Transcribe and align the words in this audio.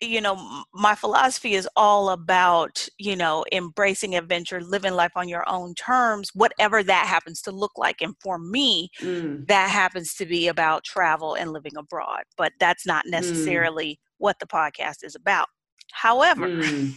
you 0.00 0.20
know 0.20 0.64
my 0.72 0.94
philosophy 0.94 1.54
is 1.54 1.68
all 1.76 2.10
about 2.10 2.88
you 2.98 3.16
know 3.16 3.44
embracing 3.52 4.14
adventure 4.14 4.60
living 4.60 4.94
life 4.94 5.12
on 5.16 5.28
your 5.28 5.48
own 5.48 5.74
terms 5.74 6.30
whatever 6.34 6.82
that 6.82 7.06
happens 7.06 7.42
to 7.42 7.50
look 7.50 7.72
like 7.76 8.00
and 8.00 8.14
for 8.22 8.38
me 8.38 8.88
mm. 9.00 9.46
that 9.48 9.70
happens 9.70 10.14
to 10.14 10.26
be 10.26 10.48
about 10.48 10.84
travel 10.84 11.34
and 11.34 11.52
living 11.52 11.76
abroad 11.76 12.22
but 12.36 12.52
that's 12.60 12.86
not 12.86 13.04
mm. 13.06 13.10
necessarily 13.10 13.92
mm. 13.92 13.96
what 14.18 14.38
the 14.38 14.46
podcast 14.46 15.02
is 15.02 15.14
about 15.14 15.48
however 15.92 16.48
mm. 16.48 16.94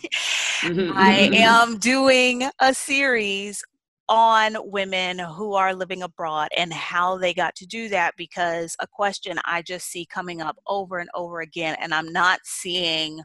i 0.95 1.29
am 1.33 1.77
doing 1.77 2.49
a 2.59 2.73
series 2.73 3.63
on 4.11 4.57
women 4.65 5.19
who 5.19 5.53
are 5.53 5.73
living 5.73 6.03
abroad 6.03 6.49
and 6.57 6.73
how 6.73 7.17
they 7.17 7.33
got 7.33 7.55
to 7.55 7.65
do 7.65 7.87
that 7.87 8.13
because 8.17 8.75
a 8.81 8.85
question 8.85 9.39
I 9.45 9.61
just 9.61 9.87
see 9.87 10.05
coming 10.05 10.41
up 10.41 10.57
over 10.67 10.99
and 10.99 11.09
over 11.15 11.39
again, 11.39 11.77
and 11.79 11.93
I'm 11.93 12.11
not 12.11 12.41
seeing 12.43 13.21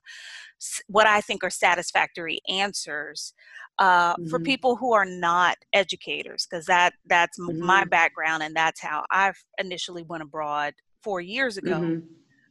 what 0.86 1.08
I 1.08 1.20
think 1.20 1.42
are 1.42 1.50
satisfactory 1.50 2.38
answers 2.48 3.34
uh, 3.80 4.14
mm-hmm. 4.14 4.28
for 4.28 4.38
people 4.38 4.76
who 4.76 4.92
are 4.92 5.04
not 5.04 5.56
educators, 5.72 6.46
because 6.48 6.66
that 6.66 6.92
that's 7.06 7.36
mm-hmm. 7.36 7.66
my 7.66 7.84
background 7.84 8.44
and 8.44 8.54
that's 8.54 8.80
how 8.80 9.04
I 9.10 9.32
initially 9.58 10.04
went 10.04 10.22
abroad 10.22 10.72
four 11.02 11.20
years 11.20 11.56
ago. 11.56 11.80
Mm-hmm. 11.80 12.06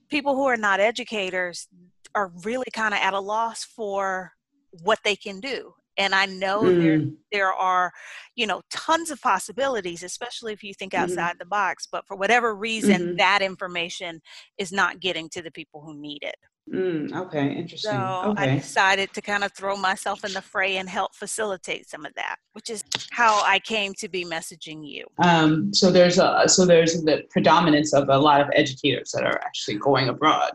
People 0.10 0.36
who 0.36 0.44
are 0.44 0.58
not 0.58 0.82
educators 0.82 1.70
are 2.14 2.34
really 2.44 2.68
kind 2.74 2.94
of 2.94 3.00
at 3.00 3.14
a 3.14 3.20
loss 3.20 3.64
for 3.64 4.34
what 4.84 5.00
they 5.06 5.16
can 5.16 5.40
do 5.40 5.74
and 5.98 6.14
i 6.16 6.26
know 6.26 6.62
mm. 6.62 6.82
there 6.82 7.12
there 7.32 7.54
are 7.54 7.92
you 8.36 8.46
know 8.48 8.62
tons 8.70 9.10
of 9.12 9.22
possibilities 9.22 10.04
especially 10.04 10.54
if 10.54 10.64
you 10.64 10.74
think 10.74 10.94
mm-hmm. 10.94 11.04
outside 11.04 11.32
mm-hmm. 11.32 11.40
the 11.40 11.46
box 11.46 11.88
but 11.92 12.06
for 12.08 12.16
whatever 12.16 12.56
reason 12.56 13.02
mm-hmm. 13.02 13.16
that 13.18 13.42
information 13.42 14.22
is 14.58 14.72
not 14.72 15.00
getting 15.00 15.30
to 15.30 15.42
the 15.42 15.52
people 15.52 15.82
who 15.82 15.96
need 16.00 16.20
it 16.22 16.36
mm, 16.74 17.14
okay 17.16 17.54
interesting 17.54 17.92
so 17.92 18.24
okay. 18.28 18.52
i 18.52 18.56
decided 18.56 19.12
to 19.14 19.22
kind 19.22 19.44
of 19.44 19.52
throw 19.54 19.76
myself 19.76 20.24
in 20.26 20.34
the 20.34 20.42
fray 20.42 20.78
and 20.78 20.90
help 20.90 21.14
facilitate 21.16 21.90
some 21.90 22.06
of 22.06 22.14
that 22.16 22.38
which 22.54 22.70
is 22.70 22.84
how 23.12 23.42
i 23.46 23.60
came 23.60 23.94
to 23.94 24.10
be 24.10 24.26
messaging 24.26 24.88
you 24.88 25.06
um, 25.20 25.74
so 25.74 25.92
there's 25.92 26.20
a 26.20 26.44
so 26.48 26.66
there's 26.66 27.04
the 27.04 27.24
predominance 27.30 27.94
of 27.94 28.10
a 28.10 28.18
lot 28.18 28.42
of 28.42 28.48
educators 28.54 29.12
that 29.12 29.24
are 29.24 29.40
actually 29.44 29.78
going 29.78 30.10
abroad 30.10 30.54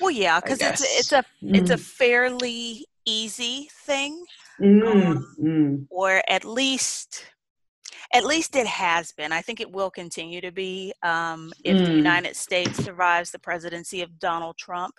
well 0.00 0.10
yeah 0.10 0.40
because 0.40 0.60
it's 0.60 0.82
it's 0.98 1.12
a 1.12 1.24
mm. 1.42 1.56
it's 1.56 1.70
a 1.70 1.78
fairly 1.78 2.86
easy 3.06 3.68
thing 3.84 4.24
mm, 4.60 5.06
um, 5.06 5.34
mm. 5.40 5.86
or 5.90 6.22
at 6.28 6.44
least 6.44 7.26
at 8.12 8.24
least 8.24 8.54
it 8.54 8.66
has 8.66 9.12
been. 9.12 9.32
I 9.32 9.40
think 9.40 9.60
it 9.60 9.70
will 9.70 9.90
continue 9.90 10.40
to 10.40 10.52
be 10.52 10.92
um, 11.02 11.52
if 11.64 11.76
mm. 11.76 11.84
the 11.84 11.92
United 11.92 12.36
States 12.36 12.82
survives 12.84 13.30
the 13.30 13.38
presidency 13.38 14.02
of 14.02 14.18
Donald 14.18 14.56
Trump. 14.56 14.94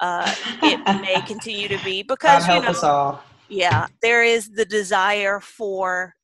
Uh, 0.00 0.32
it 0.62 1.00
may 1.00 1.20
continue 1.26 1.68
to 1.68 1.82
be 1.84 2.02
because 2.08 2.46
God 2.46 2.64
you 2.64 2.72
know, 2.82 3.20
yeah, 3.48 3.86
there 4.02 4.22
is 4.22 4.50
the 4.50 4.64
desire 4.64 5.40
for 5.40 6.14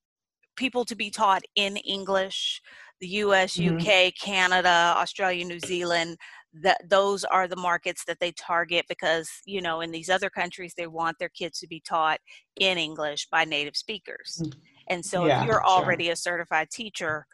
people 0.56 0.84
to 0.84 0.94
be 0.94 1.10
taught 1.10 1.42
in 1.56 1.76
English. 1.78 2.60
The 3.00 3.08
U.S., 3.08 3.56
mm-hmm. 3.56 3.76
UK, 3.76 4.14
Canada, 4.14 4.94
Australia, 4.96 5.44
New 5.44 5.58
Zealand 5.60 6.16
that 6.62 6.88
those 6.88 7.24
are 7.24 7.48
the 7.48 7.56
markets 7.56 8.04
that 8.04 8.20
they 8.20 8.32
target 8.32 8.86
because 8.88 9.28
you 9.44 9.60
know 9.60 9.80
in 9.80 9.90
these 9.90 10.08
other 10.08 10.30
countries 10.30 10.74
they 10.76 10.86
want 10.86 11.18
their 11.18 11.28
kids 11.28 11.58
to 11.58 11.66
be 11.66 11.80
taught 11.80 12.20
in 12.56 12.78
english 12.78 13.26
by 13.30 13.44
native 13.44 13.76
speakers 13.76 14.40
mm. 14.44 14.52
and 14.88 15.04
so 15.04 15.26
yeah, 15.26 15.40
if 15.40 15.46
you're 15.46 15.64
already 15.64 16.04
sure. 16.04 16.12
a 16.12 16.16
certified 16.16 16.70
teacher 16.70 17.26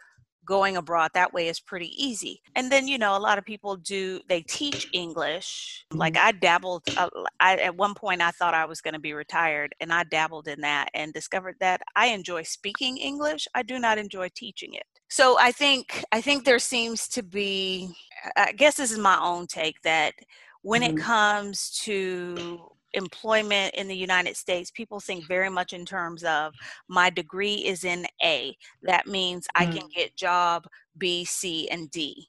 going 0.51 0.77
abroad 0.77 1.13
that 1.15 1.33
way 1.33 1.47
is 1.47 1.61
pretty 1.61 1.93
easy 1.97 2.43
and 2.57 2.73
then 2.73 2.89
you 2.89 2.99
know 2.99 3.17
a 3.17 3.25
lot 3.29 3.39
of 3.39 3.45
people 3.45 3.77
do 3.77 4.19
they 4.29 4.43
teach 4.43 4.89
english 4.93 5.87
mm-hmm. 5.93 6.01
like 6.01 6.17
i 6.17 6.33
dabbled 6.33 6.83
uh, 6.97 7.09
I, 7.39 7.55
at 7.59 7.77
one 7.77 7.95
point 7.95 8.21
i 8.21 8.33
thought 8.33 8.53
i 8.53 8.65
was 8.65 8.81
going 8.81 8.95
to 8.95 9.01
be 9.01 9.13
retired 9.13 9.73
and 9.81 9.93
i 9.93 10.03
dabbled 10.03 10.49
in 10.49 10.61
that 10.63 10.89
and 10.93 11.13
discovered 11.13 11.55
that 11.61 11.83
i 11.95 12.09
enjoy 12.09 12.43
speaking 12.43 12.97
english 12.97 13.47
i 13.55 13.63
do 13.63 13.79
not 13.79 13.97
enjoy 13.97 14.29
teaching 14.35 14.75
it 14.75 14.83
so 15.09 15.39
i 15.39 15.53
think 15.53 16.03
i 16.11 16.21
think 16.21 16.45
there 16.45 16.59
seems 16.59 17.07
to 17.07 17.23
be 17.23 17.95
i 18.37 18.51
guess 18.51 18.75
this 18.75 18.91
is 18.91 18.99
my 18.99 19.21
own 19.23 19.47
take 19.47 19.81
that 19.83 20.15
when 20.63 20.83
mm-hmm. 20.83 20.99
it 20.99 21.01
comes 21.01 21.71
to 21.85 22.73
employment 22.95 23.75
in 23.75 23.89
the 23.89 23.97
united 23.97 24.37
states 24.37 24.71
people 24.71 25.01
think 25.01 25.27
very 25.27 25.51
much 25.51 25.73
in 25.73 25.85
terms 25.85 26.25
of 26.25 26.55
my 26.89 27.11
degree 27.11 27.55
is 27.55 27.85
in 27.85 28.07
a 28.23 28.57
that 28.83 29.07
means 29.07 29.47
mm-hmm. 29.57 29.71
i 29.71 29.79
can 29.79 29.89
get 29.95 30.17
job 30.17 30.67
b 30.99 31.25
c 31.25 31.69
and 31.71 31.91
d 31.91 32.29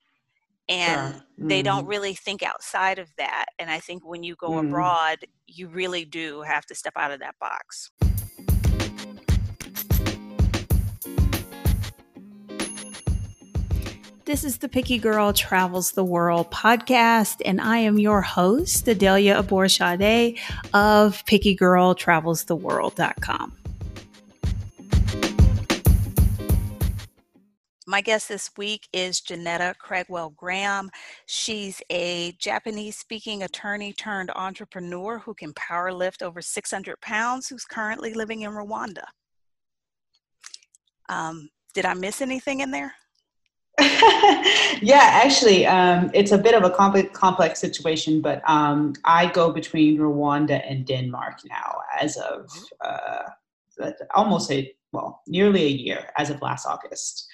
and 0.70 1.14
sure. 1.14 1.22
mm-hmm. 1.22 1.48
they 1.48 1.62
don't 1.62 1.82
mm-hmm. 1.82 1.90
really 1.90 2.14
think 2.14 2.44
outside 2.44 3.00
of 3.00 3.10
that 3.18 3.46
and 3.60 3.70
i 3.70 3.80
think 3.80 4.08
when 4.08 4.24
you 4.24 4.36
go 4.36 4.52
mm-hmm. 4.52 4.68
abroad 4.68 5.18
you 5.48 5.68
really 5.68 6.06
do 6.06 6.42
have 6.42 6.66
to 6.66 6.76
step 6.76 6.94
out 6.96 7.12
of 7.12 7.20
that 7.20 7.36
box 7.40 7.92
This 14.32 14.46
is 14.46 14.60
the 14.60 14.70
Picky 14.70 14.98
Girl 14.98 15.34
Travels 15.34 15.92
the 15.92 16.06
World 16.06 16.50
podcast, 16.52 17.42
and 17.44 17.60
I 17.60 17.80
am 17.80 18.00
your 18.00 18.22
host, 18.22 18.88
Adelia 18.88 19.38
Aborshade 19.38 20.40
of 20.74 21.26
PickyGirlTravelsTheWorld.com. 21.26 23.58
My 27.86 28.00
guest 28.00 28.30
this 28.30 28.52
week 28.56 28.88
is 28.94 29.20
Janetta 29.20 29.76
Craigwell 29.78 30.30
Graham. 30.30 30.90
She's 31.26 31.82
a 31.90 32.32
Japanese 32.40 32.96
speaking 32.96 33.44
attorney 33.44 33.92
turned 33.92 34.32
entrepreneur 34.34 35.20
who 35.20 35.34
can 35.34 35.54
power 35.56 35.92
lift 35.92 36.24
over 36.24 36.42
600 36.42 37.02
pounds, 37.02 37.50
who's 37.50 37.66
currently 37.66 38.14
living 38.14 38.44
in 38.44 38.52
Rwanda. 38.52 39.04
Um, 41.10 41.50
did 41.74 41.84
I 41.84 41.96
miss 41.96 42.22
anything 42.22 42.62
in 42.62 42.72
there? 42.72 42.94
yeah, 44.82 45.22
actually, 45.24 45.66
um, 45.66 46.12
it's 46.14 46.32
a 46.32 46.38
bit 46.38 46.54
of 46.54 46.64
a 46.64 46.70
complex, 46.70 47.18
complex 47.18 47.60
situation, 47.60 48.22
but 48.22 48.48
um, 48.48 48.94
I 49.06 49.28
go 49.32 49.52
between 49.52 49.98
Rwanda 49.98 50.62
and 50.70 50.86
Denmark 50.86 51.40
now 51.50 51.78
as 52.00 52.18
of 52.18 52.50
uh, 52.84 53.92
almost 54.14 54.52
a, 54.52 54.72
well, 54.92 55.22
nearly 55.28 55.64
a 55.64 55.70
year 55.70 56.10
as 56.18 56.30
of 56.30 56.42
last 56.42 56.66
August. 56.66 57.28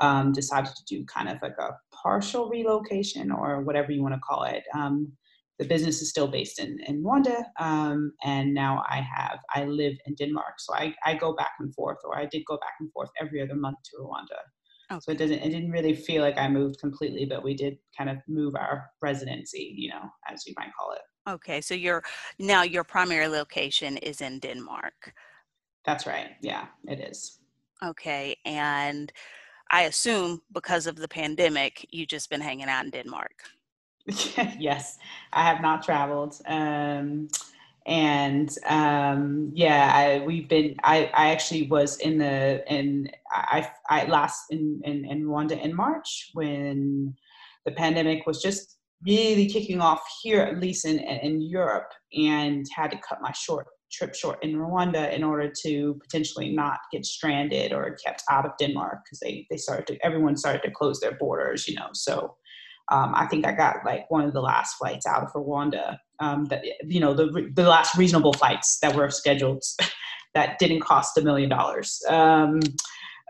Um, 0.00 0.32
decided 0.32 0.74
to 0.74 0.84
do 0.86 1.04
kind 1.04 1.28
of 1.28 1.40
like 1.40 1.56
a 1.56 1.70
partial 1.92 2.48
relocation 2.48 3.30
or 3.30 3.60
whatever 3.62 3.92
you 3.92 4.02
want 4.02 4.14
to 4.14 4.20
call 4.20 4.42
it. 4.42 4.64
Um, 4.74 5.12
the 5.60 5.64
business 5.64 6.02
is 6.02 6.10
still 6.10 6.26
based 6.26 6.58
in, 6.58 6.80
in 6.88 7.04
Rwanda, 7.04 7.44
um, 7.60 8.12
and 8.24 8.52
now 8.52 8.82
I 8.88 8.96
have, 8.96 9.38
I 9.54 9.64
live 9.66 9.94
in 10.04 10.14
Denmark. 10.16 10.54
So 10.58 10.74
I, 10.74 10.94
I 11.04 11.14
go 11.14 11.32
back 11.32 11.52
and 11.60 11.72
forth, 11.72 11.98
or 12.04 12.18
I 12.18 12.26
did 12.26 12.44
go 12.44 12.56
back 12.56 12.74
and 12.80 12.90
forth 12.92 13.10
every 13.20 13.40
other 13.40 13.54
month 13.54 13.78
to 13.84 14.02
Rwanda. 14.02 14.40
Okay. 14.90 15.00
So 15.00 15.12
it 15.12 15.18
doesn't 15.18 15.38
it 15.38 15.50
didn't 15.50 15.70
really 15.70 15.94
feel 15.94 16.22
like 16.22 16.38
I 16.38 16.48
moved 16.48 16.78
completely, 16.78 17.24
but 17.24 17.42
we 17.42 17.54
did 17.54 17.78
kind 17.96 18.10
of 18.10 18.18
move 18.28 18.54
our 18.54 18.90
residency, 19.00 19.74
you 19.76 19.88
know, 19.90 20.02
as 20.30 20.46
you 20.46 20.54
might 20.58 20.72
call 20.78 20.92
it. 20.92 21.00
Okay, 21.30 21.60
so 21.60 21.74
your 21.74 22.02
now 22.38 22.62
your 22.62 22.84
primary 22.84 23.28
location 23.28 23.96
is 23.98 24.20
in 24.20 24.38
Denmark. 24.40 25.14
That's 25.86 26.06
right. 26.06 26.32
Yeah, 26.42 26.66
it 26.86 27.00
is. 27.00 27.38
Okay, 27.82 28.36
and 28.44 29.12
I 29.70 29.82
assume 29.82 30.42
because 30.52 30.86
of 30.86 30.96
the 30.96 31.08
pandemic, 31.08 31.86
you've 31.90 32.08
just 32.08 32.30
been 32.30 32.40
hanging 32.40 32.68
out 32.68 32.84
in 32.84 32.90
Denmark. 32.90 33.32
yes, 34.58 34.98
I 35.32 35.42
have 35.42 35.62
not 35.62 35.82
traveled. 35.82 36.40
Um, 36.46 37.28
and 37.86 38.50
um, 38.66 39.50
yeah, 39.54 39.92
I, 39.94 40.24
we've 40.24 40.48
been. 40.48 40.76
I, 40.82 41.10
I 41.14 41.30
actually 41.30 41.66
was 41.68 41.98
in 41.98 42.18
the 42.18 42.64
in 42.72 43.10
I 43.30 43.68
I 43.90 44.06
last 44.06 44.44
in, 44.50 44.80
in 44.84 45.04
in 45.04 45.24
Rwanda 45.24 45.60
in 45.62 45.74
March 45.74 46.30
when 46.32 47.14
the 47.66 47.72
pandemic 47.72 48.26
was 48.26 48.40
just 48.40 48.78
really 49.06 49.46
kicking 49.46 49.82
off 49.82 50.02
here, 50.22 50.40
at 50.40 50.60
least 50.60 50.86
in 50.86 50.98
in 50.98 51.42
Europe, 51.42 51.90
and 52.14 52.64
had 52.74 52.90
to 52.92 53.00
cut 53.06 53.20
my 53.20 53.32
short 53.32 53.66
trip 53.92 54.14
short 54.14 54.42
in 54.42 54.56
Rwanda 54.56 55.12
in 55.12 55.22
order 55.22 55.52
to 55.64 55.94
potentially 56.02 56.50
not 56.52 56.78
get 56.90 57.04
stranded 57.04 57.72
or 57.72 57.96
kept 58.04 58.24
out 58.30 58.46
of 58.46 58.52
Denmark 58.58 59.00
because 59.04 59.20
they 59.20 59.46
they 59.50 59.58
started 59.58 59.86
to 59.88 59.98
everyone 60.04 60.36
started 60.36 60.62
to 60.62 60.70
close 60.70 61.00
their 61.00 61.16
borders, 61.18 61.68
you 61.68 61.74
know. 61.74 61.88
So 61.92 62.34
um, 62.90 63.12
I 63.14 63.26
think 63.26 63.46
I 63.46 63.52
got 63.52 63.76
like 63.84 64.10
one 64.10 64.24
of 64.24 64.32
the 64.32 64.42
last 64.42 64.76
flights 64.76 65.06
out 65.06 65.22
of 65.22 65.32
Rwanda. 65.32 65.98
Um, 66.20 66.44
that 66.46 66.64
you 66.84 67.00
know 67.00 67.12
the 67.12 67.50
the 67.54 67.68
last 67.68 67.96
reasonable 67.96 68.32
flights 68.32 68.78
that 68.80 68.94
were 68.94 69.10
scheduled 69.10 69.64
that 70.34 70.58
didn't 70.58 70.80
cost 70.80 71.18
a 71.18 71.22
million 71.22 71.48
dollars. 71.48 72.00
Um, 72.08 72.60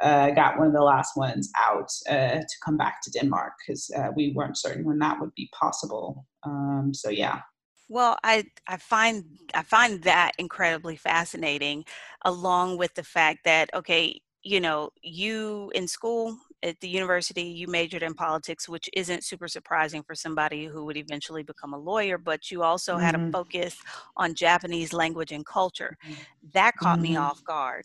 uh, 0.03 0.31
got 0.31 0.59
one 0.59 0.67
of 0.67 0.73
the 0.73 0.83
last 0.83 1.17
ones 1.17 1.51
out 1.57 1.89
uh, 2.11 2.41
to 2.41 2.57
come 2.65 2.77
back 2.77 3.01
to 3.03 3.11
Denmark 3.13 3.53
because 3.65 3.91
uh, 3.97 4.09
we 4.17 4.33
weren't 4.35 4.59
certain 4.59 4.85
when 4.85 4.99
that 4.99 5.21
would 5.21 5.33
be 5.37 5.49
possible. 5.59 6.27
Um, 6.43 6.91
so 6.93 7.11
yeah. 7.11 7.41
Well, 7.89 8.19
I, 8.25 8.45
I 8.67 8.79
find 8.79 9.25
I 9.55 9.63
find 9.63 10.03
that 10.03 10.33
incredibly 10.39 10.97
fascinating, 10.97 11.85
along 12.25 12.79
with 12.79 12.95
the 12.95 13.05
fact 13.05 13.45
that 13.45 13.71
okay, 13.75 14.21
you 14.43 14.61
know, 14.61 14.91
you 15.03 15.71
in 15.75 15.87
school 15.87 16.39
at 16.63 16.79
the 16.81 16.89
university, 16.89 17.43
you 17.43 17.67
majored 17.67 18.03
in 18.03 18.15
politics, 18.15 18.69
which 18.69 18.89
isn't 18.95 19.25
super 19.25 19.49
surprising 19.49 20.03
for 20.03 20.15
somebody 20.15 20.65
who 20.65 20.85
would 20.85 20.97
eventually 20.97 21.43
become 21.43 21.75
a 21.75 21.79
lawyer, 21.79 22.19
but 22.19 22.51
you 22.51 22.63
also 22.63 22.95
mm-hmm. 22.95 23.05
had 23.05 23.15
a 23.15 23.19
mm-hmm. 23.19 23.31
focus 23.31 23.77
on 24.17 24.35
Japanese 24.35 24.93
language 24.93 25.33
and 25.33 25.45
culture. 25.45 25.97
Mm-hmm. 26.05 26.15
That 26.53 26.77
caught 26.77 26.99
mm-hmm. 26.99 27.13
me 27.13 27.17
off 27.17 27.45
guard. 27.45 27.85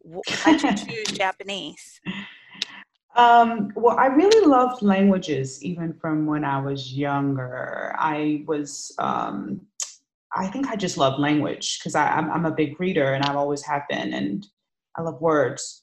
Why 0.00 0.22
did 0.56 0.62
you 0.62 0.86
choose 1.04 1.18
Japanese? 1.18 2.00
Um, 3.16 3.72
well, 3.74 3.98
I 3.98 4.06
really 4.06 4.46
loved 4.46 4.82
languages 4.82 5.62
even 5.64 5.94
from 5.94 6.26
when 6.26 6.44
I 6.44 6.60
was 6.60 6.92
younger. 6.92 7.94
I 7.98 8.44
was, 8.46 8.94
um, 8.98 9.62
I 10.34 10.48
think 10.48 10.68
I 10.68 10.76
just 10.76 10.98
love 10.98 11.18
language 11.18 11.78
because 11.78 11.94
I'm, 11.94 12.30
I'm 12.30 12.44
a 12.44 12.50
big 12.50 12.78
reader 12.78 13.14
and 13.14 13.24
I've 13.24 13.36
always 13.36 13.62
have 13.64 13.82
been, 13.88 14.12
and 14.12 14.46
I 14.96 15.02
love 15.02 15.20
words. 15.20 15.82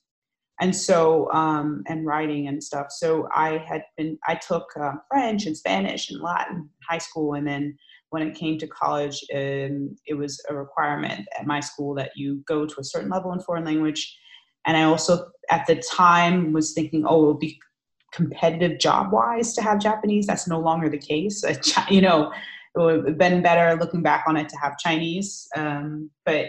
And 0.61 0.75
so, 0.75 1.31
um, 1.33 1.83
and 1.88 2.05
writing 2.05 2.47
and 2.47 2.63
stuff. 2.63 2.88
So 2.89 3.27
I 3.33 3.57
had 3.57 3.83
been, 3.97 4.17
I 4.27 4.35
took 4.35 4.65
uh, 4.79 4.94
French 5.09 5.45
and 5.45 5.57
Spanish 5.57 6.09
and 6.09 6.21
Latin 6.21 6.57
in 6.57 6.69
high 6.88 7.00
school. 7.00 7.33
And 7.33 7.45
then 7.45 7.77
when 8.11 8.21
it 8.21 8.35
came 8.35 8.57
to 8.59 8.67
college, 8.67 9.23
um, 9.33 9.95
it 10.05 10.13
was 10.13 10.39
a 10.50 10.55
requirement 10.55 11.27
at 11.38 11.47
my 11.47 11.59
school 11.59 11.95
that 11.95 12.11
you 12.15 12.44
go 12.47 12.65
to 12.65 12.79
a 12.79 12.83
certain 12.83 13.09
level 13.09 13.33
in 13.33 13.39
foreign 13.39 13.65
language 13.65 14.17
and 14.65 14.77
I 14.77 14.83
also, 14.83 15.29
at 15.51 15.65
the 15.67 15.75
time, 15.75 16.53
was 16.53 16.73
thinking, 16.73 17.05
oh, 17.05 17.23
it 17.23 17.27
would 17.27 17.39
be 17.39 17.59
competitive 18.11 18.79
job 18.79 19.11
wise 19.11 19.53
to 19.53 19.61
have 19.61 19.79
Japanese. 19.79 20.27
That's 20.27 20.47
no 20.47 20.59
longer 20.59 20.89
the 20.89 20.97
case. 20.97 21.44
you 21.89 22.01
know, 22.01 22.31
it 22.75 22.79
would 22.79 23.07
have 23.07 23.17
been 23.17 23.41
better 23.41 23.77
looking 23.79 24.01
back 24.01 24.25
on 24.27 24.38
it 24.38 24.50
to 24.50 24.57
have 24.57 24.77
Chinese. 24.77 25.47
Um, 25.55 26.09
but 26.25 26.47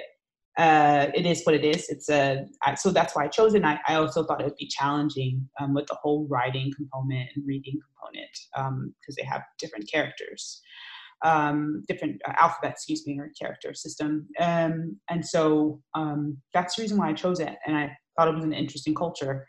uh, 0.57 1.09
it 1.15 1.27
is 1.27 1.43
what 1.45 1.55
it 1.55 1.65
is. 1.65 1.89
It's 1.89 2.09
a 2.09 2.45
I, 2.63 2.75
so 2.75 2.91
that's 2.91 3.17
why 3.17 3.25
I 3.25 3.29
chose 3.29 3.55
it. 3.55 3.59
And 3.59 3.67
I, 3.67 3.81
I 3.89 3.95
also 3.97 4.25
thought 4.25 4.41
it 4.41 4.45
would 4.45 4.57
be 4.57 4.69
challenging 4.69 5.49
um, 5.61 5.75
with 5.75 5.87
the 5.87 5.97
whole 6.01 6.27
writing 6.29 6.73
component 6.77 7.31
and 7.35 7.45
reading 7.47 7.79
component 7.81 8.31
because 8.53 8.69
um, 8.69 9.17
they 9.17 9.25
have 9.25 9.43
different 9.59 9.91
characters, 9.91 10.61
um, 11.25 11.83
different 11.89 12.21
uh, 12.27 12.35
alphabet, 12.39 12.73
excuse 12.73 13.05
me, 13.07 13.19
or 13.19 13.33
character 13.41 13.75
system. 13.75 14.29
Um, 14.39 14.99
and 15.11 15.27
so 15.27 15.81
um, 15.95 16.39
that's 16.53 16.77
the 16.77 16.83
reason 16.83 16.99
why 16.99 17.09
I 17.09 17.15
chose 17.15 17.41
it. 17.41 17.57
And 17.67 17.77
I 17.77 17.97
thought 18.17 18.29
it 18.29 18.35
was 18.35 18.45
an 18.45 18.53
interesting 18.53 18.95
culture. 18.95 19.47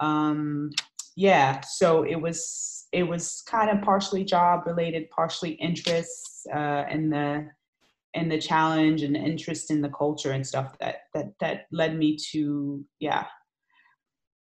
Um, 0.00 0.70
yeah, 1.16 1.60
so 1.60 2.02
it 2.02 2.20
was 2.20 2.86
it 2.92 3.04
was 3.04 3.42
kind 3.46 3.70
of 3.70 3.82
partially 3.82 4.24
job 4.24 4.62
related, 4.66 5.10
partially 5.10 5.52
interests 5.52 6.44
uh, 6.52 6.84
in 6.90 7.10
the 7.10 7.46
in 8.14 8.28
the 8.28 8.38
challenge 8.38 9.02
and 9.02 9.16
interest 9.16 9.70
in 9.70 9.80
the 9.80 9.88
culture 9.88 10.32
and 10.32 10.46
stuff 10.46 10.76
that 10.80 11.02
that 11.14 11.32
that 11.40 11.66
led 11.70 11.96
me 11.96 12.16
to 12.32 12.84
yeah 12.98 13.26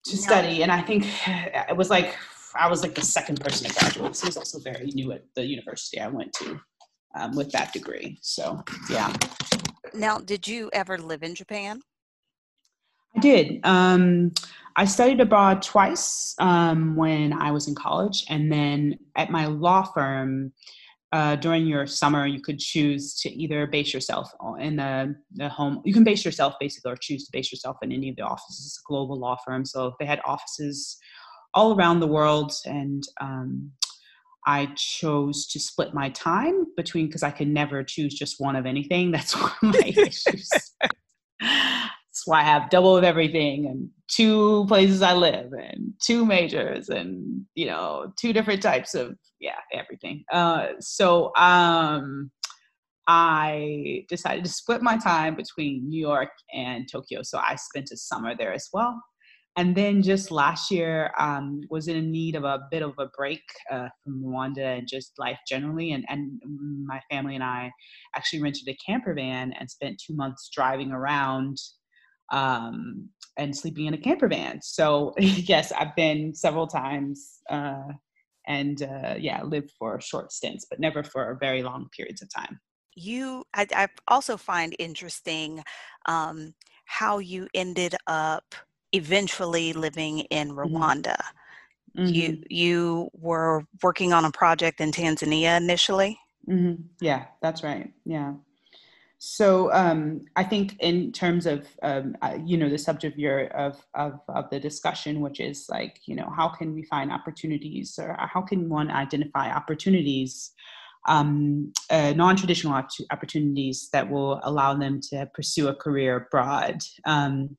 to 0.05 0.15
yeah. 0.15 0.21
study. 0.21 0.63
And 0.63 0.71
I 0.71 0.81
think 0.81 1.05
it 1.27 1.75
was 1.75 1.89
like 1.89 2.15
I 2.55 2.69
was 2.69 2.81
like 2.81 2.95
the 2.95 3.01
second 3.01 3.39
person 3.39 3.69
to 3.69 3.79
graduate. 3.79 4.15
So 4.15 4.25
I 4.25 4.29
was 4.29 4.37
also 4.37 4.59
very 4.59 4.87
new 4.87 5.11
at 5.11 5.23
the 5.35 5.45
university 5.45 5.99
I 5.99 6.07
went 6.07 6.33
to 6.33 6.59
um, 7.15 7.35
with 7.35 7.51
that 7.51 7.73
degree. 7.73 8.17
So 8.21 8.63
yeah. 8.89 9.13
Now, 9.93 10.17
did 10.19 10.47
you 10.47 10.69
ever 10.73 10.97
live 10.97 11.23
in 11.23 11.35
Japan? 11.35 11.81
I 13.15 13.19
did. 13.19 13.59
Um, 13.63 14.33
I 14.75 14.85
studied 14.85 15.19
abroad 15.19 15.61
twice 15.61 16.35
um, 16.39 16.95
when 16.95 17.33
I 17.33 17.51
was 17.51 17.67
in 17.67 17.75
college, 17.75 18.25
and 18.29 18.51
then 18.51 18.99
at 19.15 19.31
my 19.31 19.45
law 19.45 19.83
firm. 19.83 20.53
Uh, 21.11 21.35
during 21.35 21.65
your 21.65 21.87
summer, 21.87 22.27
you 22.27 22.39
could 22.39 22.59
choose 22.59 23.15
to 23.15 23.29
either 23.29 23.65
base 23.65 23.93
yourself 23.93 24.31
in 24.59 24.75
the, 24.75 25.15
the 25.33 25.49
home. 25.49 25.81
You 25.83 25.93
can 25.93 26.03
base 26.03 26.23
yourself 26.23 26.53
basically, 26.59 26.91
or 26.91 26.95
choose 26.95 27.25
to 27.25 27.31
base 27.31 27.51
yourself 27.51 27.77
in 27.81 27.91
any 27.91 28.09
of 28.09 28.15
the 28.15 28.21
offices. 28.21 28.79
Global 28.85 29.17
law 29.17 29.35
firm, 29.43 29.65
so 29.65 29.95
they 29.99 30.05
had 30.05 30.21
offices 30.23 30.97
all 31.55 31.75
around 31.75 31.99
the 31.99 32.07
world, 32.07 32.53
and 32.65 33.03
um, 33.19 33.71
I 34.45 34.67
chose 34.75 35.47
to 35.47 35.59
split 35.59 35.93
my 35.93 36.09
time 36.09 36.65
between 36.77 37.07
because 37.07 37.23
I 37.23 37.31
could 37.31 37.47
never 37.47 37.83
choose 37.83 38.13
just 38.13 38.39
one 38.39 38.55
of 38.55 38.65
anything. 38.65 39.11
That's 39.11 39.35
one 39.35 39.51
of 39.63 39.73
my 39.73 39.93
issues. 39.95 40.49
Why 42.29 42.41
I 42.41 42.43
have 42.43 42.69
double 42.69 42.95
of 42.95 43.03
everything 43.03 43.65
and 43.65 43.89
two 44.07 44.65
places 44.67 45.01
I 45.01 45.13
live 45.13 45.51
and 45.53 45.93
two 46.01 46.25
majors 46.25 46.89
and 46.89 47.45
you 47.55 47.65
know 47.65 48.13
two 48.19 48.33
different 48.33 48.61
types 48.61 48.93
of 48.95 49.17
yeah 49.39 49.59
everything. 49.73 50.23
Uh, 50.31 50.67
so 50.79 51.35
um, 51.35 52.31
I 53.07 54.05
decided 54.07 54.45
to 54.45 54.51
split 54.51 54.83
my 54.83 54.97
time 54.97 55.35
between 55.35 55.89
New 55.89 55.99
York 55.99 56.29
and 56.53 56.87
Tokyo. 56.87 57.23
So 57.23 57.39
I 57.39 57.55
spent 57.55 57.89
a 57.91 57.97
summer 57.97 58.35
there 58.37 58.53
as 58.53 58.69
well. 58.71 59.01
And 59.57 59.75
then 59.75 60.03
just 60.03 60.29
last 60.29 60.69
year, 60.69 61.11
um, 61.17 61.61
was 61.71 61.87
in 61.87 62.11
need 62.11 62.35
of 62.35 62.43
a 62.43 62.61
bit 62.69 62.83
of 62.83 62.93
a 62.99 63.07
break 63.17 63.41
uh, 63.71 63.89
from 64.03 64.23
Rwanda 64.23 64.77
and 64.77 64.87
just 64.87 65.13
life 65.17 65.39
generally. 65.47 65.91
And, 65.91 66.05
and 66.07 66.39
my 66.85 67.01
family 67.09 67.33
and 67.33 67.43
I 67.43 67.71
actually 68.15 68.43
rented 68.43 68.67
a 68.67 68.75
camper 68.75 69.15
van 69.15 69.53
and 69.59 69.69
spent 69.69 69.99
two 70.05 70.15
months 70.15 70.49
driving 70.53 70.91
around 70.91 71.57
um, 72.31 73.09
and 73.37 73.55
sleeping 73.55 73.85
in 73.85 73.93
a 73.93 73.97
camper 73.97 74.27
van. 74.27 74.61
So 74.61 75.13
yes, 75.19 75.71
I've 75.71 75.95
been 75.95 76.33
several 76.33 76.67
times 76.67 77.39
uh, 77.49 77.93
and 78.47 78.81
uh, 78.81 79.15
yeah, 79.17 79.43
lived 79.43 79.71
for 79.77 80.01
short 80.01 80.31
stints, 80.31 80.65
but 80.69 80.79
never 80.79 81.03
for 81.03 81.37
very 81.39 81.63
long 81.63 81.87
periods 81.95 82.21
of 82.21 82.29
time. 82.33 82.59
You, 82.95 83.43
I, 83.53 83.67
I 83.73 83.87
also 84.07 84.35
find 84.35 84.75
interesting 84.79 85.63
um, 86.07 86.53
how 86.85 87.19
you 87.19 87.47
ended 87.53 87.95
up 88.07 88.55
eventually 88.91 89.73
living 89.73 90.19
in 90.31 90.49
mm-hmm. 90.49 90.75
Rwanda. 90.75 91.15
Mm-hmm. 91.97 92.13
You 92.13 92.43
you 92.49 93.09
were 93.13 93.63
working 93.81 94.13
on 94.13 94.25
a 94.25 94.31
project 94.31 94.79
in 94.79 94.91
Tanzania 94.91 95.57
initially. 95.57 96.19
Mm-hmm. 96.47 96.81
Yeah, 97.01 97.25
that's 97.41 97.63
right. 97.63 97.91
Yeah. 98.05 98.33
So 99.21 99.71
um, 99.73 100.25
I 100.37 100.45
think 100.45 100.77
in 100.79 101.11
terms 101.11 101.45
of 101.45 101.67
um, 101.83 102.15
uh, 102.21 102.37
you 102.43 102.57
know 102.57 102.69
the 102.69 102.77
subject 102.77 103.13
of 103.13 103.19
your 103.19 103.47
of, 103.47 103.85
of 103.93 104.21
of 104.29 104.49
the 104.49 104.61
discussion, 104.61 105.19
which 105.19 105.41
is 105.41 105.67
like 105.69 105.99
you 106.05 106.15
know 106.15 106.31
how 106.35 106.47
can 106.47 106.73
we 106.73 106.83
find 106.83 107.11
opportunities 107.11 107.99
or 108.01 108.15
how 108.17 108.41
can 108.41 108.69
one 108.69 108.89
identify 108.89 109.51
opportunities, 109.51 110.53
um, 111.09 111.73
uh, 111.89 112.13
non-traditional 112.15 112.81
opportunities 113.11 113.89
that 113.91 114.09
will 114.09 114.39
allow 114.43 114.73
them 114.73 115.01
to 115.09 115.29
pursue 115.33 115.67
a 115.67 115.75
career 115.75 116.15
abroad 116.15 116.79
um, 117.05 117.57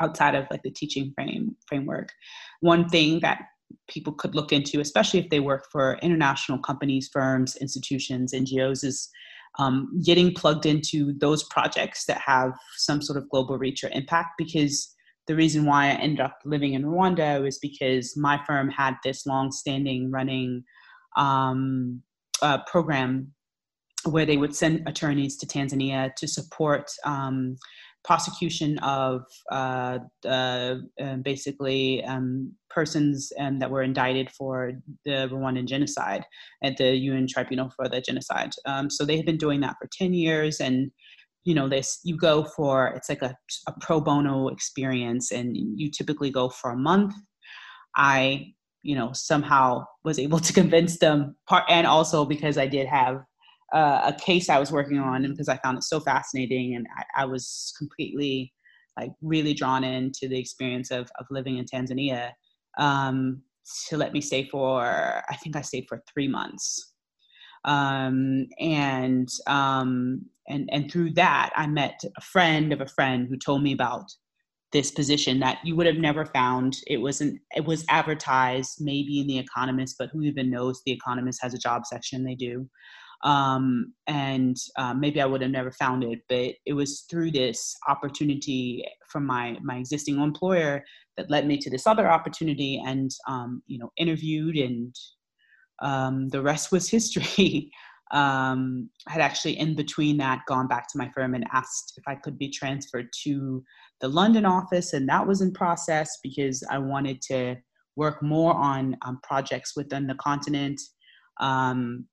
outside 0.00 0.34
of 0.34 0.48
like 0.50 0.62
the 0.64 0.70
teaching 0.70 1.12
frame 1.14 1.54
framework. 1.68 2.10
One 2.60 2.88
thing 2.88 3.20
that 3.20 3.42
people 3.88 4.12
could 4.12 4.34
look 4.34 4.52
into, 4.52 4.80
especially 4.80 5.20
if 5.20 5.30
they 5.30 5.40
work 5.40 5.66
for 5.70 5.96
international 6.02 6.58
companies, 6.58 7.08
firms, 7.12 7.54
institutions, 7.56 8.34
NGOs, 8.34 8.82
is 8.84 9.08
um, 9.58 10.00
getting 10.04 10.32
plugged 10.32 10.66
into 10.66 11.12
those 11.18 11.44
projects 11.44 12.06
that 12.06 12.20
have 12.24 12.52
some 12.76 13.02
sort 13.02 13.18
of 13.18 13.28
global 13.28 13.58
reach 13.58 13.84
or 13.84 13.90
impact 13.92 14.30
because 14.38 14.94
the 15.26 15.36
reason 15.36 15.66
why 15.66 15.86
I 15.86 15.90
ended 15.90 16.20
up 16.20 16.38
living 16.44 16.74
in 16.74 16.82
Rwanda 16.82 17.42
was 17.42 17.58
because 17.58 18.16
my 18.16 18.40
firm 18.46 18.68
had 18.70 18.94
this 19.04 19.26
long-standing 19.26 20.10
running 20.10 20.64
um, 21.16 22.02
uh, 22.40 22.58
program 22.66 23.32
where 24.04 24.26
they 24.26 24.36
would 24.36 24.54
send 24.54 24.82
attorneys 24.88 25.36
to 25.36 25.46
Tanzania 25.46 26.12
to 26.16 26.26
support 26.26 26.90
um, 27.04 27.56
prosecution 28.04 28.78
of 28.78 29.24
uh, 29.50 29.98
uh, 30.26 30.76
basically 31.22 32.04
um, 32.04 32.52
persons 32.68 33.32
um, 33.38 33.58
that 33.58 33.70
were 33.70 33.82
indicted 33.82 34.30
for 34.30 34.72
the 35.04 35.28
Rwandan 35.32 35.66
genocide 35.66 36.24
at 36.62 36.76
the 36.76 36.96
UN 36.96 37.26
Tribunal 37.26 37.70
for 37.70 37.88
the 37.88 38.00
Genocide. 38.00 38.50
Um, 38.66 38.90
so 38.90 39.04
they 39.04 39.16
have 39.16 39.26
been 39.26 39.36
doing 39.36 39.60
that 39.60 39.76
for 39.80 39.88
10 39.92 40.14
years 40.14 40.60
and 40.60 40.90
you 41.44 41.54
know 41.54 41.68
this 41.68 41.98
you 42.04 42.16
go 42.16 42.44
for 42.44 42.88
it's 42.88 43.08
like 43.08 43.22
a, 43.22 43.36
a 43.66 43.72
pro 43.80 44.00
bono 44.00 44.48
experience 44.48 45.32
and 45.32 45.56
you 45.56 45.90
typically 45.90 46.30
go 46.30 46.48
for 46.48 46.70
a 46.70 46.76
month 46.76 47.14
i 47.96 48.46
you 48.82 48.94
know 48.94 49.10
somehow 49.12 49.84
was 50.04 50.20
able 50.20 50.38
to 50.38 50.52
convince 50.60 50.98
them 50.98 51.34
part 51.48 51.64
and 51.68 51.84
also 51.84 52.24
because 52.24 52.56
i 52.56 52.66
did 52.66 52.86
have 52.86 53.24
uh, 53.72 54.02
a 54.04 54.12
case 54.12 54.48
I 54.48 54.58
was 54.58 54.70
working 54.70 54.98
on, 54.98 55.22
because 55.30 55.48
I 55.48 55.56
found 55.58 55.78
it 55.78 55.84
so 55.84 55.98
fascinating, 56.00 56.74
and 56.74 56.86
I, 56.96 57.22
I, 57.22 57.24
was 57.24 57.72
completely 57.78 58.52
like 58.98 59.12
really 59.22 59.54
drawn 59.54 59.82
into 59.82 60.28
the 60.28 60.38
experience 60.38 60.90
of 60.90 61.10
of 61.18 61.26
living 61.30 61.58
in 61.58 61.64
Tanzania. 61.64 62.32
Um, 62.78 63.42
to 63.88 63.96
let 63.96 64.12
me 64.12 64.20
stay 64.20 64.48
for, 64.48 64.82
I 64.82 65.36
think 65.36 65.56
I 65.56 65.62
stayed 65.62 65.86
for 65.88 66.02
three 66.12 66.28
months, 66.28 66.92
um, 67.64 68.46
and 68.58 69.28
um, 69.46 70.26
and 70.48 70.68
and 70.70 70.90
through 70.90 71.12
that, 71.12 71.50
I 71.56 71.66
met 71.66 72.00
a 72.16 72.20
friend 72.20 72.72
of 72.72 72.80
a 72.80 72.88
friend 72.88 73.26
who 73.28 73.38
told 73.38 73.62
me 73.62 73.72
about 73.72 74.10
this 74.72 74.90
position 74.90 75.38
that 75.40 75.58
you 75.64 75.76
would 75.76 75.86
have 75.86 75.96
never 75.96 76.26
found. 76.26 76.76
It 76.86 76.98
wasn't. 76.98 77.40
It 77.54 77.64
was 77.64 77.84
advertised 77.88 78.78
maybe 78.80 79.20
in 79.20 79.26
the 79.26 79.38
Economist, 79.38 79.96
but 79.98 80.10
who 80.12 80.22
even 80.22 80.50
knows? 80.50 80.82
The 80.84 80.92
Economist 80.92 81.40
has 81.42 81.54
a 81.54 81.58
job 81.58 81.86
section. 81.86 82.24
They 82.24 82.34
do. 82.34 82.68
Um, 83.24 83.92
and 84.08 84.56
uh, 84.76 84.94
maybe 84.94 85.20
I 85.20 85.26
would 85.26 85.42
have 85.42 85.50
never 85.50 85.70
found 85.70 86.02
it, 86.02 86.20
but 86.28 86.54
it 86.66 86.72
was 86.72 87.04
through 87.08 87.30
this 87.30 87.76
opportunity 87.88 88.84
from 89.08 89.26
my 89.26 89.56
my 89.62 89.76
existing 89.76 90.20
employer 90.20 90.84
that 91.16 91.30
led 91.30 91.46
me 91.46 91.58
to 91.58 91.70
this 91.70 91.86
other 91.86 92.10
opportunity, 92.10 92.82
and 92.84 93.10
um, 93.28 93.62
you 93.66 93.78
know, 93.78 93.90
interviewed, 93.96 94.56
and 94.56 94.94
um, 95.80 96.28
the 96.30 96.42
rest 96.42 96.72
was 96.72 96.88
history. 96.88 97.70
um, 98.12 98.90
had 99.08 99.22
actually 99.22 99.58
in 99.58 99.74
between 99.74 100.18
that 100.18 100.42
gone 100.46 100.68
back 100.68 100.86
to 100.86 100.98
my 100.98 101.08
firm 101.14 101.34
and 101.34 101.46
asked 101.50 101.94
if 101.96 102.04
I 102.06 102.14
could 102.14 102.36
be 102.36 102.50
transferred 102.50 103.08
to 103.24 103.64
the 104.00 104.08
London 104.08 104.44
office, 104.44 104.92
and 104.92 105.08
that 105.08 105.26
was 105.26 105.40
in 105.40 105.52
process 105.52 106.18
because 106.22 106.62
I 106.70 106.78
wanted 106.78 107.22
to 107.22 107.56
work 107.96 108.22
more 108.22 108.54
on 108.54 108.96
um, 109.02 109.20
projects 109.22 109.74
within 109.76 110.06
the 110.06 110.14
continent. 110.16 110.80
Um, 111.40 112.06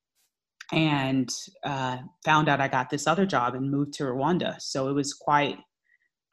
and 0.72 1.30
uh, 1.64 1.98
found 2.24 2.50
out 2.50 2.62
I 2.62 2.68
got 2.68 2.90
this 2.90 3.08
other 3.08 3.26
job 3.26 3.56
and 3.56 3.72
moved 3.72 3.94
to 3.94 4.04
Rwanda. 4.04 4.60
So 4.62 4.88
it 4.90 4.94
was 4.94 5.14
quite 5.14 5.58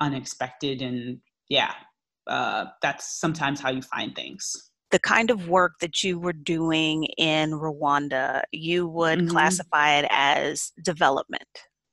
unexpected, 0.01 0.83
and 0.83 1.19
yeah, 1.49 1.73
uh, 2.27 2.67
that's 2.83 3.19
sometimes 3.19 3.61
how 3.61 3.71
you 3.71 3.83
find 3.83 4.15
things 4.15 4.71
the 4.91 4.99
kind 5.01 5.31
of 5.31 5.49
work 5.49 5.73
that 5.81 6.03
you 6.03 6.19
were 6.19 6.33
doing 6.33 7.05
in 7.19 7.51
Rwanda, 7.53 8.43
you 8.53 8.87
would 8.89 9.19
mm-hmm. 9.19 9.29
classify 9.29 9.97
it 9.99 10.07
as 10.11 10.73
development, 10.83 11.49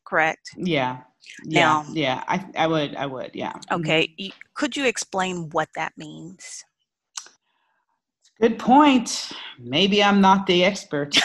correct? 0.05 0.49
Yeah. 0.57 0.99
Yeah. 1.45 1.59
Now, 1.59 1.85
yeah. 1.91 2.23
I, 2.27 2.45
I 2.55 2.67
would. 2.67 2.95
I 2.95 3.05
would. 3.05 3.31
Yeah. 3.33 3.53
Mm-hmm. 3.53 3.81
Okay. 3.81 4.31
Could 4.55 4.77
you 4.77 4.85
explain 4.85 5.49
what 5.51 5.69
that 5.75 5.93
means? 5.97 6.63
Good 8.41 8.57
point. 8.57 9.31
Maybe 9.59 10.03
I'm 10.03 10.19
not 10.19 10.47
the 10.47 10.63
expert. 10.63 11.15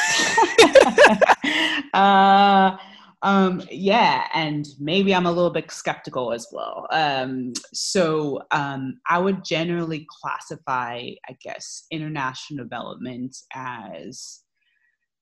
uh, 1.94 2.76
um, 3.22 3.62
yeah, 3.70 4.26
and 4.34 4.66
maybe 4.78 5.14
I'm 5.14 5.26
a 5.26 5.32
little 5.32 5.50
bit 5.50 5.70
skeptical 5.70 6.32
as 6.32 6.46
well. 6.52 6.86
Um, 6.92 7.52
so 7.72 8.42
um, 8.50 9.00
I 9.08 9.18
would 9.18 9.44
generally 9.44 10.06
classify, 10.20 11.10
I 11.28 11.36
guess, 11.42 11.84
international 11.90 12.64
development 12.64 13.36
as 13.54 14.40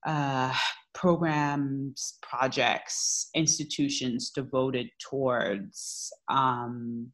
uh, 0.05 0.53
programs, 0.93 2.17
projects, 2.21 3.29
institutions 3.33 4.29
devoted 4.29 4.89
towards, 4.99 6.11
um, 6.29 7.11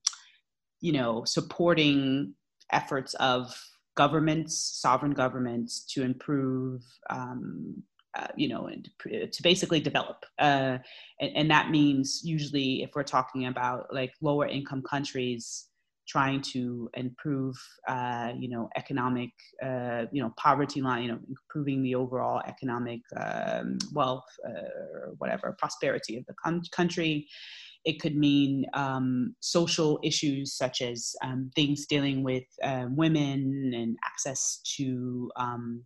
you 0.82 0.92
know, 0.92 1.24
supporting 1.26 2.34
efforts 2.72 3.14
of 3.16 3.56
governments, 3.96 4.58
sovereign 4.82 5.14
governments, 5.14 5.86
to 5.94 6.04
improve 6.04 6.84
um, 7.10 7.84
uh, 8.16 8.28
you 8.36 8.48
know, 8.48 8.68
and 8.68 8.90
to 9.32 9.42
basically 9.42 9.80
develop. 9.80 10.24
Uh, 10.38 10.78
and, 11.20 11.36
and, 11.36 11.50
that 11.50 11.72
means 11.72 12.22
usually 12.24 12.84
if 12.84 12.92
we're 12.94 13.02
talking 13.02 13.48
about 13.48 13.92
like 13.92 14.14
lower 14.22 14.46
income 14.46 14.84
countries 14.84 15.70
trying 16.08 16.42
to 16.42 16.90
improve, 16.96 17.56
uh, 17.88 18.32
you 18.38 18.50
know, 18.50 18.70
economic, 18.76 19.32
uh, 19.66 20.06
you 20.12 20.22
know, 20.22 20.34
poverty 20.38 20.82
line, 20.82 21.04
you 21.04 21.08
know, 21.08 21.20
improving 21.28 21.82
the 21.82 21.96
overall 21.96 22.42
economic 22.46 23.02
um, 23.18 23.78
wealth 23.94 24.26
uh, 24.48 24.52
or 24.52 25.14
whatever, 25.18 25.56
prosperity 25.58 26.18
of 26.18 26.26
the 26.26 26.34
con- 26.44 26.62
country. 26.72 27.28
It 27.86 28.00
could 28.00 28.16
mean 28.16 28.66
um, 28.74 29.36
social 29.40 30.00
issues 30.04 30.54
such 30.54 30.82
as 30.82 31.14
um, 31.24 31.52
things 31.56 31.86
dealing 31.86 32.24
with 32.24 32.44
women 32.90 33.72
and 33.76 33.98
access 34.06 34.62
to 34.78 35.32
um, 35.36 35.82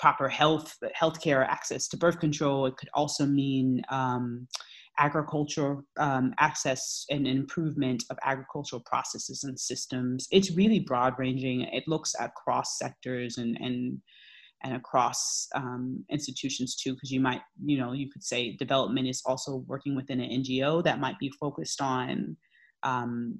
proper 0.00 0.28
health, 0.28 0.76
healthcare 0.98 1.46
access 1.46 1.86
to 1.88 1.96
birth 1.96 2.18
control. 2.18 2.66
It 2.66 2.76
could 2.76 2.88
also 2.94 3.26
mean 3.26 3.82
um, 3.90 4.48
agriculture 4.98 5.78
um, 5.98 6.34
access 6.38 7.04
and 7.10 7.26
improvement 7.26 8.04
of 8.10 8.18
agricultural 8.24 8.82
processes 8.84 9.44
and 9.44 9.58
systems. 9.60 10.26
It's 10.32 10.50
really 10.50 10.80
broad 10.80 11.14
ranging. 11.18 11.62
It 11.62 11.84
looks 11.86 12.14
at 12.18 12.34
cross 12.34 12.78
sectors 12.78 13.38
and 13.38 13.56
and 13.60 14.00
and 14.62 14.74
across 14.74 15.48
um, 15.54 16.04
institutions 16.10 16.76
too, 16.76 16.94
because 16.94 17.10
you 17.10 17.20
might, 17.20 17.40
you 17.64 17.78
know, 17.78 17.92
you 17.92 18.10
could 18.10 18.22
say 18.22 18.56
development 18.56 19.08
is 19.08 19.22
also 19.24 19.64
working 19.66 19.96
within 19.96 20.20
an 20.20 20.42
NGO 20.42 20.84
that 20.84 21.00
might 21.00 21.18
be 21.18 21.32
focused 21.40 21.80
on 21.80 22.36
um, 22.82 23.38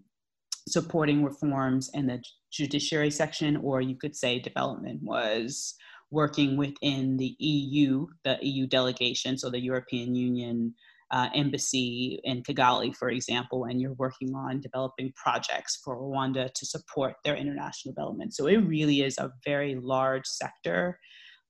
supporting 0.68 1.24
reforms 1.24 1.90
in 1.94 2.06
the 2.06 2.22
judiciary 2.52 3.10
section, 3.10 3.56
or 3.58 3.80
you 3.80 3.96
could 3.96 4.16
say 4.16 4.38
development 4.38 5.00
was 5.02 5.74
working 6.10 6.56
within 6.56 7.16
the 7.16 7.36
EU, 7.38 8.06
the 8.24 8.38
EU 8.42 8.66
delegation, 8.66 9.38
so 9.38 9.50
the 9.50 9.60
European 9.60 10.14
Union 10.14 10.74
uh, 11.12 11.28
embassy 11.34 12.20
in 12.24 12.42
Kigali, 12.42 12.94
for 12.94 13.10
example, 13.10 13.64
and 13.64 13.80
you're 13.80 13.94
working 13.94 14.34
on 14.34 14.60
developing 14.60 15.12
projects 15.16 15.80
for 15.84 15.96
Rwanda 15.96 16.52
to 16.52 16.66
support 16.66 17.14
their 17.24 17.36
international 17.36 17.92
development. 17.92 18.34
So 18.34 18.46
it 18.46 18.58
really 18.58 19.02
is 19.02 19.18
a 19.18 19.32
very 19.44 19.74
large 19.74 20.26
sector 20.26 20.98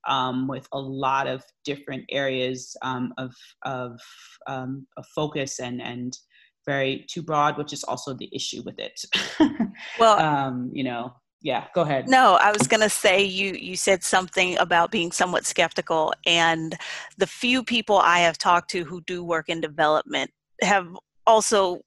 um, 0.07 0.47
with 0.47 0.67
a 0.71 0.79
lot 0.79 1.27
of 1.27 1.43
different 1.65 2.03
areas 2.09 2.75
um, 2.81 3.13
of, 3.17 3.33
of, 3.63 3.99
um, 4.47 4.85
of, 4.97 5.05
focus 5.15 5.59
and, 5.59 5.81
and 5.81 6.17
very 6.65 7.05
too 7.09 7.21
broad, 7.21 7.57
which 7.57 7.73
is 7.73 7.83
also 7.83 8.13
the 8.13 8.29
issue 8.33 8.61
with 8.63 8.79
it. 8.79 8.99
well, 9.99 10.19
um, 10.19 10.69
you 10.73 10.83
know, 10.83 11.13
yeah 11.41 11.65
go 11.73 11.81
ahead 11.81 12.07
no 12.07 12.37
i 12.39 12.51
was 12.51 12.67
going 12.67 12.81
to 12.81 12.89
say 12.89 13.23
you 13.23 13.53
you 13.53 13.75
said 13.75 14.03
something 14.03 14.57
about 14.57 14.91
being 14.91 15.11
somewhat 15.11 15.45
skeptical 15.45 16.13
and 16.25 16.77
the 17.17 17.27
few 17.27 17.63
people 17.63 17.97
i 17.97 18.19
have 18.19 18.37
talked 18.37 18.69
to 18.69 18.83
who 18.83 19.01
do 19.01 19.23
work 19.23 19.49
in 19.49 19.59
development 19.59 20.29
have 20.61 20.87
also 21.25 21.81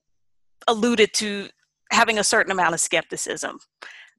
alluded 0.66 1.12
to 1.12 1.49
having 1.92 2.18
a 2.18 2.25
certain 2.25 2.50
amount 2.50 2.75
of 2.75 2.80
skepticism 2.80 3.59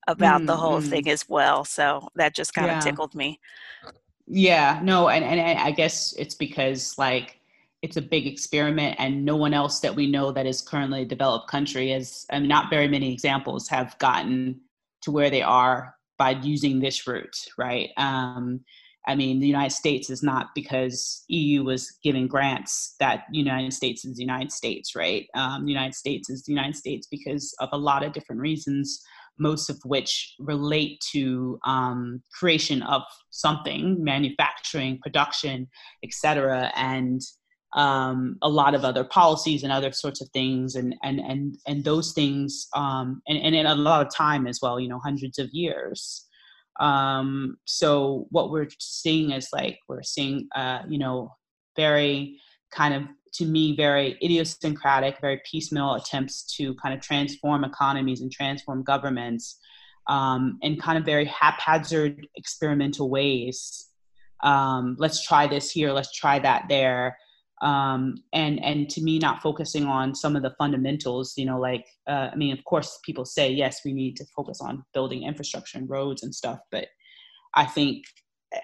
about 0.07 0.41
mm, 0.41 0.47
the 0.47 0.55
whole 0.55 0.81
mm. 0.81 0.89
thing 0.89 1.09
as 1.09 1.27
well 1.27 1.63
so 1.63 2.07
that 2.15 2.35
just 2.35 2.53
kind 2.53 2.67
of 2.69 2.77
yeah. 2.77 2.79
tickled 2.79 3.15
me 3.15 3.39
yeah 4.27 4.79
no 4.83 5.09
and, 5.09 5.23
and 5.23 5.59
i 5.59 5.71
guess 5.71 6.13
it's 6.17 6.35
because 6.35 6.97
like 6.97 7.39
it's 7.81 7.97
a 7.97 8.01
big 8.01 8.25
experiment 8.25 8.95
and 8.97 9.23
no 9.23 9.35
one 9.35 9.53
else 9.53 9.79
that 9.79 9.95
we 9.95 10.09
know 10.09 10.31
that 10.31 10.47
is 10.47 10.61
currently 10.61 11.03
a 11.03 11.05
developed 11.05 11.47
country 11.47 11.91
is 11.91 12.25
i 12.31 12.39
mean 12.39 12.49
not 12.49 12.69
very 12.69 12.87
many 12.87 13.11
examples 13.11 13.67
have 13.67 13.97
gotten 13.99 14.59
to 15.05 15.11
where 15.11 15.29
they 15.29 15.41
are 15.41 15.95
by 16.17 16.31
using 16.31 16.79
this 16.79 17.07
route, 17.07 17.37
right? 17.57 17.89
Um, 17.97 18.61
I 19.07 19.13
mean, 19.13 19.39
the 19.39 19.47
United 19.47 19.73
States 19.73 20.09
is 20.09 20.23
not 20.23 20.47
because 20.55 21.23
EU 21.27 21.63
was 21.63 21.99
giving 22.03 22.27
grants 22.27 22.95
that 22.99 23.25
United 23.31 23.71
States 23.73 24.03
is 24.03 24.15
the 24.15 24.23
United 24.23 24.51
States, 24.51 24.95
right? 24.95 25.27
Um, 25.35 25.65
the 25.65 25.71
United 25.71 25.93
States 25.93 26.29
is 26.29 26.43
the 26.43 26.51
United 26.51 26.75
States 26.75 27.07
because 27.09 27.53
of 27.59 27.69
a 27.71 27.77
lot 27.77 28.03
of 28.03 28.13
different 28.13 28.41
reasons, 28.41 29.03
most 29.37 29.69
of 29.69 29.79
which 29.85 30.35
relate 30.39 30.99
to 31.11 31.59
um, 31.65 32.21
creation 32.37 32.81
of 32.83 33.01
something, 33.31 34.03
manufacturing, 34.03 34.99
production, 35.01 35.67
etc. 36.03 36.71
And 36.75 37.21
um, 37.75 38.37
a 38.41 38.49
lot 38.49 38.73
of 38.73 38.85
other 38.85 39.03
policies 39.03 39.63
and 39.63 39.71
other 39.71 39.91
sorts 39.91 40.21
of 40.21 40.29
things 40.29 40.75
and 40.75 40.95
and 41.03 41.19
and 41.19 41.57
and 41.67 41.83
those 41.83 42.13
things 42.13 42.67
um, 42.73 43.21
and, 43.27 43.37
and 43.37 43.53
in 43.53 43.65
a 43.65 43.75
lot 43.75 44.05
of 44.05 44.13
time 44.13 44.47
as 44.47 44.59
well 44.61 44.79
you 44.79 44.87
know 44.87 44.99
hundreds 45.03 45.37
of 45.37 45.49
years 45.51 46.25
um, 46.79 47.57
so 47.65 48.27
what 48.31 48.49
we're 48.49 48.69
seeing 48.79 49.31
is 49.31 49.49
like 49.51 49.77
we're 49.89 50.03
seeing 50.03 50.47
uh, 50.55 50.79
you 50.87 50.97
know 50.97 51.33
very 51.75 52.39
kind 52.71 52.93
of 52.93 53.03
to 53.37 53.45
me 53.45 53.75
very 53.75 54.17
idiosyncratic 54.23 55.19
very 55.21 55.41
piecemeal 55.49 55.95
attempts 55.95 56.43
to 56.55 56.75
kind 56.75 56.93
of 56.93 57.01
transform 57.01 57.63
economies 57.63 58.21
and 58.21 58.31
transform 58.31 58.83
governments 58.83 59.59
um, 60.07 60.57
in 60.61 60.77
kind 60.77 60.97
of 60.97 61.05
very 61.05 61.25
haphazard 61.25 62.27
experimental 62.35 63.09
ways. 63.09 63.87
Um, 64.43 64.95
let's 64.99 65.25
try 65.25 65.47
this 65.47 65.71
here 65.71 65.91
let's 65.91 66.11
try 66.13 66.39
that 66.39 66.65
there. 66.69 67.17
Um, 67.61 68.17
and 68.33 68.63
and 68.63 68.89
to 68.89 69.01
me 69.01 69.17
not 69.17 69.41
focusing 69.41 69.85
on 69.85 70.13
some 70.13 70.35
of 70.35 70.43
the 70.43 70.53
fundamentals 70.57 71.35
you 71.37 71.45
know 71.45 71.57
like 71.57 71.85
uh, 72.05 72.29
i 72.33 72.35
mean 72.35 72.51
of 72.51 72.61
course 72.65 72.99
people 73.05 73.23
say 73.23 73.49
yes 73.49 73.79
we 73.85 73.93
need 73.93 74.17
to 74.17 74.25
focus 74.35 74.59
on 74.59 74.83
building 74.93 75.23
infrastructure 75.23 75.77
and 75.77 75.89
roads 75.89 76.21
and 76.21 76.35
stuff 76.35 76.59
but 76.69 76.87
i 77.53 77.63
think 77.63 78.03
eh, 78.53 78.59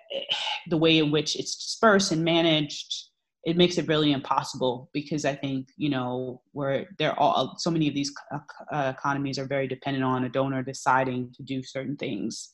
the 0.68 0.76
way 0.76 0.98
in 0.98 1.10
which 1.10 1.38
it's 1.38 1.56
dispersed 1.56 2.12
and 2.12 2.26
managed 2.26 3.11
it 3.44 3.58
makes 3.58 3.78
it 3.78 3.88
really 3.88 4.12
impossible 4.12 4.90
because 4.94 5.26
i 5.26 5.34
think 5.34 5.68
you 5.78 5.90
know 5.90 6.42
where 6.52 6.88
there 7.00 7.20
are 7.20 7.52
so 7.58 7.72
many 7.72 7.88
of 7.88 7.94
these 7.94 8.14
uh, 8.34 8.94
economies 8.96 9.40
are 9.40 9.46
very 9.46 9.68
dependent 9.68 10.04
on 10.04 10.26
a 10.26 10.30
donor 10.30 10.62
deciding 10.64 11.32
to 11.36 11.44
do 11.44 11.64
certain 11.64 11.96
things 11.96 12.54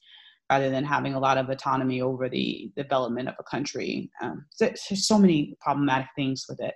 rather 0.50 0.70
than 0.70 0.84
having 0.84 1.14
a 1.14 1.20
lot 1.20 1.38
of 1.38 1.50
autonomy 1.50 2.02
over 2.02 2.30
the 2.30 2.72
development 2.76 3.28
of 3.28 3.36
a 3.40 3.44
country. 3.44 4.10
Um, 4.22 4.46
there's 4.60 5.06
so 5.06 5.18
many 5.18 5.58
problematic 5.60 6.08
things 6.16 6.46
with 6.48 6.62
it. 6.62 6.74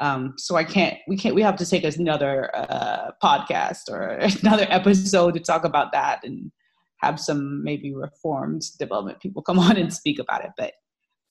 Um, 0.00 0.34
so 0.38 0.56
I 0.56 0.64
can't, 0.64 0.96
we 1.06 1.16
can't, 1.16 1.34
we 1.34 1.42
have 1.42 1.56
to 1.56 1.66
take 1.66 1.84
another 1.84 2.54
uh, 2.56 3.10
podcast 3.22 3.88
or 3.90 4.08
another 4.42 4.66
episode 4.70 5.34
to 5.34 5.40
talk 5.40 5.64
about 5.64 5.92
that 5.92 6.20
and 6.24 6.50
have 6.98 7.20
some 7.20 7.62
maybe 7.62 7.94
reformed 7.94 8.62
development 8.78 9.20
people 9.20 9.42
come 9.42 9.58
on 9.58 9.76
and 9.76 9.92
speak 9.92 10.18
about 10.18 10.44
it. 10.44 10.50
But 10.56 10.72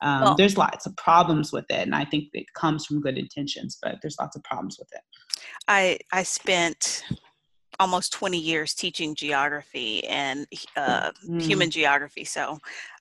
Um, 0.04 0.20
well, 0.20 0.34
there's 0.34 0.58
lots 0.58 0.84
of 0.84 0.94
problems 0.96 1.50
with 1.50 1.64
it, 1.70 1.80
and 1.80 1.94
I 1.94 2.04
think 2.04 2.28
it 2.34 2.52
comes 2.52 2.84
from 2.84 3.00
good 3.00 3.16
intentions, 3.16 3.78
but 3.82 3.96
there's 4.02 4.16
lots 4.20 4.36
of 4.36 4.44
problems 4.44 4.78
with 4.78 4.88
it. 4.92 5.00
I 5.66 5.98
I 6.12 6.22
spent 6.22 7.02
almost 7.80 8.12
20 8.12 8.38
years 8.38 8.74
teaching 8.74 9.14
geography 9.16 10.06
and 10.06 10.46
uh, 10.76 11.10
mm. 11.26 11.40
human 11.40 11.70
geography, 11.70 12.24
so 12.24 12.58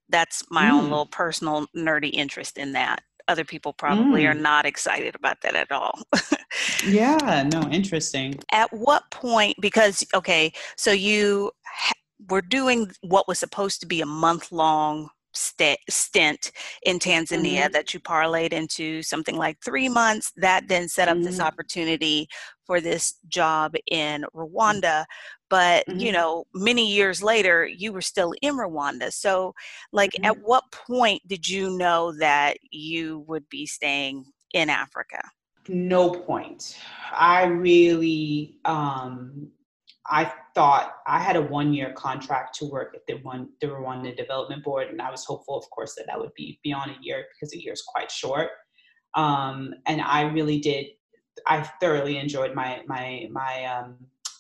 that's 0.08 0.46
my 0.50 0.66
mm. 0.66 0.72
own 0.72 0.84
little 0.84 1.06
personal 1.06 1.68
nerdy 1.76 2.12
interest 2.12 2.58
in 2.58 2.72
that. 2.72 3.02
Other 3.28 3.44
people 3.44 3.74
probably 3.74 4.24
mm. 4.24 4.30
are 4.30 4.34
not 4.34 4.66
excited 4.66 5.14
about 5.14 5.42
that 5.42 5.56
at 5.56 5.74
all. 5.74 6.00
yeah, 6.88 7.48
no, 7.52 7.62
interesting. 7.70 8.40
At 8.54 8.72
what 8.72 9.04
point? 9.12 9.58
Because 9.60 10.06
okay, 10.14 10.54
so 10.78 10.94
you 10.94 11.52
ha- 11.66 11.92
were 12.30 12.42
doing 12.42 12.92
what 13.02 13.28
was 13.28 13.40
supposed 13.40 13.82
to 13.82 13.88
be 13.88 14.00
a 14.00 14.06
month 14.06 14.54
long 14.54 15.10
st- 15.34 15.80
stint 15.90 16.52
in 16.84 17.00
Tanzania 17.00 17.64
mm-hmm. 17.64 17.74
that 17.74 17.94
you 17.94 18.00
parlayed 18.00 18.54
into 18.54 19.02
something 19.04 19.38
like 19.38 19.58
three 19.64 19.90
months. 19.90 20.32
That 20.38 20.68
then 20.68 20.88
set 20.88 21.08
up 21.08 21.16
mm-hmm. 21.16 21.26
this 21.26 21.40
opportunity 21.40 22.28
for 22.66 22.80
this 22.80 23.16
job 23.28 23.76
in 23.88 24.26
Rwanda. 24.36 25.06
But, 25.50 25.86
mm-hmm. 25.86 26.00
you 26.00 26.12
know, 26.12 26.46
many 26.54 26.92
years 26.92 27.22
later, 27.22 27.66
you 27.66 27.94
were 27.94 28.02
still 28.02 28.34
in 28.42 28.56
Rwanda. 28.56 29.14
So, 29.14 29.54
like, 29.92 30.16
at 30.24 30.34
mm-hmm. 30.34 30.42
what 30.42 30.64
point 30.72 31.22
did 31.28 31.48
you 31.48 31.78
know 31.78 32.12
that 32.18 32.58
you 32.72 33.20
would 33.28 33.48
be 33.50 33.66
staying 33.66 34.26
in 34.54 34.70
Africa? 34.70 35.22
No 35.68 36.10
point. 36.10 36.78
I 37.12 37.46
really, 37.46 38.58
um, 38.66 39.52
I 40.10 40.32
thought 40.54 40.96
I 41.08 41.20
had 41.20 41.36
a 41.36 41.42
one 41.42 41.74
year 41.74 41.94
contract 41.94 42.56
to 42.56 42.66
work 42.66 42.94
at 42.96 43.02
the 43.08 43.22
one 43.24 43.50
the 43.62 43.68
Rwanda 43.68 44.16
Development 44.16 44.64
Board, 44.64 44.90
and 44.90 45.02
I 45.02 45.10
was 45.10 45.24
hopeful, 45.24 45.58
of 45.58 45.70
course, 45.70 45.96
that 45.96 46.06
that 46.08 46.20
would 46.20 46.34
be 46.36 46.60
beyond 46.64 46.92
a 46.92 46.96
year 47.02 47.26
because 47.34 47.54
a 47.54 47.62
year 47.62 47.74
is 47.74 47.82
quite 47.82 48.12
short. 48.12 48.50
Um, 49.16 49.76
and 49.86 50.02
I 50.02 50.24
really 50.24 50.60
did. 50.60 50.88
I 51.48 51.64
thoroughly 51.80 52.18
enjoyed 52.18 52.54
my 52.54 52.82
my 52.86 53.28
my 53.32 53.66
um, 53.66 53.96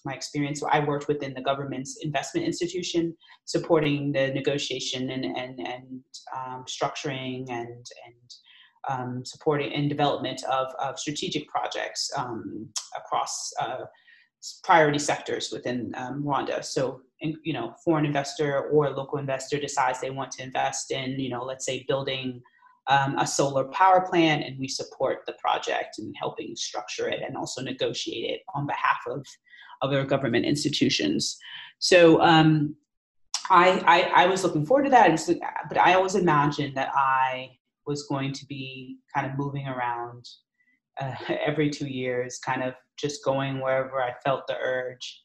my 0.05 0.13
experience. 0.13 0.59
So 0.59 0.67
I 0.67 0.79
worked 0.79 1.07
within 1.07 1.33
the 1.33 1.41
government's 1.41 1.97
investment 2.01 2.45
institution, 2.45 3.15
supporting 3.45 4.11
the 4.11 4.27
negotiation 4.33 5.11
and 5.11 5.25
and 5.25 5.59
and 5.59 6.03
um, 6.35 6.65
structuring 6.67 7.49
and 7.49 7.85
and 8.05 8.33
um, 8.89 9.25
supporting 9.25 9.73
and 9.73 9.89
development 9.89 10.43
of, 10.43 10.67
of 10.79 10.99
strategic 10.99 11.47
projects 11.47 12.11
um, 12.17 12.67
across 12.97 13.51
uh, 13.61 13.85
priority 14.63 14.99
sectors 14.99 15.51
within 15.51 15.93
um, 15.95 16.23
Rwanda. 16.23 16.63
So, 16.63 17.01
in, 17.21 17.37
you 17.43 17.53
know, 17.53 17.73
foreign 17.83 18.05
investor 18.05 18.69
or 18.69 18.89
local 18.89 19.19
investor 19.19 19.59
decides 19.59 20.01
they 20.01 20.09
want 20.09 20.31
to 20.31 20.43
invest 20.43 20.91
in, 20.91 21.19
you 21.19 21.29
know, 21.29 21.43
let's 21.43 21.65
say 21.65 21.85
building 21.87 22.41
um, 22.87 23.17
a 23.17 23.25
solar 23.25 23.65
power 23.65 24.01
plant, 24.01 24.43
and 24.43 24.59
we 24.59 24.67
support 24.67 25.19
the 25.25 25.33
project 25.33 25.99
and 25.99 26.13
helping 26.19 26.55
structure 26.55 27.07
it 27.07 27.21
and 27.25 27.37
also 27.37 27.61
negotiate 27.61 28.29
it 28.29 28.41
on 28.53 28.67
behalf 28.67 28.99
of 29.07 29.25
other 29.81 30.03
government 30.05 30.45
institutions. 30.45 31.37
So, 31.79 32.21
um, 32.21 32.75
I, 33.49 33.83
I, 33.85 34.23
I 34.23 34.25
was 34.27 34.43
looking 34.43 34.65
forward 34.65 34.85
to 34.85 34.89
that, 34.91 35.19
but 35.69 35.77
I 35.77 35.93
always 35.93 36.15
imagined 36.15 36.75
that 36.75 36.89
I 36.95 37.57
was 37.85 38.07
going 38.07 38.31
to 38.33 38.45
be 38.45 38.99
kind 39.13 39.29
of 39.29 39.37
moving 39.37 39.67
around 39.67 40.25
uh, 40.99 41.13
every 41.45 41.69
two 41.69 41.87
years, 41.87 42.39
kind 42.39 42.63
of 42.63 42.73
just 42.97 43.23
going 43.23 43.59
wherever 43.59 44.01
I 44.01 44.13
felt 44.23 44.47
the 44.47 44.57
urge. 44.57 45.21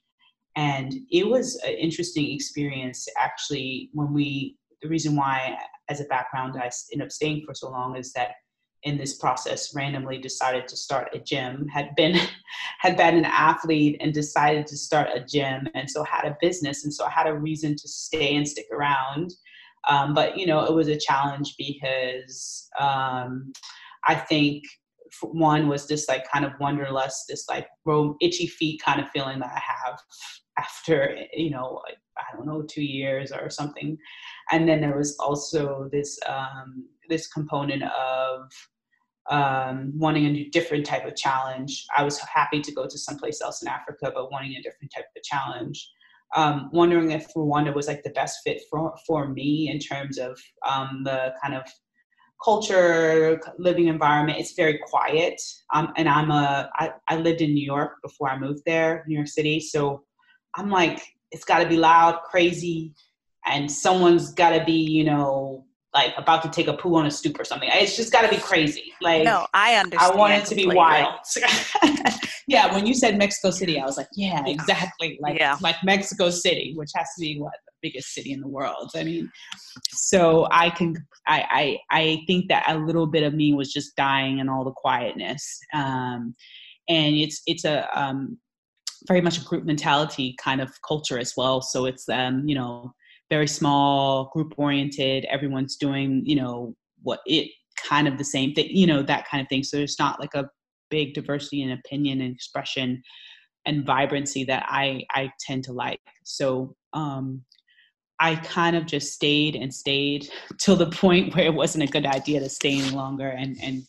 And 0.56 0.92
it 1.10 1.26
was 1.26 1.56
an 1.64 1.74
interesting 1.74 2.32
experience 2.32 3.06
actually 3.16 3.90
when 3.92 4.12
we, 4.12 4.56
the 4.82 4.88
reason 4.88 5.14
why, 5.14 5.56
as 5.88 6.00
a 6.00 6.04
background, 6.04 6.54
I 6.56 6.70
ended 6.92 7.06
up 7.06 7.12
staying 7.12 7.44
for 7.46 7.54
so 7.54 7.70
long 7.70 7.96
is 7.96 8.12
that 8.14 8.32
in 8.84 8.96
this 8.96 9.16
process 9.16 9.74
randomly 9.74 10.18
decided 10.18 10.68
to 10.68 10.76
start 10.76 11.08
a 11.12 11.18
gym 11.18 11.66
had 11.68 11.94
been 11.96 12.16
had 12.78 12.96
been 12.96 13.16
an 13.16 13.24
athlete 13.24 13.96
and 14.00 14.14
decided 14.14 14.66
to 14.66 14.76
start 14.76 15.08
a 15.12 15.20
gym 15.24 15.66
and 15.74 15.90
so 15.90 16.04
had 16.04 16.24
a 16.24 16.36
business 16.40 16.84
and 16.84 16.94
so 16.94 17.04
i 17.04 17.10
had 17.10 17.26
a 17.26 17.34
reason 17.34 17.74
to 17.74 17.88
stay 17.88 18.36
and 18.36 18.46
stick 18.46 18.66
around 18.72 19.34
um, 19.88 20.14
but 20.14 20.38
you 20.38 20.46
know 20.46 20.64
it 20.64 20.72
was 20.72 20.88
a 20.88 20.96
challenge 20.96 21.54
because 21.58 22.68
um, 22.78 23.52
i 24.06 24.14
think 24.14 24.62
one 25.22 25.68
was 25.68 25.86
this 25.86 26.08
like 26.08 26.30
kind 26.30 26.44
of 26.44 26.52
wanderlust, 26.60 27.24
this 27.28 27.48
like 27.48 27.68
itchy 28.20 28.46
feet 28.46 28.82
kind 28.84 29.00
of 29.00 29.08
feeling 29.10 29.38
that 29.40 29.52
I 29.54 29.60
have 29.60 29.98
after 30.58 31.16
you 31.32 31.50
know 31.50 31.80
I 32.16 32.36
don't 32.36 32.46
know 32.46 32.62
two 32.62 32.82
years 32.82 33.32
or 33.32 33.50
something, 33.50 33.96
and 34.50 34.68
then 34.68 34.80
there 34.80 34.96
was 34.96 35.16
also 35.18 35.88
this 35.92 36.18
um, 36.26 36.86
this 37.08 37.28
component 37.28 37.82
of 37.84 38.50
um, 39.30 39.92
wanting 39.94 40.26
a 40.26 40.30
new, 40.30 40.50
different 40.50 40.86
type 40.86 41.06
of 41.06 41.16
challenge. 41.16 41.84
I 41.96 42.02
was 42.02 42.18
happy 42.18 42.60
to 42.60 42.72
go 42.72 42.86
to 42.86 42.98
someplace 42.98 43.40
else 43.42 43.62
in 43.62 43.68
Africa, 43.68 44.10
but 44.14 44.32
wanting 44.32 44.54
a 44.56 44.62
different 44.62 44.92
type 44.94 45.04
of 45.16 45.22
challenge. 45.22 45.90
Um, 46.36 46.68
wondering 46.72 47.10
if 47.12 47.32
Rwanda 47.34 47.74
was 47.74 47.88
like 47.88 48.02
the 48.02 48.10
best 48.10 48.40
fit 48.44 48.62
for 48.70 48.94
for 49.06 49.28
me 49.28 49.70
in 49.70 49.78
terms 49.78 50.18
of 50.18 50.38
um, 50.68 51.02
the 51.04 51.32
kind 51.42 51.54
of 51.54 51.62
culture, 52.42 53.40
living 53.58 53.88
environment. 53.88 54.38
It's 54.38 54.54
very 54.54 54.78
quiet. 54.78 55.40
Um, 55.74 55.92
and 55.96 56.08
I'm 56.08 56.30
a, 56.30 56.70
I, 56.74 56.92
I 57.08 57.16
lived 57.16 57.40
in 57.40 57.52
New 57.52 57.64
York 57.64 57.96
before 58.02 58.28
I 58.28 58.38
moved 58.38 58.62
there, 58.64 59.04
New 59.06 59.16
York 59.16 59.28
City. 59.28 59.60
So 59.60 60.04
I'm 60.54 60.70
like, 60.70 61.02
it's 61.30 61.44
got 61.44 61.62
to 61.62 61.68
be 61.68 61.76
loud, 61.76 62.20
crazy, 62.22 62.94
and 63.46 63.70
someone's 63.70 64.32
got 64.32 64.50
to 64.50 64.64
be, 64.64 64.72
you 64.72 65.04
know, 65.04 65.64
like 65.94 66.12
about 66.16 66.42
to 66.42 66.48
take 66.48 66.68
a 66.68 66.74
poo 66.74 66.96
on 66.96 67.06
a 67.06 67.10
stoop 67.10 67.38
or 67.40 67.44
something. 67.44 67.68
It's 67.72 67.96
just 67.96 68.12
got 68.12 68.22
to 68.22 68.28
be 68.28 68.40
crazy. 68.40 68.92
Like, 69.00 69.24
no, 69.24 69.46
I 69.54 69.74
understand. 69.76 70.12
I 70.12 70.16
want 70.16 70.34
it 70.34 70.44
to 70.46 70.54
be 70.54 70.66
wild. 70.66 71.20
yeah, 72.48 72.74
when 72.74 72.86
you 72.86 72.94
said 72.94 73.18
Mexico 73.18 73.50
City, 73.50 73.78
I 73.78 73.84
was 73.84 73.98
like, 73.98 74.08
yeah, 74.14 74.42
exactly. 74.46 75.18
Like, 75.20 75.38
yeah. 75.38 75.58
like 75.60 75.76
Mexico 75.84 76.30
City, 76.30 76.72
which 76.76 76.90
has 76.96 77.06
to 77.16 77.20
be 77.20 77.38
what 77.38 77.52
the 77.66 77.72
biggest 77.82 78.14
city 78.14 78.32
in 78.32 78.40
the 78.40 78.48
world. 78.48 78.90
I 78.96 79.04
mean, 79.04 79.30
so 79.90 80.48
I 80.50 80.70
can, 80.70 80.96
I, 81.26 81.78
I, 81.90 81.96
I 82.02 82.22
think 82.26 82.48
that 82.48 82.64
a 82.66 82.78
little 82.78 83.06
bit 83.06 83.22
of 83.22 83.34
me 83.34 83.52
was 83.52 83.70
just 83.70 83.94
dying 83.96 84.38
in 84.38 84.48
all 84.48 84.64
the 84.64 84.72
quietness. 84.72 85.60
Um, 85.74 86.34
and 86.88 87.14
it's, 87.16 87.42
it's 87.46 87.66
a, 87.66 87.86
um, 87.92 88.38
very 89.06 89.20
much 89.20 89.36
a 89.36 89.44
group 89.44 89.64
mentality 89.64 90.34
kind 90.42 90.62
of 90.62 90.72
culture 90.86 91.18
as 91.18 91.34
well. 91.36 91.60
So 91.60 91.84
it's, 91.84 92.08
um, 92.08 92.48
you 92.48 92.54
know, 92.54 92.94
very 93.28 93.46
small, 93.46 94.30
group 94.32 94.54
oriented. 94.56 95.26
Everyone's 95.26 95.76
doing, 95.76 96.22
you 96.24 96.36
know, 96.36 96.74
what 97.02 97.20
it 97.26 97.50
kind 97.86 98.08
of 98.08 98.16
the 98.16 98.24
same 98.24 98.54
thing, 98.54 98.68
you 98.70 98.86
know, 98.86 99.02
that 99.02 99.28
kind 99.28 99.42
of 99.42 99.48
thing. 99.48 99.62
So 99.62 99.76
there's 99.76 99.98
not 99.98 100.18
like 100.18 100.34
a 100.34 100.48
big 100.90 101.14
diversity 101.14 101.62
in 101.62 101.72
opinion 101.72 102.20
and 102.20 102.34
expression 102.34 103.02
and 103.66 103.84
vibrancy 103.84 104.44
that 104.44 104.66
I 104.68 105.04
I 105.10 105.30
tend 105.46 105.64
to 105.64 105.72
like. 105.72 106.00
So 106.24 106.74
um, 106.92 107.44
I 108.20 108.36
kind 108.36 108.76
of 108.76 108.86
just 108.86 109.12
stayed 109.12 109.54
and 109.54 109.72
stayed 109.72 110.28
till 110.58 110.76
the 110.76 110.90
point 110.90 111.34
where 111.34 111.44
it 111.44 111.54
wasn't 111.54 111.84
a 111.84 111.92
good 111.92 112.06
idea 112.06 112.40
to 112.40 112.48
stay 112.48 112.78
any 112.78 112.90
longer. 112.90 113.28
And, 113.28 113.56
and 113.62 113.82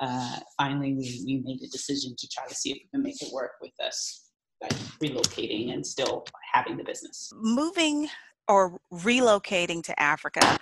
uh, 0.00 0.38
finally, 0.58 0.94
we, 0.94 1.22
we 1.26 1.42
made 1.44 1.62
a 1.62 1.70
decision 1.70 2.14
to 2.16 2.28
try 2.28 2.46
to 2.46 2.54
see 2.54 2.70
if 2.70 2.78
we 2.78 2.88
can 2.92 3.02
make 3.02 3.20
it 3.20 3.32
work 3.32 3.52
with 3.60 3.72
us 3.84 4.28
relocating 5.02 5.72
and 5.72 5.84
still 5.84 6.24
having 6.52 6.76
the 6.76 6.84
business. 6.84 7.32
Moving 7.34 8.08
or 8.52 8.78
relocating 8.92 9.82
to 9.84 10.00
Africa, 10.00 10.58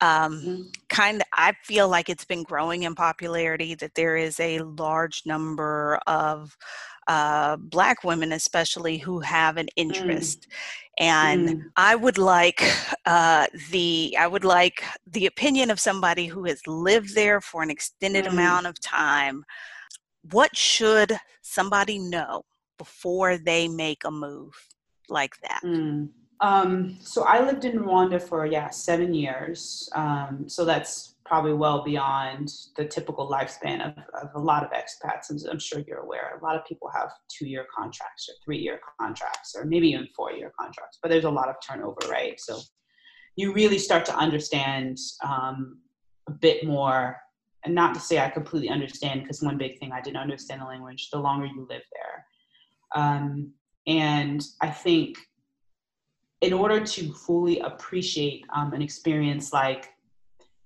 um, 0.00 0.40
mm-hmm. 0.40 0.62
kind 0.88 1.20
of, 1.20 1.26
I 1.32 1.52
feel 1.64 1.88
like 1.88 2.08
it's 2.08 2.24
been 2.24 2.42
growing 2.42 2.82
in 2.82 2.94
popularity, 2.94 3.74
that 3.76 3.94
there 3.94 4.16
is 4.16 4.40
a 4.40 4.58
large 4.60 5.22
number 5.24 6.00
of 6.06 6.56
uh, 7.08 7.56
Black 7.56 8.02
women, 8.04 8.32
especially, 8.32 8.98
who 8.98 9.20
have 9.20 9.56
an 9.56 9.66
mm. 9.66 9.72
interest. 9.76 10.48
Mm. 10.48 10.54
And 10.98 11.48
mm. 11.48 11.62
I 11.76 11.94
would 11.94 12.18
like 12.18 12.62
uh, 13.04 13.46
the 13.70 14.16
I 14.18 14.26
would 14.26 14.44
like 14.44 14.82
the 15.06 15.26
opinion 15.26 15.70
of 15.70 15.78
somebody 15.78 16.26
who 16.26 16.44
has 16.46 16.66
lived 16.66 17.14
there 17.14 17.40
for 17.40 17.62
an 17.62 17.70
extended 17.70 18.24
mm. 18.24 18.32
amount 18.32 18.66
of 18.66 18.80
time. 18.80 19.44
What 20.32 20.56
should 20.56 21.16
somebody 21.42 21.98
know 21.98 22.44
before 22.76 23.38
they 23.38 23.68
make 23.68 24.02
a 24.04 24.10
move 24.10 24.54
like 25.08 25.34
that? 25.42 25.60
Um, 26.40 26.96
so 27.00 27.22
I 27.24 27.44
lived 27.44 27.64
in 27.64 27.78
Rwanda 27.78 28.20
for 28.20 28.46
yeah 28.46 28.70
seven 28.70 29.14
years. 29.14 29.88
Um, 29.94 30.48
so 30.48 30.64
that's 30.64 31.16
probably 31.26 31.54
well 31.54 31.82
beyond 31.82 32.52
the 32.76 32.84
typical 32.84 33.28
lifespan 33.28 33.84
of, 33.84 33.94
of 34.22 34.30
a 34.34 34.38
lot 34.38 34.62
of 34.62 34.70
expats. 34.70 35.30
I'm 35.50 35.58
sure 35.58 35.82
you're 35.86 35.98
aware, 35.98 36.38
a 36.40 36.44
lot 36.44 36.56
of 36.56 36.64
people 36.64 36.88
have 36.94 37.10
two 37.28 37.46
year 37.46 37.66
contracts 37.76 38.28
or 38.28 38.34
three 38.44 38.58
year 38.58 38.80
contracts 39.00 39.54
or 39.56 39.64
maybe 39.64 39.88
even 39.88 40.08
four 40.14 40.32
year 40.32 40.52
contracts, 40.58 40.98
but 41.02 41.10
there's 41.10 41.24
a 41.24 41.30
lot 41.30 41.48
of 41.48 41.56
turnover, 41.66 41.98
right? 42.08 42.38
So 42.38 42.60
you 43.34 43.52
really 43.52 43.78
start 43.78 44.04
to 44.06 44.16
understand 44.16 44.98
um, 45.22 45.78
a 46.28 46.32
bit 46.32 46.64
more. 46.64 47.18
And 47.64 47.74
not 47.74 47.94
to 47.94 48.00
say 48.00 48.20
I 48.20 48.30
completely 48.30 48.68
understand, 48.68 49.22
because 49.22 49.42
one 49.42 49.58
big 49.58 49.80
thing 49.80 49.90
I 49.90 50.00
didn't 50.00 50.18
understand 50.18 50.60
the 50.60 50.66
language 50.66 51.10
the 51.10 51.18
longer 51.18 51.46
you 51.46 51.66
live 51.68 51.82
there. 51.92 53.02
Um, 53.02 53.52
and 53.88 54.40
I 54.60 54.70
think 54.70 55.18
in 56.40 56.52
order 56.52 56.84
to 56.84 57.12
fully 57.12 57.60
appreciate 57.60 58.44
um, 58.54 58.72
an 58.72 58.82
experience 58.82 59.52
like 59.52 59.90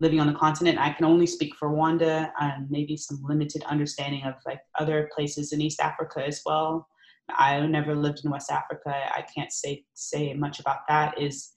living 0.01 0.19
on 0.19 0.27
the 0.27 0.39
continent. 0.39 0.79
I 0.79 0.91
can 0.91 1.05
only 1.05 1.27
speak 1.27 1.55
for 1.57 1.69
Rwanda 1.69 2.31
and 2.41 2.71
maybe 2.71 2.97
some 2.97 3.21
limited 3.23 3.63
understanding 3.65 4.25
of 4.25 4.35
like 4.47 4.61
other 4.79 5.11
places 5.15 5.53
in 5.53 5.61
East 5.61 5.81
Africa 5.81 6.27
as 6.27 6.41
well. 6.45 6.89
I 7.29 7.65
never 7.67 7.95
lived 7.95 8.23
in 8.25 8.31
West 8.31 8.51
Africa. 8.51 8.91
I 8.93 9.25
can't 9.35 9.53
say 9.53 9.85
say 9.95 10.35
much 10.35 10.59
about 10.59 10.79
that. 10.89 11.21
Is 11.21 11.53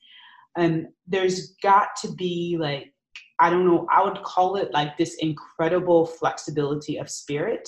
um, 0.58 0.88
there's 1.08 1.56
got 1.64 1.96
to 2.02 2.12
be 2.12 2.58
like 2.60 2.94
I 3.40 3.50
don't 3.50 3.66
know. 3.66 3.88
I 3.92 4.04
would 4.04 4.22
call 4.24 4.58
it 4.58 4.72
like 4.74 4.98
this 4.98 5.16
incredible 5.16 6.06
flexibility 6.06 6.98
of 6.98 7.10
spirit 7.10 7.68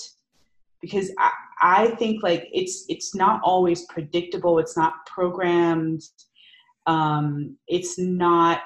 because 0.80 1.10
I, 1.18 1.32
I 1.60 1.86
think 1.96 2.22
like 2.22 2.48
it's 2.52 2.84
it's 2.88 3.14
not 3.14 3.40
always 3.42 3.86
predictable. 3.86 4.58
It's 4.58 4.76
not 4.76 5.04
programmed 5.06 6.02
um, 6.86 7.56
it's 7.66 7.98
not 7.98 8.60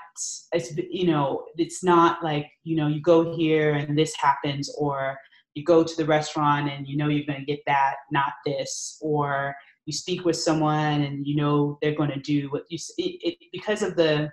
it's 0.53 0.77
you 0.77 1.07
know 1.07 1.47
it's 1.57 1.83
not 1.83 2.23
like 2.23 2.47
you 2.65 2.77
know 2.77 2.87
you 2.87 3.01
go 3.01 3.35
here 3.35 3.75
and 3.75 3.99
this 3.99 4.15
happens 4.17 4.73
or 4.79 5.17
you 5.55 5.65
go 5.65 5.83
to 5.83 5.97
the 5.97 6.05
restaurant 6.05 6.71
and 6.71 6.87
you 6.87 6.97
know 6.97 7.09
you're 7.09 7.27
going 7.27 7.41
to 7.41 7.47
get 7.47 7.61
that 7.67 7.95
not 8.13 8.33
this 8.45 8.99
or 9.01 9.55
you 9.87 9.93
speak 9.93 10.25
with 10.25 10.37
someone 10.37 11.03
and 11.03 11.27
you 11.27 11.35
know 11.35 11.79
they're 11.81 11.95
going 11.95 12.11
to 12.11 12.21
do 12.21 12.51
what 12.51 12.65
you 12.69 12.79
it, 12.99 13.19
it, 13.23 13.39
because 13.53 13.83
of 13.83 13.97
the 13.97 14.31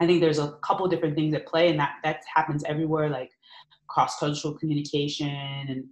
i 0.00 0.06
think 0.06 0.20
there's 0.20 0.38
a 0.38 0.52
couple 0.62 0.86
different 0.86 1.16
things 1.16 1.34
at 1.34 1.46
play 1.46 1.70
and 1.70 1.80
that 1.80 1.94
that 2.04 2.20
happens 2.32 2.62
everywhere 2.64 3.08
like 3.08 3.30
cross 3.88 4.18
cultural 4.18 4.54
communication 4.54 5.28
and 5.68 5.84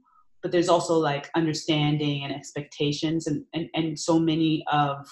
but 0.43 0.53
there's 0.53 0.69
also 0.69 0.97
like 0.97 1.31
understanding 1.35 2.25
and 2.25 2.35
expectations 2.35 3.27
and 3.27 3.43
and, 3.55 3.69
and 3.75 3.99
so 3.99 4.19
many 4.19 4.63
of 4.71 5.07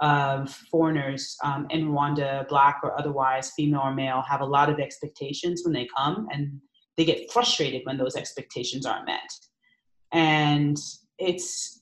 of 0.00 0.50
foreigners 0.70 1.36
um, 1.44 1.66
in 1.70 1.88
Rwanda, 1.88 2.48
black 2.48 2.80
or 2.82 2.98
otherwise, 2.98 3.52
female 3.56 3.80
or 3.80 3.94
male, 3.94 4.22
have 4.22 4.40
a 4.40 4.46
lot 4.46 4.70
of 4.70 4.78
expectations 4.78 5.62
when 5.64 5.74
they 5.74 5.86
come, 5.96 6.26
and 6.32 6.60
they 6.96 7.04
get 7.04 7.30
frustrated 7.30 7.82
when 7.84 7.98
those 7.98 8.16
expectations 8.16 8.86
aren't 8.86 9.06
met. 9.06 9.30
And 10.12 10.76
it's, 11.18 11.80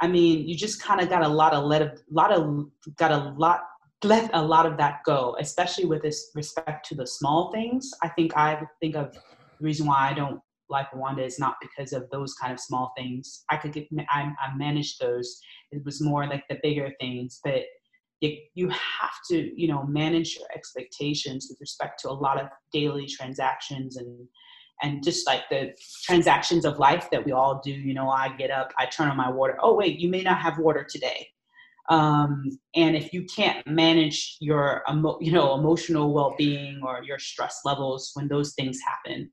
I 0.00 0.08
mean, 0.08 0.46
you 0.48 0.56
just 0.56 0.82
kind 0.82 1.00
of 1.00 1.08
got 1.08 1.22
a 1.22 1.28
lot 1.28 1.54
of 1.54 1.64
let 1.64 1.82
a 1.82 1.94
lot 2.10 2.32
of 2.32 2.66
got 2.96 3.12
a 3.12 3.34
lot 3.36 3.60
let 4.02 4.30
a 4.32 4.42
lot 4.42 4.66
of 4.66 4.76
that 4.78 5.00
go, 5.04 5.36
especially 5.38 5.84
with 5.84 6.02
this 6.02 6.30
respect 6.34 6.88
to 6.88 6.94
the 6.94 7.06
small 7.06 7.52
things. 7.52 7.90
I 8.02 8.08
think 8.08 8.36
I 8.36 8.62
think 8.80 8.96
of 8.96 9.12
the 9.12 9.20
reason 9.60 9.86
why 9.86 10.10
I 10.10 10.14
don't 10.14 10.40
like 10.70 10.90
Rwanda 10.92 11.24
is 11.24 11.38
not 11.38 11.56
because 11.60 11.92
of 11.92 12.08
those 12.10 12.34
kind 12.34 12.52
of 12.52 12.60
small 12.60 12.92
things. 12.96 13.44
I 13.50 13.56
could 13.56 13.72
get, 13.72 13.88
I, 14.08 14.32
I 14.40 14.56
managed 14.56 15.00
those. 15.00 15.40
It 15.72 15.84
was 15.84 16.00
more 16.00 16.26
like 16.26 16.44
the 16.48 16.58
bigger 16.62 16.92
things, 17.00 17.40
but 17.44 17.62
you, 18.20 18.36
you 18.54 18.68
have 18.68 19.16
to, 19.30 19.50
you 19.60 19.68
know, 19.68 19.84
manage 19.84 20.36
your 20.36 20.46
expectations 20.54 21.46
with 21.50 21.58
respect 21.60 22.00
to 22.00 22.10
a 22.10 22.12
lot 22.12 22.40
of 22.40 22.48
daily 22.72 23.06
transactions 23.06 23.96
and, 23.96 24.28
and 24.82 25.02
just 25.02 25.26
like 25.26 25.42
the 25.50 25.72
transactions 26.04 26.64
of 26.64 26.78
life 26.78 27.08
that 27.10 27.24
we 27.24 27.32
all 27.32 27.60
do. 27.64 27.72
You 27.72 27.94
know, 27.94 28.08
I 28.08 28.34
get 28.36 28.50
up, 28.50 28.72
I 28.78 28.86
turn 28.86 29.08
on 29.08 29.16
my 29.16 29.30
water. 29.30 29.58
Oh, 29.60 29.74
wait, 29.74 29.98
you 29.98 30.08
may 30.08 30.22
not 30.22 30.40
have 30.40 30.58
water 30.58 30.86
today. 30.88 31.26
Um, 31.88 32.44
and 32.76 32.94
if 32.94 33.12
you 33.12 33.24
can't 33.24 33.66
manage 33.66 34.36
your 34.40 34.82
you 35.20 35.32
know 35.32 35.54
emotional 35.54 36.14
well-being 36.14 36.80
or 36.86 37.02
your 37.02 37.18
stress 37.18 37.60
levels 37.64 38.12
when 38.14 38.28
those 38.28 38.54
things 38.54 38.78
happen 38.86 39.28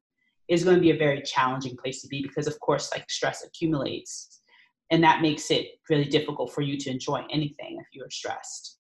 is 0.47 0.63
going 0.63 0.75
to 0.75 0.81
be 0.81 0.91
a 0.91 0.97
very 0.97 1.21
challenging 1.21 1.75
place 1.77 2.01
to 2.01 2.07
be 2.07 2.21
because 2.21 2.47
of 2.47 2.59
course 2.59 2.91
like 2.93 3.09
stress 3.09 3.43
accumulates. 3.43 4.41
And 4.89 5.03
that 5.03 5.21
makes 5.21 5.51
it 5.51 5.67
really 5.89 6.05
difficult 6.05 6.53
for 6.53 6.61
you 6.61 6.77
to 6.77 6.89
enjoy 6.89 7.25
anything 7.29 7.77
if 7.79 7.87
you're 7.93 8.09
stressed. 8.09 8.77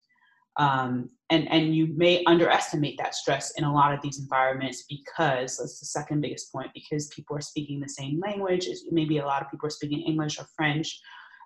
Um, 0.57 1.09
and 1.29 1.47
and 1.51 1.75
you 1.75 1.93
may 1.95 2.23
underestimate 2.25 2.97
that 2.97 3.13
stress 3.13 3.51
in 3.57 3.63
a 3.63 3.71
lot 3.71 3.93
of 3.93 4.01
these 4.01 4.19
environments 4.19 4.85
because 4.89 5.57
that's 5.57 5.79
the 5.79 5.85
second 5.85 6.21
biggest 6.21 6.51
point 6.51 6.71
because 6.73 7.07
people 7.09 7.35
are 7.37 7.41
speaking 7.41 7.79
the 7.79 7.89
same 7.89 8.19
language 8.19 8.67
maybe 8.89 9.19
a 9.19 9.25
lot 9.25 9.43
of 9.43 9.51
people 9.51 9.67
are 9.67 9.71
speaking 9.71 10.01
english 10.01 10.39
or 10.39 10.47
french 10.55 10.99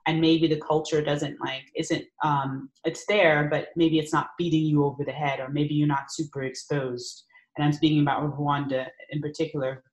and 0.07 0.21
maybe 0.21 0.47
the 0.47 0.61
culture 0.61 1.01
doesn't 1.03 1.39
like 1.41 1.69
isn't 1.75 2.05
um, 2.23 2.69
it's 2.85 3.05
there 3.05 3.49
but 3.51 3.67
maybe 3.75 3.99
it's 3.99 4.13
not 4.13 4.29
beating 4.37 4.63
you 4.63 4.85
over 4.85 5.03
the 5.03 5.11
head 5.11 5.39
or 5.39 5.49
maybe 5.49 5.73
you're 5.73 5.87
not 5.87 6.11
super 6.11 6.43
exposed. 6.43 7.25
And 7.57 7.65
i'm 7.65 7.73
speaking 7.73 8.01
about 8.01 8.23
rwanda 8.23 8.87
in 9.09 9.21
particular 9.21 9.83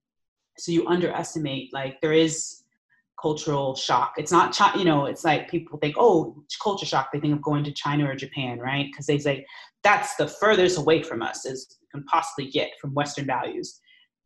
so 0.59 0.73
you 0.73 0.87
underestimate 0.87 1.73
like 1.73 2.01
there 2.01 2.13
is 2.13 2.63
cultural 3.21 3.75
shock. 3.75 4.15
It's 4.17 4.33
not 4.33 4.59
you 4.77 4.85
know 4.85 5.07
it's 5.07 5.25
like 5.25 5.51
people 5.51 5.79
think 5.79 5.97
oh 5.99 6.43
culture 6.63 6.87
shock 6.87 7.11
they 7.13 7.21
think 7.21 7.35
of 7.35 7.43
going 7.43 7.65
to 7.65 7.73
china 7.73 8.09
or 8.09 8.15
japan 8.15 8.59
right? 8.59 8.87
Because 8.91 9.07
they 9.07 9.19
say 9.19 9.47
that's 9.83 10.17
the 10.17 10.29
furthest 10.29 10.79
away 10.79 11.03
from 11.03 11.23
us 11.23 11.47
as 11.47 11.67
you 11.81 11.89
can 11.93 12.05
possibly 12.05 12.51
get 12.51 12.71
from 12.81 12.95
western 12.95 13.27
values. 13.27 13.81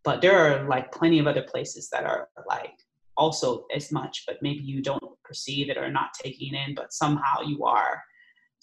But 0.04 0.20
there 0.20 0.36
are 0.36 0.68
like 0.68 0.92
plenty 0.92 1.18
of 1.18 1.26
other 1.26 1.42
places 1.42 1.88
that 1.90 2.04
are 2.04 2.28
like 2.48 2.74
also 3.16 3.66
as 3.74 3.92
much 3.92 4.24
but 4.26 4.38
maybe 4.42 4.62
you 4.62 4.82
don't 4.82 5.02
perceive 5.22 5.68
it 5.68 5.76
or 5.76 5.90
not 5.90 6.14
taking 6.20 6.54
it 6.54 6.68
in 6.68 6.74
but 6.74 6.92
somehow 6.92 7.40
you 7.44 7.64
are. 7.64 8.02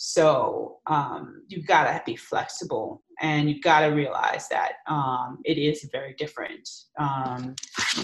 So 0.01 0.77
um, 0.87 1.43
you've 1.49 1.67
got 1.67 1.83
to 1.83 2.01
be 2.05 2.15
flexible 2.15 3.03
and 3.21 3.49
you've 3.49 3.63
got 3.63 3.81
to 3.81 3.87
realize 3.87 4.47
that 4.49 4.73
um, 4.87 5.39
it 5.45 5.57
is 5.57 5.87
very 5.91 6.13
different. 6.13 6.67
Um, 6.97 7.55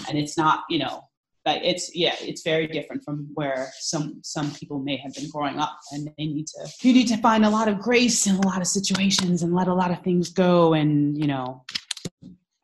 and 0.08 0.18
it's 0.18 0.36
not, 0.36 0.64
you 0.68 0.78
know, 0.78 1.02
like 1.44 1.62
it's 1.62 1.94
yeah, 1.94 2.16
it's 2.20 2.42
very 2.42 2.66
different 2.66 3.04
from 3.04 3.28
where 3.34 3.70
some 3.78 4.20
some 4.22 4.52
people 4.52 4.80
may 4.80 4.96
have 4.96 5.14
been 5.14 5.30
growing 5.30 5.58
up, 5.60 5.78
and 5.92 6.08
they 6.18 6.26
need 6.26 6.48
to 6.48 6.68
you 6.82 6.92
need 6.92 7.06
to 7.06 7.16
find 7.18 7.44
a 7.44 7.50
lot 7.50 7.68
of 7.68 7.78
grace 7.78 8.26
in 8.26 8.34
a 8.34 8.46
lot 8.46 8.60
of 8.60 8.66
situations 8.66 9.42
and 9.42 9.54
let 9.54 9.68
a 9.68 9.74
lot 9.74 9.92
of 9.92 10.02
things 10.02 10.30
go, 10.30 10.74
and 10.74 11.16
you 11.16 11.28
know, 11.28 11.64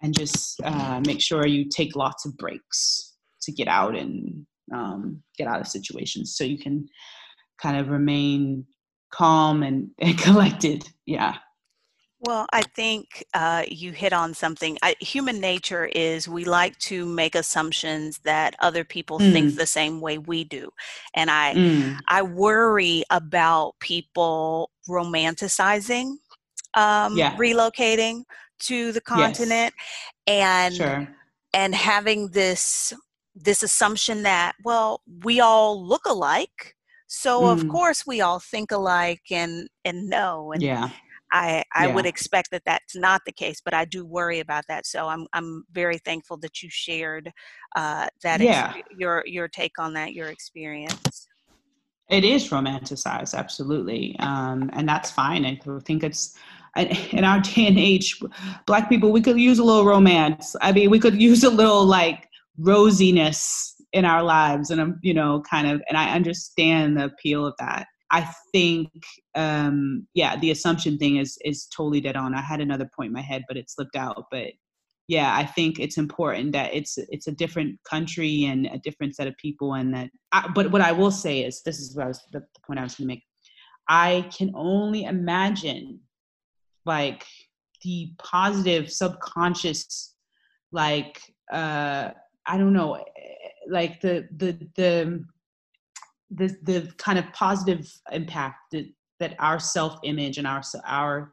and 0.02 0.18
just 0.18 0.60
uh, 0.64 1.00
make 1.06 1.20
sure 1.20 1.46
you 1.46 1.68
take 1.68 1.94
lots 1.94 2.26
of 2.26 2.36
breaks 2.36 3.14
to 3.42 3.52
get 3.52 3.68
out 3.68 3.96
and 3.96 4.44
um, 4.74 5.22
get 5.38 5.46
out 5.46 5.60
of 5.60 5.68
situations 5.68 6.34
so 6.36 6.42
you 6.42 6.58
can 6.58 6.88
kind 7.58 7.78
of 7.78 7.88
remain 7.88 8.66
calm 9.12 9.62
and, 9.62 9.90
and 9.98 10.18
collected. 10.18 10.88
Yeah. 11.06 11.36
Well, 12.22 12.46
I 12.52 12.62
think 12.62 13.24
uh, 13.34 13.64
you 13.68 13.90
hit 13.92 14.12
on 14.12 14.32
something. 14.32 14.78
I, 14.82 14.94
human 15.00 15.40
nature 15.40 15.86
is 15.86 16.28
we 16.28 16.44
like 16.44 16.78
to 16.80 17.04
make 17.04 17.34
assumptions 17.34 18.18
that 18.18 18.54
other 18.60 18.84
people 18.84 19.18
mm. 19.18 19.32
think 19.32 19.56
the 19.56 19.66
same 19.66 20.00
way 20.00 20.18
we 20.18 20.44
do, 20.44 20.70
and 21.14 21.30
I 21.30 21.54
mm. 21.54 21.98
I 22.08 22.22
worry 22.22 23.02
about 23.10 23.74
people 23.80 24.70
romanticizing 24.88 26.14
um, 26.74 27.16
yeah. 27.16 27.36
relocating 27.36 28.22
to 28.60 28.92
the 28.92 29.00
continent 29.00 29.74
yes. 30.26 30.28
and 30.28 30.74
sure. 30.76 31.08
and 31.52 31.74
having 31.74 32.28
this 32.28 32.92
this 33.34 33.62
assumption 33.62 34.22
that 34.22 34.52
well 34.64 35.00
we 35.24 35.40
all 35.40 35.84
look 35.84 36.04
alike 36.06 36.76
so 37.14 37.42
mm. 37.42 37.52
of 37.52 37.68
course 37.68 38.06
we 38.06 38.22
all 38.22 38.38
think 38.38 38.72
alike 38.72 39.20
and 39.30 39.68
and 39.84 40.08
know. 40.08 40.52
And 40.52 40.62
yeah. 40.62 40.88
I, 41.32 41.64
I 41.74 41.86
yeah. 41.86 41.94
would 41.94 42.06
expect 42.06 42.50
that 42.52 42.62
that's 42.66 42.94
not 42.94 43.22
the 43.24 43.32
case, 43.32 43.60
but 43.64 43.74
I 43.74 43.84
do 43.84 44.04
worry 44.04 44.40
about 44.40 44.64
that. 44.68 44.86
So 44.86 45.08
I'm 45.08 45.26
I'm 45.32 45.64
very 45.72 45.98
thankful 45.98 46.36
that 46.38 46.62
you 46.62 46.68
shared 46.70 47.32
uh, 47.74 48.08
that 48.22 48.40
yeah. 48.40 48.74
Ex- 48.76 48.88
your 48.96 49.24
your 49.26 49.48
take 49.48 49.78
on 49.78 49.94
that, 49.94 50.12
your 50.12 50.28
experience. 50.28 51.26
It 52.10 52.24
is 52.24 52.50
romanticized, 52.50 53.34
absolutely, 53.34 54.16
um, 54.18 54.70
and 54.74 54.86
that's 54.86 55.10
fine. 55.10 55.46
I 55.46 55.58
think 55.84 56.04
it's 56.04 56.36
in 56.76 57.24
our 57.24 57.40
day 57.40 57.66
and 57.66 57.78
age, 57.78 58.20
Black 58.66 58.88
people 58.88 59.12
we 59.12 59.22
could 59.22 59.40
use 59.40 59.58
a 59.58 59.64
little 59.64 59.84
romance. 59.84 60.54
I 60.60 60.72
mean, 60.72 60.90
we 60.90 60.98
could 60.98 61.20
use 61.20 61.44
a 61.44 61.50
little 61.50 61.84
like 61.86 62.28
rosiness 62.60 63.72
in 63.92 64.04
our 64.04 64.22
lives 64.22 64.70
and 64.70 64.80
i'm 64.80 64.98
you 65.02 65.14
know 65.14 65.42
kind 65.48 65.66
of 65.66 65.82
and 65.88 65.96
i 65.96 66.14
understand 66.14 66.96
the 66.96 67.04
appeal 67.04 67.46
of 67.46 67.54
that 67.58 67.86
i 68.12 68.28
think 68.52 68.88
um 69.34 70.06
yeah 70.14 70.36
the 70.36 70.50
assumption 70.50 70.98
thing 70.98 71.16
is 71.16 71.38
is 71.44 71.66
totally 71.66 72.00
dead 72.00 72.16
on. 72.16 72.34
I 72.34 72.40
had 72.40 72.60
another 72.60 72.88
point 72.96 73.08
in 73.08 73.12
my 73.12 73.22
head 73.22 73.44
but 73.48 73.56
it 73.56 73.70
slipped 73.70 73.96
out. 73.96 74.26
But 74.30 74.52
yeah 75.08 75.34
i 75.36 75.44
think 75.44 75.80
it's 75.80 75.98
important 75.98 76.52
that 76.52 76.72
it's 76.72 76.96
it's 76.96 77.26
a 77.26 77.32
different 77.32 77.78
country 77.84 78.44
and 78.44 78.66
a 78.66 78.78
different 78.78 79.16
set 79.16 79.26
of 79.26 79.36
people 79.36 79.74
and 79.74 79.92
that 79.92 80.08
I, 80.30 80.48
but 80.54 80.70
what 80.70 80.80
i 80.80 80.92
will 80.92 81.10
say 81.10 81.44
is 81.44 81.62
this 81.62 81.80
is 81.80 81.96
what 81.96 82.04
I 82.04 82.08
was 82.08 82.20
the, 82.32 82.42
point 82.66 82.78
i 82.78 82.82
was 82.82 82.94
going 82.94 83.08
to 83.08 83.14
make. 83.14 83.24
I 83.88 84.28
can 84.36 84.52
only 84.54 85.04
imagine 85.04 86.00
like 86.86 87.26
the 87.82 88.12
positive 88.18 88.90
subconscious 88.90 90.14
like 90.70 91.20
uh 91.52 92.10
i 92.46 92.56
don't 92.56 92.72
know 92.72 93.04
like 93.68 94.00
the 94.00 94.28
the 94.36 94.56
the 94.76 95.24
the, 96.34 96.56
the 96.62 96.92
kind 96.96 97.18
of 97.18 97.30
positive 97.32 97.90
impact 98.10 98.56
that, 98.72 98.86
that 99.20 99.36
our 99.38 99.58
self 99.58 99.98
image 100.02 100.38
and 100.38 100.46
our 100.46 100.62
our 100.86 101.32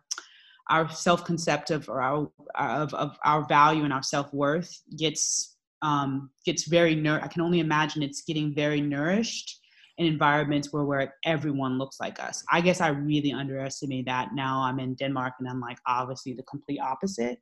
our 0.70 0.90
self 0.90 1.26
concept 1.26 1.72
of 1.72 1.90
or 1.90 2.02
our 2.02 2.32
of, 2.56 2.94
of 2.94 3.18
our 3.26 3.46
value 3.48 3.84
and 3.84 3.94
our 3.94 4.04
self 4.04 4.32
worth 4.34 4.82
gets 4.98 5.58
um, 5.82 6.30
gets 6.46 6.68
very 6.68 6.94
nur- 6.94 7.22
I 7.24 7.28
can 7.28 7.42
only 7.42 7.60
imagine 7.60 8.04
it's 8.04 8.22
getting 8.22 8.54
very 8.54 8.82
nourished 8.82 9.60
in 9.98 10.06
environments 10.06 10.72
where 10.72 10.84
where 10.84 11.14
everyone 11.26 11.78
looks 11.78 12.00
like 12.00 12.20
us. 12.20 12.44
I 12.52 12.62
guess 12.62 12.82
I 12.82 12.90
really 12.90 13.32
underestimate 13.32 14.06
that. 14.06 14.30
Now 14.34 14.62
I'm 14.62 14.80
in 14.80 14.96
Denmark 14.96 15.36
and 15.40 15.48
I'm 15.48 15.62
like 15.62 15.78
obviously 15.88 16.34
the 16.34 16.44
complete 16.44 16.80
opposite 16.80 17.40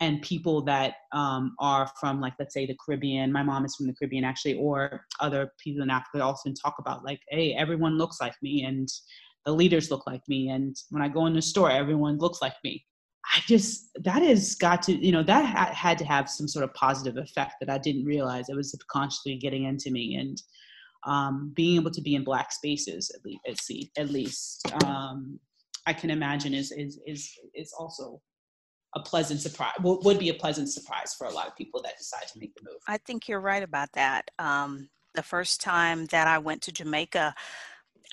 and 0.00 0.22
people 0.22 0.62
that 0.62 0.94
um, 1.12 1.54
are 1.58 1.88
from 2.00 2.20
like 2.20 2.34
let's 2.38 2.54
say 2.54 2.66
the 2.66 2.76
caribbean 2.84 3.32
my 3.32 3.42
mom 3.42 3.64
is 3.64 3.74
from 3.76 3.86
the 3.86 3.94
caribbean 3.94 4.24
actually 4.24 4.54
or 4.54 5.04
other 5.20 5.50
people 5.62 5.82
in 5.82 5.90
africa 5.90 6.22
also 6.22 6.52
talk 6.52 6.74
about 6.78 7.04
like 7.04 7.20
hey 7.28 7.54
everyone 7.54 7.96
looks 7.96 8.20
like 8.20 8.34
me 8.42 8.64
and 8.64 8.88
the 9.46 9.52
leaders 9.52 9.90
look 9.90 10.06
like 10.06 10.22
me 10.28 10.48
and 10.48 10.76
when 10.90 11.02
i 11.02 11.08
go 11.08 11.26
in 11.26 11.34
the 11.34 11.42
store 11.42 11.70
everyone 11.70 12.18
looks 12.18 12.40
like 12.40 12.54
me. 12.64 12.84
I 13.34 13.40
just 13.46 13.88
that 14.04 14.20
has 14.22 14.54
got 14.54 14.82
to 14.82 14.92
you 14.92 15.10
know 15.10 15.22
that 15.22 15.46
ha- 15.46 15.72
had 15.74 15.96
to 15.98 16.04
have 16.04 16.28
some 16.28 16.46
sort 16.46 16.62
of 16.62 16.74
positive 16.74 17.16
effect 17.16 17.54
that 17.60 17.70
i 17.70 17.78
didn't 17.78 18.04
realize 18.04 18.48
it 18.48 18.56
was 18.56 18.70
subconsciously 18.70 19.36
getting 19.36 19.64
into 19.64 19.90
me 19.90 20.16
and 20.16 20.42
um, 21.06 21.52
being 21.54 21.76
able 21.76 21.90
to 21.90 22.02
be 22.02 22.14
in 22.14 22.24
black 22.24 22.52
spaces 22.52 23.10
at 23.14 23.24
least 23.24 23.90
at 23.96 24.10
least 24.10 24.72
um, 24.84 25.40
i 25.86 25.92
can 25.92 26.10
imagine 26.10 26.52
is 26.52 26.70
is 26.72 27.00
is 27.06 27.30
is 27.54 27.72
also 27.78 28.20
a 28.94 29.00
pleasant 29.00 29.40
surprise 29.40 29.72
would 29.82 30.18
be 30.18 30.28
a 30.30 30.34
pleasant 30.34 30.68
surprise 30.68 31.14
for 31.14 31.26
a 31.26 31.32
lot 31.32 31.46
of 31.46 31.56
people 31.56 31.82
that 31.82 31.96
decide 31.98 32.26
to 32.32 32.38
make 32.38 32.54
the 32.54 32.62
move 32.64 32.80
i 32.86 32.96
think 32.98 33.28
you're 33.28 33.40
right 33.40 33.62
about 33.62 33.88
that 33.94 34.30
um, 34.38 34.88
the 35.14 35.22
first 35.22 35.60
time 35.60 36.06
that 36.06 36.26
i 36.26 36.38
went 36.38 36.62
to 36.62 36.72
jamaica 36.72 37.34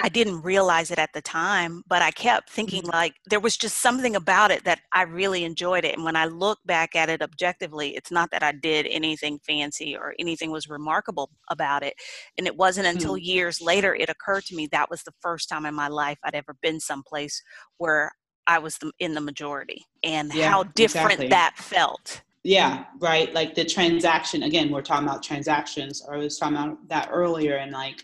I 0.01 0.09
didn't 0.09 0.41
realize 0.41 0.89
it 0.89 0.97
at 0.99 1.13
the 1.13 1.21
time, 1.21 1.83
but 1.87 2.01
I 2.01 2.11
kept 2.11 2.49
thinking 2.49 2.83
Mm-hmm. 2.83 2.91
like 2.91 3.13
there 3.29 3.39
was 3.39 3.55
just 3.57 3.77
something 3.79 4.15
about 4.15 4.49
it 4.51 4.63
that 4.63 4.79
I 4.93 5.03
really 5.03 5.43
enjoyed 5.43 5.85
it. 5.85 5.95
And 5.95 6.03
when 6.03 6.15
I 6.15 6.25
look 6.25 6.59
back 6.65 6.95
at 6.95 7.09
it 7.09 7.21
objectively, 7.21 7.95
it's 7.95 8.11
not 8.11 8.31
that 8.31 8.43
I 8.43 8.51
did 8.51 8.87
anything 8.87 9.39
fancy 9.45 9.95
or 9.95 10.15
anything 10.19 10.49
was 10.51 10.69
remarkable 10.69 11.29
about 11.49 11.83
it. 11.83 11.93
And 12.37 12.47
it 12.47 12.57
wasn't 12.57 12.87
until 12.87 13.15
Mm. 13.15 13.17
years 13.17 13.61
later 13.61 13.93
it 13.93 14.09
occurred 14.09 14.45
to 14.45 14.55
me 14.55 14.67
that 14.71 14.89
was 14.89 15.03
the 15.03 15.13
first 15.21 15.49
time 15.49 15.65
in 15.65 15.75
my 15.75 15.87
life 15.87 16.17
I'd 16.23 16.35
ever 16.35 16.55
been 16.61 16.79
someplace 16.79 17.41
where 17.77 18.11
I 18.51 18.59
was 18.59 18.77
the, 18.79 18.91
in 18.99 19.13
the 19.13 19.21
majority 19.21 19.85
and 20.03 20.33
Yeah, 20.33 20.49
how 20.49 20.63
different 20.63 21.21
exactly. 21.21 21.29
that 21.29 21.53
felt. 21.57 22.21
yeah 22.43 22.85
right 22.99 23.29
like 23.39 23.51
the 23.55 23.63
transaction 23.77 24.39
again 24.49 24.67
we're 24.71 24.81
talking 24.89 25.07
about 25.07 25.21
transactions 25.31 25.93
or 26.05 26.15
i 26.15 26.17
was 26.17 26.37
talking 26.39 26.57
about 26.57 26.75
that 26.93 27.07
earlier 27.21 27.55
and 27.63 27.71
like 27.71 27.99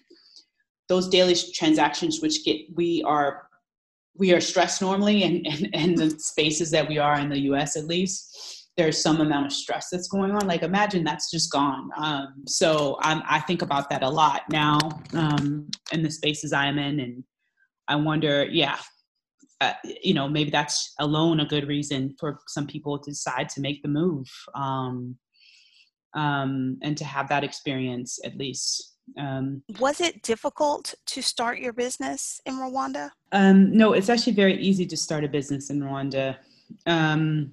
those 0.92 1.06
daily 1.10 1.36
transactions 1.60 2.22
which 2.24 2.38
get 2.46 2.58
we 2.80 2.90
are 3.14 3.32
we 4.22 4.28
are 4.36 4.40
stressed 4.52 4.80
normally 4.88 5.18
and 5.28 5.36
and, 5.52 5.64
and 5.82 5.92
the 6.02 6.10
spaces 6.32 6.70
that 6.76 6.88
we 6.92 6.98
are 7.06 7.18
in 7.24 7.30
the 7.34 7.40
us 7.40 7.72
at 7.82 7.86
least 7.96 8.20
there's 8.78 9.02
some 9.08 9.20
amount 9.22 9.48
of 9.48 9.54
stress 9.64 9.86
that's 9.92 10.08
going 10.16 10.32
on 10.38 10.44
like 10.48 10.62
imagine 10.72 11.04
that's 11.04 11.30
just 11.36 11.52
gone 11.52 11.90
um, 11.98 12.30
so 12.60 12.70
I'm, 13.08 13.22
i 13.38 13.40
think 13.48 13.62
about 13.68 13.86
that 13.90 14.04
a 14.04 14.10
lot 14.22 14.42
now 14.52 14.78
um, 15.22 15.46
in 15.92 16.00
the 16.06 16.12
spaces 16.20 16.54
i 16.54 16.66
am 16.72 16.78
in 16.88 16.96
and 17.06 17.16
i 17.88 17.96
wonder 18.10 18.46
yeah 18.64 18.78
uh, 19.62 19.74
you 19.84 20.14
know 20.14 20.28
maybe 20.28 20.50
that's 20.50 20.94
alone 21.00 21.40
a 21.40 21.46
good 21.46 21.68
reason 21.68 22.16
for 22.20 22.40
some 22.48 22.68
people 22.68 23.00
to 23.00 23.12
decide 23.12 23.50
to 23.50 23.62
make 23.62 23.82
the 23.82 23.88
move 23.88 24.28
um, 24.56 25.16
um, 26.14 26.78
and 26.82 26.98
to 26.98 27.06
have 27.06 27.28
that 27.30 27.44
experience 27.44 28.20
at 28.24 28.38
least 28.38 28.94
um, 29.18 29.64
Was 29.80 30.02
it 30.02 30.22
difficult 30.22 30.94
to 31.08 31.22
start 31.22 31.60
your 31.60 31.74
business 31.74 32.42
in 32.46 32.56
Rwanda? 32.56 33.12
um, 33.32 33.72
no 33.76 33.94
it's 33.94 34.10
actually 34.10 34.34
very 34.34 34.58
easy 34.62 34.86
to 34.86 34.98
start 34.98 35.24
a 35.24 35.30
business 35.30 35.70
in 35.70 35.80
rwanda 35.80 36.38
um, 36.86 37.52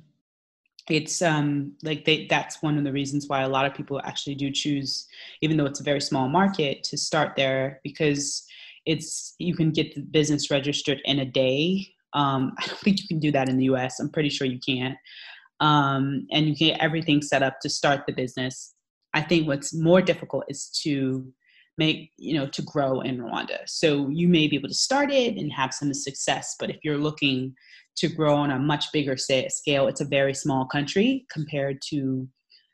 it's 0.90 1.22
um, 1.22 1.72
like 1.82 2.04
they, 2.04 2.26
that's 2.26 2.62
one 2.62 2.76
of 2.76 2.84
the 2.84 2.92
reasons 2.92 3.26
why 3.28 3.40
a 3.40 3.48
lot 3.48 3.64
of 3.64 3.72
people 3.72 4.00
actually 4.04 4.34
do 4.34 4.50
choose 4.50 5.06
even 5.40 5.56
though 5.56 5.64
it's 5.64 5.80
a 5.80 5.84
very 5.84 6.00
small 6.00 6.28
market 6.28 6.82
to 6.84 6.98
start 6.98 7.34
there 7.36 7.80
because 7.82 8.46
it's 8.86 9.34
you 9.38 9.54
can 9.54 9.70
get 9.70 9.94
the 9.94 10.00
business 10.00 10.50
registered 10.50 11.00
in 11.04 11.18
a 11.18 11.24
day. 11.24 11.88
Um, 12.12 12.52
i 12.58 12.66
don't 12.66 12.78
think 12.78 13.00
you 13.00 13.08
can 13.08 13.18
do 13.18 13.32
that 13.32 13.48
in 13.48 13.56
the 13.56 13.66
us 13.66 13.98
i'm 14.00 14.10
pretty 14.10 14.30
sure 14.30 14.46
you 14.46 14.60
can't. 14.66 14.96
Um, 15.60 16.26
and 16.32 16.46
you 16.46 16.56
can 16.56 16.68
get 16.68 16.80
everything 16.80 17.22
set 17.22 17.42
up 17.42 17.60
to 17.62 17.68
start 17.68 18.02
the 18.06 18.12
business. 18.12 18.74
I 19.14 19.22
think 19.22 19.46
what's 19.46 19.72
more 19.72 20.02
difficult 20.02 20.44
is 20.48 20.68
to 20.82 21.32
make 21.78 22.10
you 22.18 22.34
know 22.34 22.46
to 22.46 22.62
grow 22.62 23.00
in 23.00 23.18
rwanda. 23.18 23.58
So 23.66 24.08
you 24.08 24.28
may 24.28 24.46
be 24.46 24.56
able 24.56 24.68
to 24.68 24.74
start 24.74 25.10
it 25.10 25.36
and 25.36 25.52
have 25.52 25.74
some 25.74 25.92
success 25.92 26.54
but 26.58 26.70
if 26.70 26.76
you're 26.84 26.98
looking 26.98 27.54
to 27.96 28.08
grow 28.08 28.34
on 28.34 28.50
a 28.50 28.58
much 28.58 28.92
bigger 28.92 29.16
scale 29.16 29.88
it's 29.88 30.00
a 30.00 30.04
very 30.04 30.34
small 30.34 30.66
country 30.66 31.26
compared 31.32 31.80
to 31.90 32.28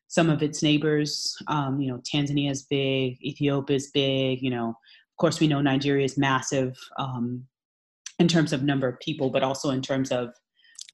some 0.09 0.29
of 0.29 0.43
its 0.43 0.63
neighbors. 0.63 1.35
Um, 1.47 1.81
you 1.81 1.91
know 1.91 2.01
tanzania 2.13 2.51
is 2.51 2.65
big 2.65 3.17
ethiopia 3.23 3.77
is 3.77 3.91
big 3.93 4.43
you 4.43 4.51
know 4.51 4.75
course 5.21 5.41
we 5.41 5.47
know 5.47 5.61
nigeria 5.61 6.05
is 6.05 6.19
massive 6.19 6.77
um, 6.99 7.45
in 8.19 8.27
terms 8.27 8.53
of 8.53 8.63
number 8.63 8.89
of 8.89 8.99
people 9.01 9.31
but 9.31 9.43
also 9.43 9.71
in 9.71 9.81
terms 9.81 10.11
of 10.11 10.33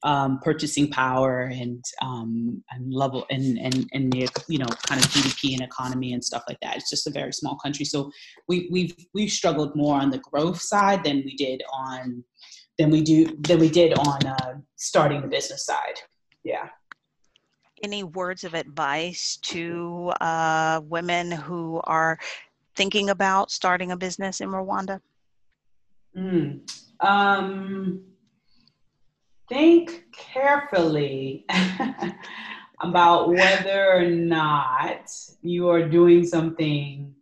um, 0.03 0.39
purchasing 0.43 0.89
power 0.89 1.41
and 1.41 1.83
um, 2.01 2.63
and 2.71 2.93
level 2.93 3.25
and, 3.29 3.57
and 3.57 3.87
and 3.93 4.11
the 4.11 4.29
you 4.47 4.59
know 4.59 4.67
kind 4.85 5.03
of 5.03 5.09
GDP 5.09 5.53
and 5.53 5.61
economy 5.61 6.13
and 6.13 6.23
stuff 6.23 6.43
like 6.47 6.59
that. 6.61 6.77
It's 6.77 6.89
just 6.89 7.07
a 7.07 7.11
very 7.11 7.33
small 7.33 7.57
country, 7.57 7.85
so 7.85 8.11
we 8.47 8.69
we've 8.71 8.95
we've 9.13 9.31
struggled 9.31 9.75
more 9.75 9.99
on 9.99 10.11
the 10.11 10.19
growth 10.19 10.61
side 10.61 11.03
than 11.03 11.23
we 11.25 11.35
did 11.35 11.63
on 11.73 12.23
than 12.77 12.89
we 12.89 13.01
do 13.01 13.35
than 13.41 13.59
we 13.59 13.69
did 13.69 13.97
on 13.97 14.25
uh, 14.25 14.53
starting 14.75 15.21
the 15.21 15.27
business 15.27 15.65
side. 15.65 15.99
Yeah. 16.43 16.69
Any 17.83 18.03
words 18.03 18.43
of 18.43 18.55
advice 18.55 19.37
to 19.43 20.11
uh, 20.19 20.81
women 20.83 21.31
who 21.31 21.79
are 21.83 22.17
thinking 22.77 23.09
about 23.09 23.51
starting 23.51 23.91
a 23.91 23.97
business 23.97 24.39
in 24.39 24.49
Rwanda? 24.49 25.01
Mm. 26.15 26.61
Um, 26.99 28.03
think 29.49 30.05
carefully 30.15 31.45
about 32.81 33.29
whether 33.29 33.91
or 33.93 34.05
not 34.05 35.11
you 35.41 35.67
are 35.69 35.89
doing 35.89 36.23
something 36.23 37.13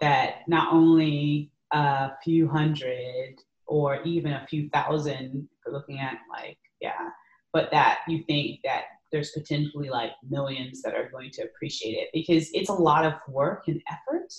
that 0.00 0.48
not 0.48 0.72
only 0.72 1.50
a 1.72 2.12
few 2.22 2.48
hundred 2.48 3.34
or 3.66 4.02
even 4.02 4.32
a 4.32 4.46
few 4.48 4.68
thousand, 4.70 5.48
you're 5.64 5.74
looking 5.74 5.98
at 5.98 6.18
like, 6.30 6.58
yeah, 6.80 7.08
but 7.52 7.70
that 7.72 8.00
you 8.08 8.22
think 8.28 8.60
that 8.64 8.84
there's 9.10 9.30
potentially 9.32 9.90
like 9.90 10.12
millions 10.28 10.82
that 10.82 10.94
are 10.94 11.10
going 11.10 11.30
to 11.30 11.42
appreciate 11.42 11.92
it 11.92 12.08
because 12.12 12.48
it's 12.52 12.70
a 12.70 12.74
lot 12.74 13.04
of 13.04 13.14
work 13.28 13.64
and 13.68 13.80
effort 13.90 14.32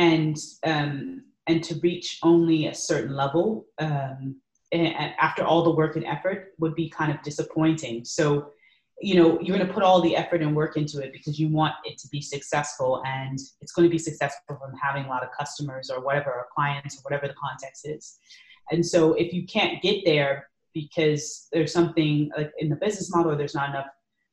and 0.00 0.38
um, 0.64 1.24
and 1.46 1.62
to 1.62 1.74
reach 1.82 2.18
only 2.22 2.66
a 2.66 2.74
certain 2.74 3.14
level 3.14 3.66
um, 3.78 4.36
after 4.72 5.44
all 5.44 5.62
the 5.62 5.70
work 5.70 5.96
and 5.96 6.06
effort 6.06 6.54
would 6.58 6.74
be 6.74 6.88
kind 6.88 7.12
of 7.12 7.22
disappointing. 7.22 8.04
So 8.04 8.50
you 9.02 9.14
know 9.14 9.38
you're 9.40 9.56
going 9.56 9.66
to 9.66 9.72
put 9.72 9.82
all 9.82 10.00
the 10.00 10.16
effort 10.16 10.42
and 10.42 10.56
work 10.56 10.76
into 10.76 11.00
it 11.00 11.12
because 11.12 11.38
you 11.38 11.48
want 11.48 11.74
it 11.84 11.98
to 11.98 12.08
be 12.08 12.20
successful 12.20 13.02
and 13.06 13.38
it's 13.60 13.72
going 13.72 13.86
to 13.88 13.90
be 13.90 13.98
successful 13.98 14.56
from 14.56 14.72
having 14.82 15.04
a 15.04 15.08
lot 15.08 15.22
of 15.22 15.30
customers 15.38 15.90
or 15.90 16.02
whatever 16.02 16.30
or 16.30 16.46
clients 16.54 16.96
or 16.96 17.02
whatever 17.02 17.26
the 17.28 17.38
context 17.46 17.86
is. 17.86 18.18
And 18.70 18.84
so 18.84 19.14
if 19.14 19.32
you 19.32 19.46
can't 19.46 19.82
get 19.82 20.04
there 20.04 20.48
because 20.72 21.48
there's 21.52 21.72
something 21.72 22.30
like 22.36 22.52
in 22.58 22.68
the 22.68 22.76
business 22.76 23.14
model 23.14 23.36
there's 23.36 23.54
not 23.54 23.70
enough 23.70 23.90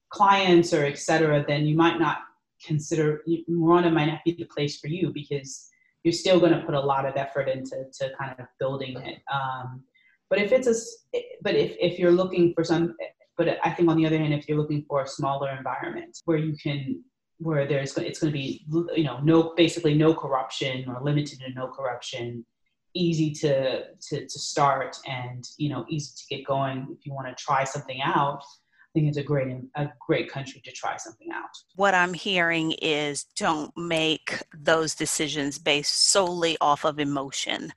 clients 0.09 0.73
or 0.73 0.85
et 0.85 0.97
cetera 0.97 1.43
then 1.47 1.65
you 1.65 1.75
might 1.75 1.99
not 1.99 2.19
consider 2.65 3.23
Rwanda 3.49 3.91
might 3.91 4.05
not 4.05 4.19
be 4.25 4.33
the 4.33 4.45
place 4.45 4.79
for 4.79 4.87
you 4.87 5.11
because 5.13 5.69
you're 6.03 6.13
still 6.13 6.39
going 6.39 6.53
to 6.53 6.65
put 6.65 6.75
a 6.75 6.79
lot 6.79 7.05
of 7.05 7.15
effort 7.17 7.49
into 7.49 7.83
to 7.99 8.11
kind 8.19 8.35
of 8.39 8.45
building 8.59 8.97
it. 8.97 9.19
Um, 9.33 9.83
but 10.29 10.39
if 10.39 10.51
it's 10.51 10.67
a, 10.67 11.19
but 11.41 11.55
if, 11.55 11.75
if 11.79 11.99
you're 11.99 12.11
looking 12.11 12.53
for 12.53 12.63
some, 12.63 12.95
but 13.37 13.57
I 13.63 13.71
think 13.71 13.89
on 13.89 13.97
the 13.97 14.05
other 14.05 14.17
hand, 14.17 14.33
if 14.33 14.47
you're 14.47 14.57
looking 14.57 14.83
for 14.87 15.03
a 15.03 15.07
smaller 15.07 15.55
environment 15.55 16.17
where 16.25 16.37
you 16.37 16.55
can, 16.57 17.03
where 17.39 17.67
there's, 17.67 17.95
it's 17.97 18.19
going 18.19 18.31
to 18.31 18.37
be, 18.37 18.65
you 18.95 19.03
know, 19.03 19.19
no, 19.19 19.53
basically 19.55 19.93
no 19.93 20.13
corruption 20.13 20.87
or 20.87 21.01
limited 21.03 21.39
to 21.39 21.53
no 21.53 21.67
corruption, 21.67 22.45
easy 22.93 23.31
to, 23.31 23.83
to, 24.01 24.21
to 24.21 24.39
start 24.39 24.97
and, 25.07 25.47
you 25.57 25.69
know, 25.69 25.85
easy 25.87 26.11
to 26.17 26.35
get 26.35 26.45
going. 26.45 26.87
If 26.97 27.05
you 27.05 27.13
want 27.13 27.27
to 27.27 27.43
try 27.43 27.63
something 27.63 28.01
out, 28.01 28.43
I 28.89 28.99
think 28.99 29.09
it's 29.09 29.17
a 29.17 29.23
great 29.23 29.47
a 29.75 29.89
great 30.05 30.31
country 30.31 30.61
to 30.63 30.71
try 30.71 30.97
something 30.97 31.27
out. 31.33 31.49
What 31.75 31.93
I'm 31.93 32.13
hearing 32.13 32.71
is 32.81 33.25
don't 33.35 33.71
make 33.77 34.41
those 34.57 34.95
decisions 34.95 35.59
based 35.59 36.11
solely 36.11 36.57
off 36.61 36.85
of 36.85 36.99
emotion. 36.99 37.73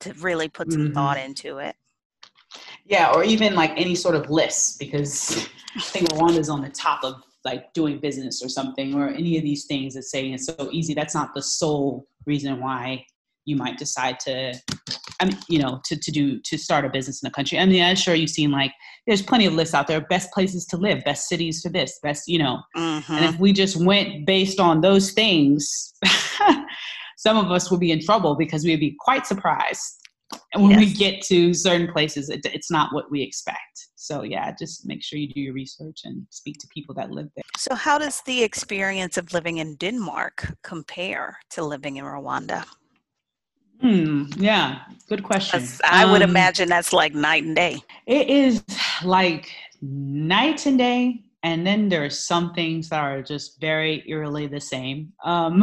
To 0.00 0.12
really 0.14 0.48
put 0.48 0.70
some 0.70 0.82
mm-hmm. 0.82 0.92
thought 0.92 1.18
into 1.18 1.56
it. 1.56 1.74
Yeah, 2.84 3.12
or 3.14 3.24
even 3.24 3.54
like 3.54 3.72
any 3.76 3.94
sort 3.94 4.14
of 4.14 4.28
list, 4.28 4.78
because 4.78 5.48
I 5.74 5.80
think 5.80 6.10
Rwanda's 6.10 6.50
on 6.50 6.60
the 6.60 6.68
top 6.68 7.02
of 7.02 7.22
like 7.46 7.72
doing 7.72 7.98
business 7.98 8.42
or 8.44 8.50
something, 8.50 8.94
or 8.94 9.08
any 9.08 9.38
of 9.38 9.42
these 9.42 9.64
things 9.64 9.94
that 9.94 10.02
saying 10.02 10.34
it's 10.34 10.44
so 10.44 10.68
easy. 10.70 10.92
That's 10.92 11.14
not 11.14 11.32
the 11.32 11.40
sole 11.40 12.06
reason 12.26 12.60
why 12.60 13.06
you 13.46 13.56
might 13.56 13.78
decide 13.78 14.20
to 14.20 14.52
I 15.20 15.26
mean, 15.26 15.38
you 15.48 15.58
know, 15.58 15.80
to, 15.84 15.96
to 15.96 16.10
do 16.10 16.40
to 16.40 16.58
start 16.58 16.84
a 16.84 16.88
business 16.88 17.22
in 17.22 17.26
a 17.26 17.30
country. 17.30 17.58
I 17.58 17.66
mean, 17.66 17.82
I'm 17.82 17.96
sure 17.96 18.14
you've 18.14 18.30
seen 18.30 18.50
like 18.50 18.72
there's 19.06 19.22
plenty 19.22 19.46
of 19.46 19.54
lists 19.54 19.74
out 19.74 19.86
there, 19.86 20.00
best 20.00 20.30
places 20.32 20.66
to 20.66 20.76
live, 20.76 21.04
best 21.04 21.28
cities 21.28 21.62
for 21.62 21.68
this, 21.68 21.98
best, 22.02 22.28
you 22.28 22.38
know. 22.38 22.60
Mm-hmm. 22.76 23.12
And 23.12 23.24
if 23.24 23.40
we 23.40 23.52
just 23.52 23.76
went 23.76 24.26
based 24.26 24.60
on 24.60 24.80
those 24.80 25.12
things, 25.12 25.94
some 27.16 27.36
of 27.36 27.50
us 27.50 27.70
would 27.70 27.80
be 27.80 27.92
in 27.92 28.00
trouble 28.00 28.34
because 28.34 28.64
we'd 28.64 28.80
be 28.80 28.96
quite 29.00 29.26
surprised 29.26 30.06
and 30.52 30.62
when 30.62 30.72
yes. 30.72 30.80
we 30.80 30.92
get 30.92 31.22
to 31.22 31.54
certain 31.54 31.92
places, 31.92 32.30
it, 32.30 32.40
it's 32.44 32.70
not 32.70 32.92
what 32.92 33.10
we 33.10 33.22
expect. 33.22 33.88
So 33.96 34.22
yeah, 34.22 34.52
just 34.58 34.86
make 34.86 35.02
sure 35.02 35.18
you 35.18 35.28
do 35.28 35.40
your 35.40 35.54
research 35.54 36.00
and 36.04 36.26
speak 36.30 36.56
to 36.60 36.68
people 36.72 36.94
that 36.96 37.10
live 37.10 37.28
there. 37.34 37.44
So 37.56 37.74
how 37.74 37.98
does 37.98 38.22
the 38.22 38.42
experience 38.42 39.16
of 39.16 39.32
living 39.32 39.58
in 39.58 39.76
Denmark 39.76 40.56
compare 40.62 41.38
to 41.50 41.64
living 41.64 41.96
in 41.96 42.04
Rwanda? 42.04 42.64
Hmm. 43.80 44.24
Yeah. 44.36 44.82
Good 45.08 45.22
question. 45.22 45.62
I 45.84 46.04
would 46.04 46.22
um, 46.22 46.30
imagine 46.30 46.68
that's 46.68 46.92
like 46.92 47.14
night 47.14 47.44
and 47.44 47.54
day. 47.54 47.78
It 48.06 48.28
is 48.28 48.64
like 49.04 49.50
night 49.80 50.66
and 50.66 50.78
day. 50.78 51.22
And 51.42 51.64
then 51.64 51.88
there 51.88 52.04
are 52.04 52.10
some 52.10 52.52
things 52.54 52.88
that 52.88 53.00
are 53.00 53.22
just 53.22 53.60
very 53.60 54.02
eerily 54.08 54.48
the 54.48 54.60
same. 54.60 55.12
Um, 55.24 55.62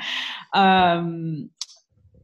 um, 0.54 1.48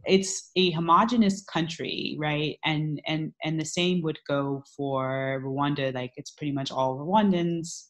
it's 0.04 0.50
a 0.56 0.70
homogenous 0.72 1.42
country, 1.44 2.16
right? 2.18 2.58
And 2.64 3.00
and 3.06 3.32
and 3.44 3.58
the 3.58 3.64
same 3.64 4.02
would 4.02 4.18
go 4.28 4.62
for 4.76 5.42
Rwanda. 5.44 5.94
Like 5.94 6.12
it's 6.16 6.32
pretty 6.32 6.52
much 6.52 6.70
all 6.70 6.98
Rwandans, 6.98 7.84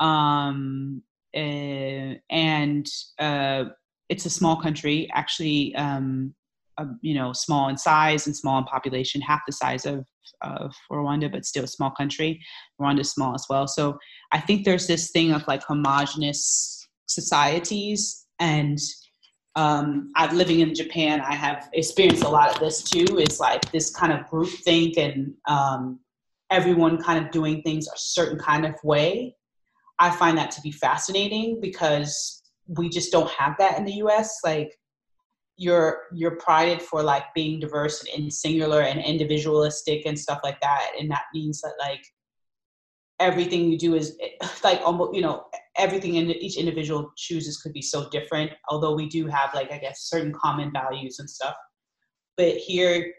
um, 0.00 1.02
uh, 1.36 2.14
and 2.30 2.86
uh, 3.18 3.64
it's 4.08 4.26
a 4.26 4.30
small 4.30 4.60
country. 4.60 5.08
Actually, 5.12 5.74
um, 5.76 6.34
uh, 6.78 6.86
you 7.00 7.14
know, 7.14 7.32
small 7.32 7.68
in 7.68 7.76
size 7.76 8.26
and 8.26 8.36
small 8.36 8.58
in 8.58 8.64
population, 8.64 9.20
half 9.20 9.40
the 9.46 9.52
size 9.52 9.86
of 9.86 10.04
of 10.42 10.74
Rwanda, 10.90 11.30
but 11.30 11.44
still 11.44 11.64
a 11.64 11.68
small 11.68 11.90
country. 11.90 12.40
Rwanda's 12.80 13.10
small 13.10 13.34
as 13.34 13.46
well. 13.48 13.66
So 13.66 13.98
I 14.32 14.40
think 14.40 14.64
there's 14.64 14.86
this 14.86 15.10
thing 15.10 15.32
of 15.32 15.46
like 15.46 15.62
homogenous 15.62 16.88
societies 17.06 18.26
and 18.38 18.78
um, 19.54 20.10
I'm 20.16 20.36
living 20.36 20.60
in 20.60 20.74
Japan. 20.74 21.20
I 21.20 21.34
have 21.34 21.68
experienced 21.74 22.24
a 22.24 22.28
lot 22.28 22.52
of 22.52 22.60
this 22.60 22.82
too. 22.82 23.18
It's 23.18 23.38
like 23.38 23.70
this 23.70 23.94
kind 23.94 24.12
of 24.12 24.26
group 24.28 24.48
think 24.48 24.96
and 24.96 25.34
um, 25.46 26.00
everyone 26.50 27.02
kind 27.02 27.24
of 27.24 27.30
doing 27.30 27.62
things 27.62 27.86
a 27.86 27.96
certain 27.96 28.38
kind 28.38 28.64
of 28.64 28.74
way. 28.82 29.36
I 29.98 30.10
find 30.10 30.38
that 30.38 30.50
to 30.52 30.60
be 30.62 30.72
fascinating 30.72 31.60
because 31.60 32.42
we 32.66 32.88
just 32.88 33.12
don't 33.12 33.30
have 33.30 33.54
that 33.58 33.78
in 33.78 33.84
the 33.84 33.92
U.S. 33.94 34.38
Like 34.42 34.78
you're 35.56 36.02
you're 36.12 36.36
prided 36.36 36.82
for 36.82 37.02
like 37.02 37.24
being 37.34 37.60
diverse 37.60 38.04
and 38.16 38.32
singular 38.32 38.82
and 38.82 39.00
individualistic 39.00 40.06
and 40.06 40.18
stuff 40.18 40.40
like 40.42 40.60
that, 40.60 40.90
and 40.98 41.10
that 41.10 41.24
means 41.34 41.60
that 41.60 41.74
like 41.78 42.04
everything 43.20 43.70
you 43.70 43.78
do 43.78 43.94
is 43.94 44.16
eh, 44.20 44.46
like 44.64 44.80
almost 44.82 45.14
you 45.14 45.22
know 45.22 45.44
everything 45.76 46.16
in 46.16 46.30
each 46.30 46.56
individual 46.56 47.12
chooses 47.16 47.58
could 47.58 47.72
be 47.72 47.80
so 47.80 48.08
different 48.10 48.50
although 48.68 48.94
we 48.94 49.08
do 49.08 49.26
have 49.26 49.54
like 49.54 49.70
i 49.72 49.78
guess 49.78 50.08
certain 50.08 50.32
common 50.32 50.72
values 50.72 51.18
and 51.18 51.30
stuff. 51.30 51.54
But 52.36 52.56
here 52.56 53.12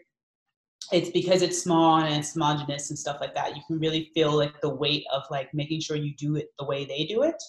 it's 0.92 1.10
because 1.10 1.40
it's 1.42 1.62
small 1.62 1.96
and 1.98 2.14
it's 2.14 2.34
homogenous 2.34 2.90
and 2.90 2.98
stuff 2.98 3.18
like 3.20 3.34
that 3.34 3.56
you 3.56 3.62
can 3.66 3.78
really 3.78 4.10
feel 4.14 4.32
like 4.32 4.60
the 4.60 4.74
weight 4.74 5.04
of 5.12 5.22
like 5.30 5.48
making 5.54 5.80
sure 5.80 5.96
you 5.96 6.14
do 6.16 6.36
it 6.36 6.48
the 6.58 6.64
way 6.64 6.84
they 6.84 7.04
do 7.04 7.22
it 7.22 7.42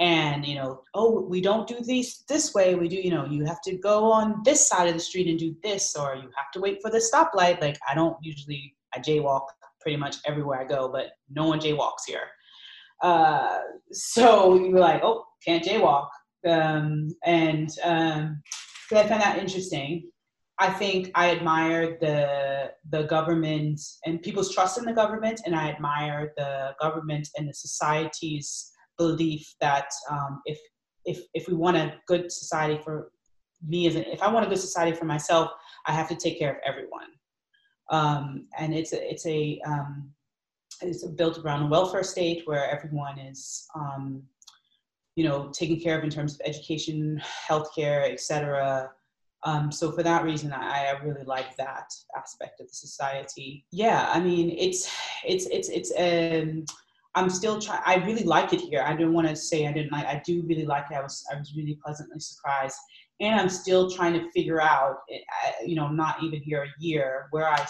and 0.00 0.46
you 0.46 0.54
know 0.54 0.82
oh 0.94 1.20
we 1.20 1.40
don't 1.40 1.68
do 1.68 1.78
these 1.82 2.24
this 2.28 2.54
way 2.54 2.74
we 2.74 2.88
do 2.88 2.96
you 2.96 3.10
know 3.10 3.26
you 3.26 3.44
have 3.44 3.60
to 3.60 3.76
go 3.76 4.10
on 4.10 4.40
this 4.44 4.66
side 4.66 4.88
of 4.88 4.94
the 4.94 5.00
street 5.00 5.28
and 5.28 5.38
do 5.38 5.54
this 5.62 5.94
or 5.94 6.16
you 6.16 6.28
have 6.36 6.50
to 6.52 6.60
wait 6.60 6.80
for 6.82 6.90
the 6.90 6.98
stoplight 7.12 7.60
like 7.60 7.78
i 7.88 7.94
don't 7.94 8.16
usually 8.22 8.74
i 8.94 8.98
jaywalk 8.98 9.42
pretty 9.80 9.96
much 9.96 10.16
everywhere 10.24 10.58
i 10.60 10.64
go 10.64 10.88
but 10.88 11.10
no 11.30 11.46
one 11.46 11.60
jaywalks 11.60 12.06
here 12.06 12.28
uh, 13.02 13.58
so 13.92 14.54
you 14.54 14.72
were 14.72 14.80
like, 14.80 15.02
oh, 15.02 15.24
can't 15.44 15.64
jaywalk. 15.64 16.08
Um, 16.46 17.08
and 17.24 17.70
um, 17.84 18.42
so 18.88 18.96
I 18.96 19.06
found 19.06 19.22
that 19.22 19.38
interesting. 19.38 20.10
I 20.58 20.68
think 20.68 21.10
I 21.14 21.30
admire 21.30 21.96
the 22.00 22.72
the 22.90 23.04
government 23.04 23.80
and 24.04 24.20
people's 24.20 24.54
trust 24.54 24.78
in 24.78 24.84
the 24.84 24.92
government, 24.92 25.40
and 25.46 25.56
I 25.56 25.70
admire 25.70 26.32
the 26.36 26.74
government 26.80 27.28
and 27.36 27.48
the 27.48 27.54
society's 27.54 28.70
belief 29.00 29.54
that 29.60 29.88
um, 30.10 30.42
if 30.44 30.58
if 31.06 31.18
if 31.32 31.48
we 31.48 31.54
want 31.54 31.76
a 31.76 31.94
good 32.06 32.30
society 32.30 32.78
for 32.84 33.10
me 33.66 33.86
as 33.86 33.94
an, 33.96 34.04
if 34.04 34.22
I 34.22 34.30
want 34.32 34.46
a 34.46 34.48
good 34.48 34.58
society 34.58 34.94
for 34.96 35.06
myself, 35.06 35.50
I 35.86 35.92
have 35.92 36.08
to 36.08 36.16
take 36.16 36.38
care 36.38 36.52
of 36.52 36.58
everyone. 36.66 37.10
Um, 37.90 38.46
and 38.58 38.74
it's 38.74 38.92
a 38.92 39.10
it's 39.10 39.26
a 39.26 39.60
um, 39.66 40.10
is 40.82 41.04
built 41.16 41.38
around 41.38 41.62
a 41.62 41.68
welfare 41.68 42.02
state 42.02 42.42
where 42.44 42.70
everyone 42.70 43.18
is, 43.18 43.66
um, 43.74 44.22
you 45.16 45.24
know, 45.24 45.50
taken 45.60 45.80
care 45.80 45.98
of 45.98 46.04
in 46.04 46.10
terms 46.10 46.34
of 46.34 46.40
education, 46.44 47.20
healthcare, 47.48 48.10
etc. 48.10 48.90
Um, 49.42 49.72
so 49.72 49.90
for 49.90 50.02
that 50.02 50.24
reason, 50.24 50.52
I, 50.52 50.88
I, 50.88 51.02
really 51.02 51.24
like 51.24 51.56
that 51.56 51.88
aspect 52.14 52.60
of 52.60 52.68
the 52.68 52.74
society. 52.74 53.64
Yeah, 53.72 54.10
I 54.12 54.20
mean, 54.20 54.50
it's 54.66 54.90
it's 55.26 55.46
it's 55.46 55.70
it's. 55.70 55.92
Um, 55.96 56.66
I'm 57.14 57.28
still 57.28 57.60
trying. 57.60 57.82
I 57.84 57.96
really 58.06 58.24
like 58.24 58.52
it 58.52 58.60
here. 58.60 58.82
I 58.82 58.94
don't 58.94 59.12
want 59.12 59.28
to 59.28 59.34
say 59.34 59.66
I 59.66 59.72
didn't 59.72 59.92
like. 59.92 60.06
I 60.06 60.22
do 60.24 60.42
really 60.46 60.64
like 60.64 60.86
it. 60.90 60.94
I 60.94 61.02
was 61.02 61.24
I 61.32 61.38
was 61.38 61.54
really 61.56 61.78
pleasantly 61.84 62.20
surprised, 62.20 62.76
and 63.20 63.40
I'm 63.40 63.48
still 63.48 63.90
trying 63.90 64.14
to 64.14 64.30
figure 64.30 64.60
out. 64.60 64.98
Eh, 65.10 65.18
you 65.66 65.74
know, 65.74 65.88
not 65.88 66.22
even 66.22 66.40
here 66.40 66.62
a 66.62 66.82
year 66.82 67.26
where 67.30 67.48
I 67.48 67.66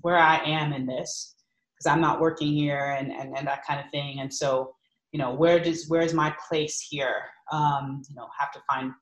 where 0.00 0.18
I 0.18 0.38
am 0.44 0.72
in 0.72 0.86
this 0.86 1.36
because 1.80 1.92
I'm 1.92 2.00
not 2.00 2.20
working 2.20 2.52
here 2.52 2.96
and, 2.98 3.10
and, 3.10 3.36
and 3.36 3.46
that 3.46 3.64
kind 3.66 3.80
of 3.80 3.86
thing. 3.90 4.20
And 4.20 4.32
so, 4.32 4.74
you 5.12 5.18
know, 5.18 5.32
where 5.32 5.58
does 5.58 5.86
where's 5.88 6.12
my 6.12 6.34
place 6.48 6.86
here? 6.88 7.22
Um, 7.52 8.02
you 8.08 8.14
know, 8.14 8.28
have 8.38 8.52
to 8.52 8.60
find 8.70 8.92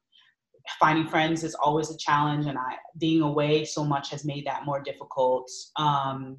finding 0.79 1.09
friends 1.09 1.45
is 1.45 1.55
always 1.55 1.91
a 1.91 1.97
challenge, 1.97 2.47
and 2.47 2.57
I 2.57 2.77
being 2.99 3.23
away 3.23 3.65
so 3.65 3.85
much 3.85 4.11
has 4.11 4.25
made 4.25 4.47
that 4.47 4.65
more 4.65 4.81
difficult. 4.81 5.51
Um, 5.77 6.39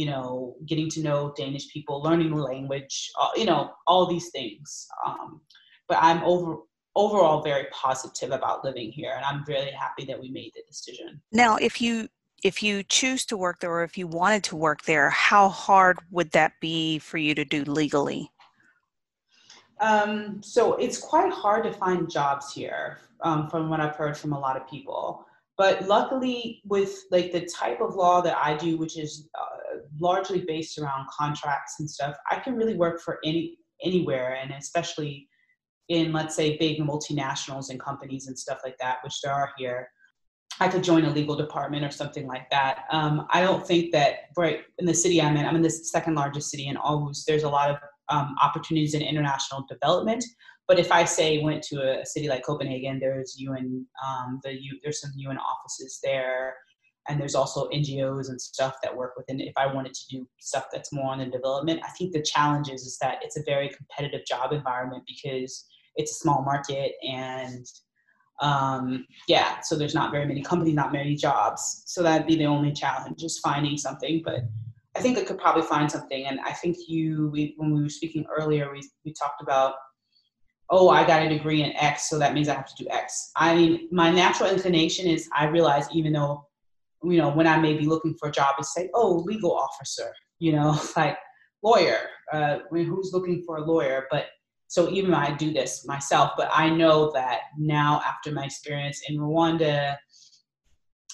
you 0.00 0.06
know, 0.06 0.56
getting 0.64 0.88
to 0.88 1.02
know 1.02 1.34
Danish 1.36 1.70
people, 1.70 2.02
learning 2.02 2.30
the 2.30 2.42
language, 2.42 3.12
uh, 3.20 3.28
you 3.36 3.44
know, 3.44 3.70
all 3.86 4.06
these 4.06 4.30
things. 4.30 4.88
Um, 5.06 5.42
but 5.88 5.98
I'm 6.00 6.24
over 6.24 6.56
overall 6.96 7.42
very 7.42 7.66
positive 7.70 8.30
about 8.30 8.64
living 8.64 8.90
here, 8.90 9.12
and 9.14 9.22
I'm 9.22 9.44
really 9.46 9.70
happy 9.70 10.06
that 10.06 10.18
we 10.18 10.30
made 10.30 10.52
the 10.54 10.62
decision. 10.66 11.20
Now, 11.32 11.56
if 11.56 11.82
you 11.82 12.08
if 12.42 12.62
you 12.62 12.82
choose 12.82 13.26
to 13.26 13.36
work 13.36 13.60
there 13.60 13.70
or 13.70 13.84
if 13.84 13.98
you 13.98 14.06
wanted 14.06 14.42
to 14.44 14.56
work 14.56 14.84
there, 14.84 15.10
how 15.10 15.50
hard 15.50 15.98
would 16.10 16.30
that 16.30 16.52
be 16.62 16.98
for 16.98 17.18
you 17.18 17.34
to 17.34 17.44
do 17.44 17.62
legally? 17.64 18.30
Um, 19.80 20.42
so 20.42 20.76
it's 20.76 20.96
quite 20.96 21.30
hard 21.30 21.64
to 21.64 21.72
find 21.74 22.10
jobs 22.10 22.54
here, 22.54 23.00
um, 23.20 23.50
from 23.50 23.68
what 23.68 23.80
I've 23.80 23.96
heard 23.96 24.16
from 24.16 24.32
a 24.32 24.38
lot 24.38 24.56
of 24.56 24.66
people. 24.66 25.26
But 25.60 25.86
luckily, 25.86 26.62
with 26.64 27.04
like 27.10 27.32
the 27.32 27.44
type 27.44 27.82
of 27.82 27.94
law 27.94 28.22
that 28.22 28.34
I 28.38 28.56
do, 28.56 28.78
which 28.78 28.96
is 28.98 29.28
uh, 29.38 29.80
largely 30.00 30.42
based 30.48 30.78
around 30.78 31.06
contracts 31.10 31.80
and 31.80 31.90
stuff, 31.90 32.16
I 32.30 32.36
can 32.36 32.54
really 32.56 32.78
work 32.78 32.98
for 33.02 33.18
any 33.26 33.58
anywhere, 33.84 34.38
and 34.40 34.52
especially 34.52 35.28
in 35.90 36.14
let's 36.14 36.34
say 36.34 36.56
big 36.56 36.78
multinationals 36.78 37.68
and 37.68 37.78
companies 37.78 38.26
and 38.26 38.38
stuff 38.38 38.60
like 38.64 38.78
that, 38.78 39.00
which 39.04 39.20
there 39.22 39.34
are 39.34 39.50
here. 39.58 39.90
I 40.60 40.68
could 40.68 40.82
join 40.82 41.04
a 41.04 41.10
legal 41.10 41.36
department 41.36 41.84
or 41.84 41.90
something 41.90 42.26
like 42.26 42.48
that. 42.48 42.84
Um, 42.90 43.26
I 43.28 43.42
don't 43.42 43.66
think 43.66 43.92
that 43.92 44.30
right 44.38 44.60
in 44.78 44.86
the 44.86 44.94
city 44.94 45.20
I'm 45.20 45.36
in, 45.36 45.44
I'm 45.44 45.56
in 45.56 45.62
the 45.62 45.68
second 45.68 46.14
largest 46.14 46.50
city 46.50 46.68
in 46.68 46.76
Aarhus. 46.76 47.26
There's 47.26 47.42
a 47.42 47.50
lot 47.50 47.68
of 47.68 47.76
um, 48.08 48.34
opportunities 48.42 48.94
in 48.94 49.02
international 49.02 49.66
development. 49.68 50.24
But 50.70 50.78
if 50.78 50.92
I 50.92 51.04
say 51.04 51.38
went 51.38 51.64
to 51.64 52.00
a 52.00 52.06
city 52.06 52.28
like 52.28 52.44
Copenhagen, 52.44 53.00
there's 53.00 53.34
UN, 53.38 53.84
um, 54.06 54.38
the 54.44 54.52
U, 54.52 54.78
there's 54.84 55.00
some 55.00 55.10
UN 55.16 55.36
offices 55.36 55.98
there, 56.00 56.54
and 57.08 57.20
there's 57.20 57.34
also 57.34 57.68
NGOs 57.70 58.28
and 58.28 58.40
stuff 58.40 58.76
that 58.84 58.96
work 58.96 59.14
within. 59.16 59.40
If 59.40 59.54
I 59.56 59.66
wanted 59.66 59.94
to 59.94 60.06
do 60.08 60.28
stuff 60.38 60.66
that's 60.72 60.92
more 60.92 61.10
on 61.10 61.18
the 61.18 61.26
development, 61.26 61.80
I 61.84 61.88
think 61.98 62.12
the 62.12 62.22
challenge 62.22 62.68
is, 62.68 62.82
is 62.82 62.98
that 63.02 63.18
it's 63.20 63.36
a 63.36 63.42
very 63.44 63.68
competitive 63.68 64.24
job 64.24 64.52
environment 64.52 65.02
because 65.08 65.66
it's 65.96 66.12
a 66.12 66.20
small 66.20 66.44
market 66.44 66.92
and 67.02 67.66
um, 68.40 69.06
yeah, 69.26 69.58
so 69.62 69.74
there's 69.74 69.96
not 69.96 70.12
very 70.12 70.24
many 70.24 70.40
companies, 70.40 70.74
not 70.74 70.92
many 70.92 71.16
jobs. 71.16 71.82
So 71.86 72.04
that'd 72.04 72.28
be 72.28 72.36
the 72.36 72.46
only 72.46 72.72
challenge, 72.72 73.24
is 73.24 73.40
finding 73.40 73.76
something. 73.76 74.22
But 74.24 74.44
I 74.94 75.00
think 75.00 75.18
I 75.18 75.24
could 75.24 75.38
probably 75.38 75.62
find 75.62 75.90
something. 75.90 76.26
And 76.26 76.38
I 76.40 76.52
think 76.52 76.76
you, 76.86 77.28
we, 77.32 77.54
when 77.56 77.74
we 77.74 77.82
were 77.82 77.88
speaking 77.88 78.24
earlier, 78.30 78.72
we, 78.72 78.88
we 79.04 79.12
talked 79.12 79.42
about, 79.42 79.74
oh, 80.70 80.88
I 80.88 81.06
got 81.06 81.22
a 81.22 81.28
degree 81.28 81.62
in 81.62 81.72
X, 81.72 82.08
so 82.08 82.18
that 82.18 82.32
means 82.32 82.48
I 82.48 82.54
have 82.54 82.74
to 82.74 82.84
do 82.84 82.88
X. 82.90 83.32
I 83.36 83.54
mean, 83.56 83.88
my 83.90 84.10
natural 84.10 84.50
inclination 84.50 85.06
is 85.06 85.28
I 85.36 85.46
realize 85.46 85.86
even 85.92 86.12
though, 86.12 86.46
you 87.02 87.18
know, 87.18 87.30
when 87.30 87.46
I 87.46 87.58
may 87.58 87.74
be 87.74 87.86
looking 87.86 88.14
for 88.14 88.28
a 88.28 88.32
job, 88.32 88.54
is 88.60 88.72
say, 88.72 88.88
oh, 88.94 89.24
legal 89.26 89.52
officer, 89.52 90.12
you 90.38 90.52
know, 90.52 90.80
like 90.96 91.16
lawyer. 91.62 91.98
Uh, 92.32 92.58
who's 92.70 93.10
looking 93.12 93.42
for 93.42 93.56
a 93.56 93.64
lawyer? 93.64 94.06
But 94.10 94.26
so 94.68 94.88
even 94.90 95.12
I 95.12 95.36
do 95.36 95.52
this 95.52 95.84
myself, 95.84 96.32
but 96.36 96.48
I 96.52 96.70
know 96.70 97.10
that 97.12 97.40
now 97.58 98.00
after 98.06 98.30
my 98.30 98.44
experience 98.44 99.02
in 99.08 99.18
Rwanda, 99.18 99.96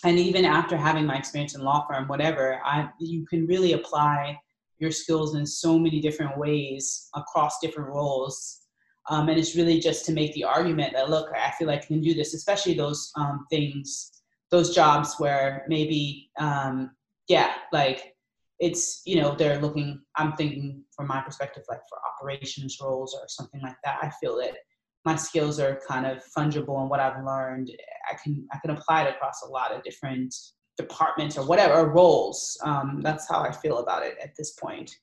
and 0.04 0.18
even 0.18 0.44
after 0.44 0.76
having 0.76 1.06
my 1.06 1.16
experience 1.16 1.54
in 1.54 1.62
law 1.62 1.86
firm, 1.88 2.06
whatever, 2.06 2.60
I 2.64 2.90
you 3.00 3.24
can 3.26 3.46
really 3.46 3.72
apply 3.72 4.38
your 4.78 4.90
skills 4.90 5.34
in 5.36 5.46
so 5.46 5.78
many 5.78 6.00
different 6.00 6.36
ways 6.36 7.08
across 7.14 7.58
different 7.60 7.88
roles. 7.88 8.65
Um, 9.08 9.28
and 9.28 9.38
it's 9.38 9.54
really 9.54 9.78
just 9.78 10.04
to 10.06 10.12
make 10.12 10.32
the 10.34 10.44
argument 10.44 10.92
that 10.94 11.10
look, 11.10 11.30
I 11.34 11.52
feel 11.52 11.68
like 11.68 11.84
I 11.84 11.86
can 11.86 12.00
do 12.00 12.14
this, 12.14 12.34
especially 12.34 12.74
those 12.74 13.12
um, 13.16 13.46
things 13.50 14.12
those 14.50 14.74
jobs 14.74 15.16
where 15.18 15.64
maybe 15.68 16.30
um, 16.38 16.92
yeah 17.28 17.54
like 17.72 18.14
it's 18.60 19.02
you 19.04 19.20
know 19.20 19.34
they're 19.34 19.60
looking 19.60 20.00
i'm 20.16 20.32
thinking 20.32 20.82
from 20.94 21.06
my 21.06 21.20
perspective 21.20 21.62
like 21.68 21.80
for 21.90 21.98
operations 22.10 22.78
roles 22.80 23.14
or 23.14 23.26
something 23.28 23.60
like 23.60 23.76
that 23.84 23.98
i 24.00 24.10
feel 24.18 24.34
that 24.36 24.56
my 25.04 25.14
skills 25.14 25.60
are 25.60 25.78
kind 25.86 26.06
of 26.06 26.22
fungible 26.34 26.80
and 26.80 26.88
what 26.88 27.00
i've 27.00 27.22
learned 27.22 27.70
i 28.10 28.14
can 28.14 28.46
i 28.52 28.58
can 28.58 28.70
apply 28.70 29.02
it 29.02 29.14
across 29.14 29.42
a 29.42 29.48
lot 29.48 29.74
of 29.74 29.82
different 29.82 30.34
departments 30.76 31.38
or 31.38 31.46
whatever 31.46 31.88
roles. 31.88 32.58
Um, 32.62 33.00
that's 33.02 33.28
how 33.28 33.40
i 33.40 33.50
feel 33.50 33.78
about 33.78 34.04
it 34.04 34.16
at 34.22 34.34
this 34.36 34.52
point. 34.52 34.94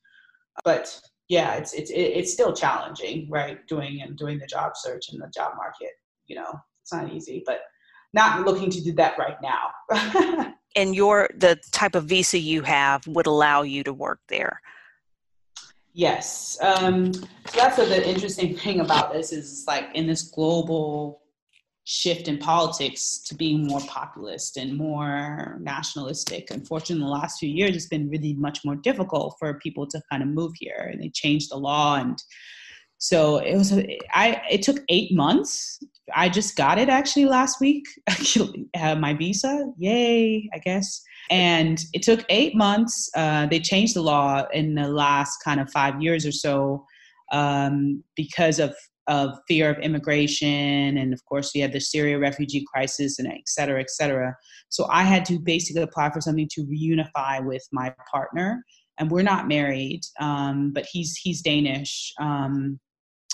But 0.63 0.99
yeah 1.35 1.49
it's 1.59 1.73
it's 1.73 1.91
it's 1.93 2.31
still 2.37 2.53
challenging 2.53 3.27
right 3.29 3.57
doing 3.67 4.01
and 4.03 4.17
doing 4.17 4.37
the 4.39 4.47
job 4.55 4.71
search 4.75 5.05
in 5.11 5.19
the 5.19 5.29
job 5.37 5.51
market 5.63 5.93
you 6.29 6.35
know 6.35 6.51
it's 6.81 6.93
not 6.93 7.11
easy 7.11 7.43
but 7.45 7.59
not 8.13 8.45
looking 8.45 8.69
to 8.69 8.81
do 8.81 8.93
that 8.93 9.17
right 9.17 9.37
now. 9.41 10.53
And 10.75 10.95
your 10.95 11.29
the 11.37 11.61
type 11.71 11.93
of 11.93 12.05
visa 12.05 12.39
you 12.39 12.63
have 12.63 13.05
would 13.05 13.27
allow 13.27 13.61
you 13.61 13.83
to 13.83 13.93
work 13.93 14.21
there? 14.27 14.59
Yes 15.93 16.57
um, 16.63 17.13
so 17.13 17.23
that's 17.53 17.75
the 17.75 18.09
interesting 18.09 18.57
thing 18.57 18.79
about 18.79 19.13
this 19.13 19.31
is 19.31 19.65
like 19.67 19.89
in 19.93 20.07
this 20.07 20.23
global 20.23 21.21
shift 21.85 22.27
in 22.27 22.37
politics 22.37 23.19
to 23.19 23.35
being 23.35 23.67
more 23.67 23.81
populist 23.81 24.55
and 24.57 24.77
more 24.77 25.57
nationalistic 25.59 26.47
unfortunately 26.51 27.03
the 27.03 27.09
last 27.09 27.39
few 27.39 27.49
years 27.49 27.75
it's 27.75 27.87
been 27.87 28.09
really 28.09 28.33
much 28.35 28.59
more 28.63 28.75
difficult 28.75 29.35
for 29.37 29.59
people 29.59 29.85
to 29.85 30.01
kind 30.09 30.23
of 30.23 30.29
move 30.29 30.53
here 30.59 30.89
and 30.91 31.01
they 31.01 31.09
changed 31.09 31.51
the 31.51 31.57
law 31.57 31.95
and 31.95 32.17
so 32.99 33.37
it 33.37 33.57
was 33.57 33.73
i 34.13 34.41
it 34.49 34.61
took 34.61 34.77
eight 34.87 35.13
months 35.13 35.79
I 36.13 36.29
just 36.29 36.55
got 36.55 36.77
it 36.77 36.89
actually 36.89 37.25
last 37.25 37.61
week. 37.61 37.85
uh, 38.79 38.95
my 38.95 39.13
visa, 39.13 39.71
yay! 39.77 40.49
I 40.53 40.57
guess. 40.59 41.01
And 41.29 41.79
it 41.93 42.01
took 42.01 42.25
eight 42.29 42.55
months. 42.55 43.09
Uh, 43.15 43.45
they 43.45 43.59
changed 43.59 43.95
the 43.95 44.01
law 44.01 44.45
in 44.53 44.75
the 44.75 44.87
last 44.87 45.37
kind 45.43 45.59
of 45.59 45.71
five 45.71 46.01
years 46.01 46.25
or 46.25 46.31
so 46.31 46.85
um, 47.31 48.03
because 48.15 48.59
of 48.59 48.75
of 49.07 49.37
fear 49.47 49.69
of 49.69 49.79
immigration, 49.79 50.97
and 50.97 51.13
of 51.13 51.23
course 51.25 51.51
we 51.53 51.61
had 51.61 51.73
the 51.73 51.79
Syria 51.79 52.17
refugee 52.19 52.65
crisis, 52.73 53.19
and 53.19 53.27
et 53.27 53.47
cetera, 53.47 53.79
et 53.79 53.89
cetera. 53.89 54.35
So 54.69 54.87
I 54.89 55.03
had 55.03 55.25
to 55.25 55.39
basically 55.39 55.83
apply 55.83 56.11
for 56.11 56.21
something 56.21 56.49
to 56.53 56.65
reunify 56.65 57.45
with 57.45 57.63
my 57.71 57.93
partner, 58.11 58.63
and 58.97 59.11
we're 59.11 59.23
not 59.23 59.47
married, 59.47 60.01
um, 60.19 60.71
but 60.73 60.85
he's 60.91 61.17
he's 61.17 61.41
Danish. 61.41 62.13
Um, 62.19 62.79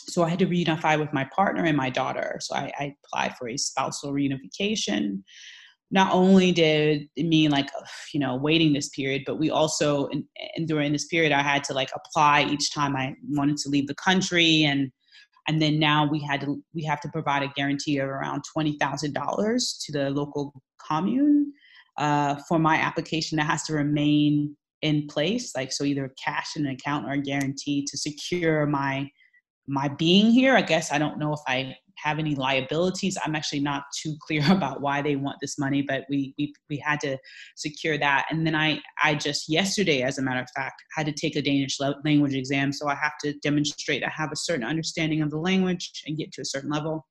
so 0.07 0.23
I 0.23 0.29
had 0.29 0.39
to 0.39 0.47
reunify 0.47 0.99
with 0.99 1.13
my 1.13 1.27
partner 1.35 1.65
and 1.65 1.77
my 1.77 1.89
daughter. 1.89 2.37
So 2.41 2.55
I, 2.55 2.71
I 2.79 2.95
applied 3.05 3.37
for 3.37 3.47
a 3.47 3.57
spousal 3.57 4.11
reunification. 4.11 5.21
Not 5.91 6.13
only 6.13 6.51
did 6.51 7.07
it 7.15 7.25
mean 7.25 7.51
like 7.51 7.69
you 8.13 8.19
know 8.19 8.35
waiting 8.35 8.73
this 8.73 8.89
period, 8.89 9.23
but 9.25 9.37
we 9.39 9.49
also 9.51 10.07
and, 10.07 10.23
and 10.55 10.67
during 10.67 10.93
this 10.93 11.05
period 11.05 11.31
I 11.31 11.41
had 11.43 11.63
to 11.65 11.73
like 11.73 11.89
apply 11.95 12.45
each 12.45 12.73
time 12.73 12.95
I 12.95 13.13
wanted 13.29 13.57
to 13.57 13.69
leave 13.69 13.87
the 13.87 13.95
country 13.95 14.63
and 14.63 14.91
and 15.49 15.59
then 15.59 15.79
now 15.79 16.07
we 16.07 16.19
had 16.19 16.41
to 16.41 16.63
we 16.75 16.83
have 16.83 17.01
to 17.01 17.09
provide 17.09 17.41
a 17.41 17.51
guarantee 17.55 17.97
of 17.97 18.07
around 18.07 18.43
twenty 18.53 18.77
thousand 18.77 19.13
dollars 19.13 19.83
to 19.83 19.91
the 19.91 20.11
local 20.11 20.53
commune 20.79 21.51
uh, 21.97 22.35
for 22.47 22.59
my 22.59 22.75
application 22.75 23.37
that 23.37 23.47
has 23.47 23.63
to 23.63 23.73
remain 23.73 24.55
in 24.83 25.07
place 25.07 25.55
like 25.55 25.71
so 25.71 25.83
either 25.83 26.13
cash 26.23 26.55
in 26.55 26.67
an 26.67 26.73
account 26.73 27.05
or 27.05 27.13
a 27.13 27.21
guarantee 27.21 27.83
to 27.83 27.97
secure 27.97 28.67
my 28.67 29.09
my 29.67 29.87
being 29.87 30.29
here. 30.31 30.55
I 30.55 30.61
guess 30.61 30.91
I 30.91 30.99
don't 30.99 31.17
know 31.17 31.33
if 31.33 31.41
I 31.47 31.75
have 32.01 32.19
any 32.19 32.35
liabilities. 32.35 33.17
I'm 33.23 33.35
actually 33.35 33.59
not 33.59 33.83
too 34.01 34.15
clear 34.19 34.43
about 34.51 34.81
why 34.81 35.01
they 35.01 35.15
want 35.15 35.37
this 35.41 35.57
money, 35.57 35.81
but 35.81 36.05
we 36.09 36.33
we 36.37 36.53
we 36.69 36.77
had 36.77 36.99
to 37.01 37.17
secure 37.55 37.97
that. 37.97 38.25
And 38.29 38.45
then 38.45 38.55
I 38.55 38.79
I 39.03 39.15
just 39.15 39.49
yesterday, 39.49 40.01
as 40.01 40.17
a 40.17 40.21
matter 40.21 40.41
of 40.41 40.49
fact, 40.55 40.81
had 40.95 41.05
to 41.05 41.11
take 41.11 41.35
a 41.35 41.41
Danish 41.41 41.79
language 41.79 42.33
exam. 42.33 42.71
So 42.71 42.87
I 42.87 42.95
have 42.95 43.17
to 43.23 43.33
demonstrate 43.39 44.03
I 44.03 44.09
have 44.09 44.31
a 44.31 44.37
certain 44.37 44.65
understanding 44.65 45.21
of 45.21 45.31
the 45.31 45.39
language 45.39 46.03
and 46.05 46.17
get 46.17 46.31
to 46.33 46.41
a 46.41 46.45
certain 46.45 46.69
level. 46.69 47.05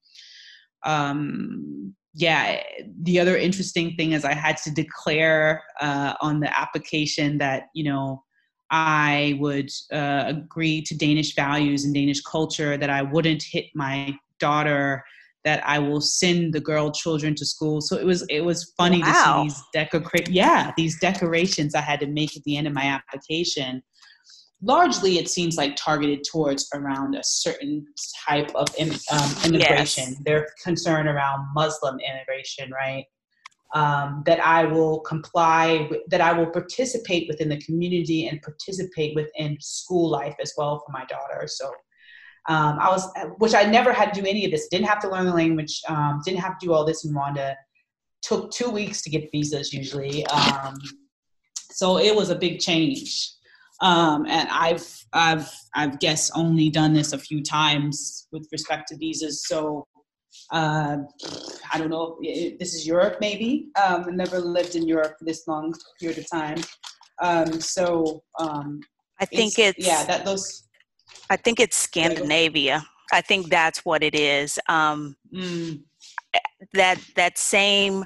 Um, 0.84 1.94
yeah, 2.14 2.62
the 3.02 3.20
other 3.20 3.36
interesting 3.36 3.94
thing 3.96 4.12
is 4.12 4.24
I 4.24 4.34
had 4.34 4.56
to 4.58 4.70
declare 4.70 5.62
uh, 5.80 6.14
on 6.20 6.40
the 6.40 6.58
application 6.58 7.38
that 7.38 7.64
you 7.74 7.84
know 7.84 8.24
I 8.70 9.36
would 9.40 9.70
uh, 9.92 10.24
agree 10.26 10.82
to 10.82 10.96
Danish 10.96 11.34
values 11.34 11.84
and 11.84 11.94
Danish 11.94 12.20
culture, 12.20 12.76
that 12.76 12.90
I 12.90 13.02
wouldn't 13.02 13.42
hit 13.42 13.66
my 13.74 14.18
daughter, 14.38 15.02
that 15.44 15.66
I 15.66 15.78
will 15.78 16.00
send 16.00 16.52
the 16.52 16.60
girl 16.60 16.90
children 16.90 17.34
to 17.36 17.46
school. 17.46 17.80
So 17.80 17.96
it 17.96 18.04
was 18.04 18.24
it 18.28 18.40
was 18.44 18.72
funny 18.76 19.00
wow. 19.02 19.44
to 19.44 19.50
see 19.50 19.56
these 19.56 19.62
decor 19.90 20.20
yeah 20.28 20.72
these 20.76 20.98
decorations 21.00 21.74
I 21.74 21.80
had 21.80 22.00
to 22.00 22.06
make 22.06 22.36
at 22.36 22.42
the 22.44 22.56
end 22.56 22.66
of 22.66 22.74
my 22.74 22.84
application. 22.84 23.82
Largely, 24.60 25.18
it 25.18 25.28
seems 25.28 25.56
like 25.56 25.76
targeted 25.76 26.24
towards 26.28 26.68
around 26.74 27.14
a 27.14 27.22
certain 27.22 27.86
type 28.28 28.50
of 28.56 28.66
um, 28.80 29.30
immigration. 29.44 30.04
Yes. 30.08 30.22
They're 30.24 30.48
concerned 30.64 31.08
around 31.08 31.46
Muslim 31.54 31.98
immigration, 32.00 32.72
right? 32.72 33.04
um, 33.74 34.22
that 34.26 34.40
I 34.40 34.64
will 34.64 35.00
comply, 35.00 35.86
with, 35.90 36.00
that 36.08 36.20
I 36.20 36.32
will 36.32 36.46
participate 36.46 37.28
within 37.28 37.48
the 37.48 37.60
community 37.60 38.26
and 38.26 38.40
participate 38.40 39.14
within 39.14 39.56
school 39.60 40.10
life 40.10 40.36
as 40.40 40.54
well 40.56 40.82
for 40.84 40.92
my 40.92 41.04
daughter. 41.04 41.46
So 41.46 41.70
um, 42.48 42.78
I 42.80 42.88
was, 42.88 43.06
which 43.36 43.54
I 43.54 43.64
never 43.64 43.92
had 43.92 44.12
to 44.14 44.20
do 44.20 44.26
any 44.26 44.44
of 44.46 44.50
this. 44.50 44.68
Didn't 44.68 44.86
have 44.86 45.00
to 45.00 45.10
learn 45.10 45.26
the 45.26 45.34
language. 45.34 45.80
Um, 45.88 46.20
didn't 46.24 46.40
have 46.40 46.58
to 46.58 46.66
do 46.66 46.72
all 46.72 46.84
this 46.84 47.04
in 47.04 47.12
Rwanda. 47.12 47.54
Took 48.22 48.50
two 48.50 48.70
weeks 48.70 49.02
to 49.02 49.10
get 49.10 49.30
visas 49.30 49.72
usually. 49.72 50.26
Um, 50.26 50.74
so 51.70 51.98
it 51.98 52.14
was 52.14 52.30
a 52.30 52.34
big 52.34 52.58
change. 52.58 53.30
Um, 53.80 54.26
and 54.26 54.48
I've, 54.50 54.86
I've, 55.12 55.52
I've 55.74 56.00
guess 56.00 56.30
only 56.32 56.70
done 56.70 56.94
this 56.94 57.12
a 57.12 57.18
few 57.18 57.42
times 57.42 58.26
with 58.32 58.48
respect 58.50 58.88
to 58.88 58.96
visas. 58.96 59.46
So 59.46 59.86
uh, 60.50 60.96
I 61.72 61.78
don't 61.78 61.90
know, 61.90 62.18
this 62.22 62.74
is 62.74 62.86
Europe 62.86 63.18
maybe. 63.20 63.68
Um, 63.84 64.06
I 64.08 64.10
never 64.10 64.40
lived 64.40 64.74
in 64.74 64.88
Europe 64.88 65.16
for 65.18 65.24
this 65.26 65.46
long 65.46 65.74
period 66.00 66.18
of 66.18 66.30
time. 66.30 66.58
Um, 67.22 67.60
so 67.60 68.22
um, 68.38 68.80
I 69.20 69.26
think 69.26 69.58
it's, 69.58 69.78
it's, 69.78 69.86
yeah, 69.86 70.04
that 70.04 70.24
those. 70.24 70.64
I 71.30 71.36
think 71.36 71.60
it's 71.60 71.76
Scandinavia. 71.76 72.84
I 73.12 73.20
think 73.20 73.48
that's 73.48 73.84
what 73.84 74.02
it 74.02 74.14
is. 74.14 74.58
Um, 74.68 75.16
mm. 75.32 75.82
That 76.74 77.00
that 77.16 77.38
same 77.38 78.04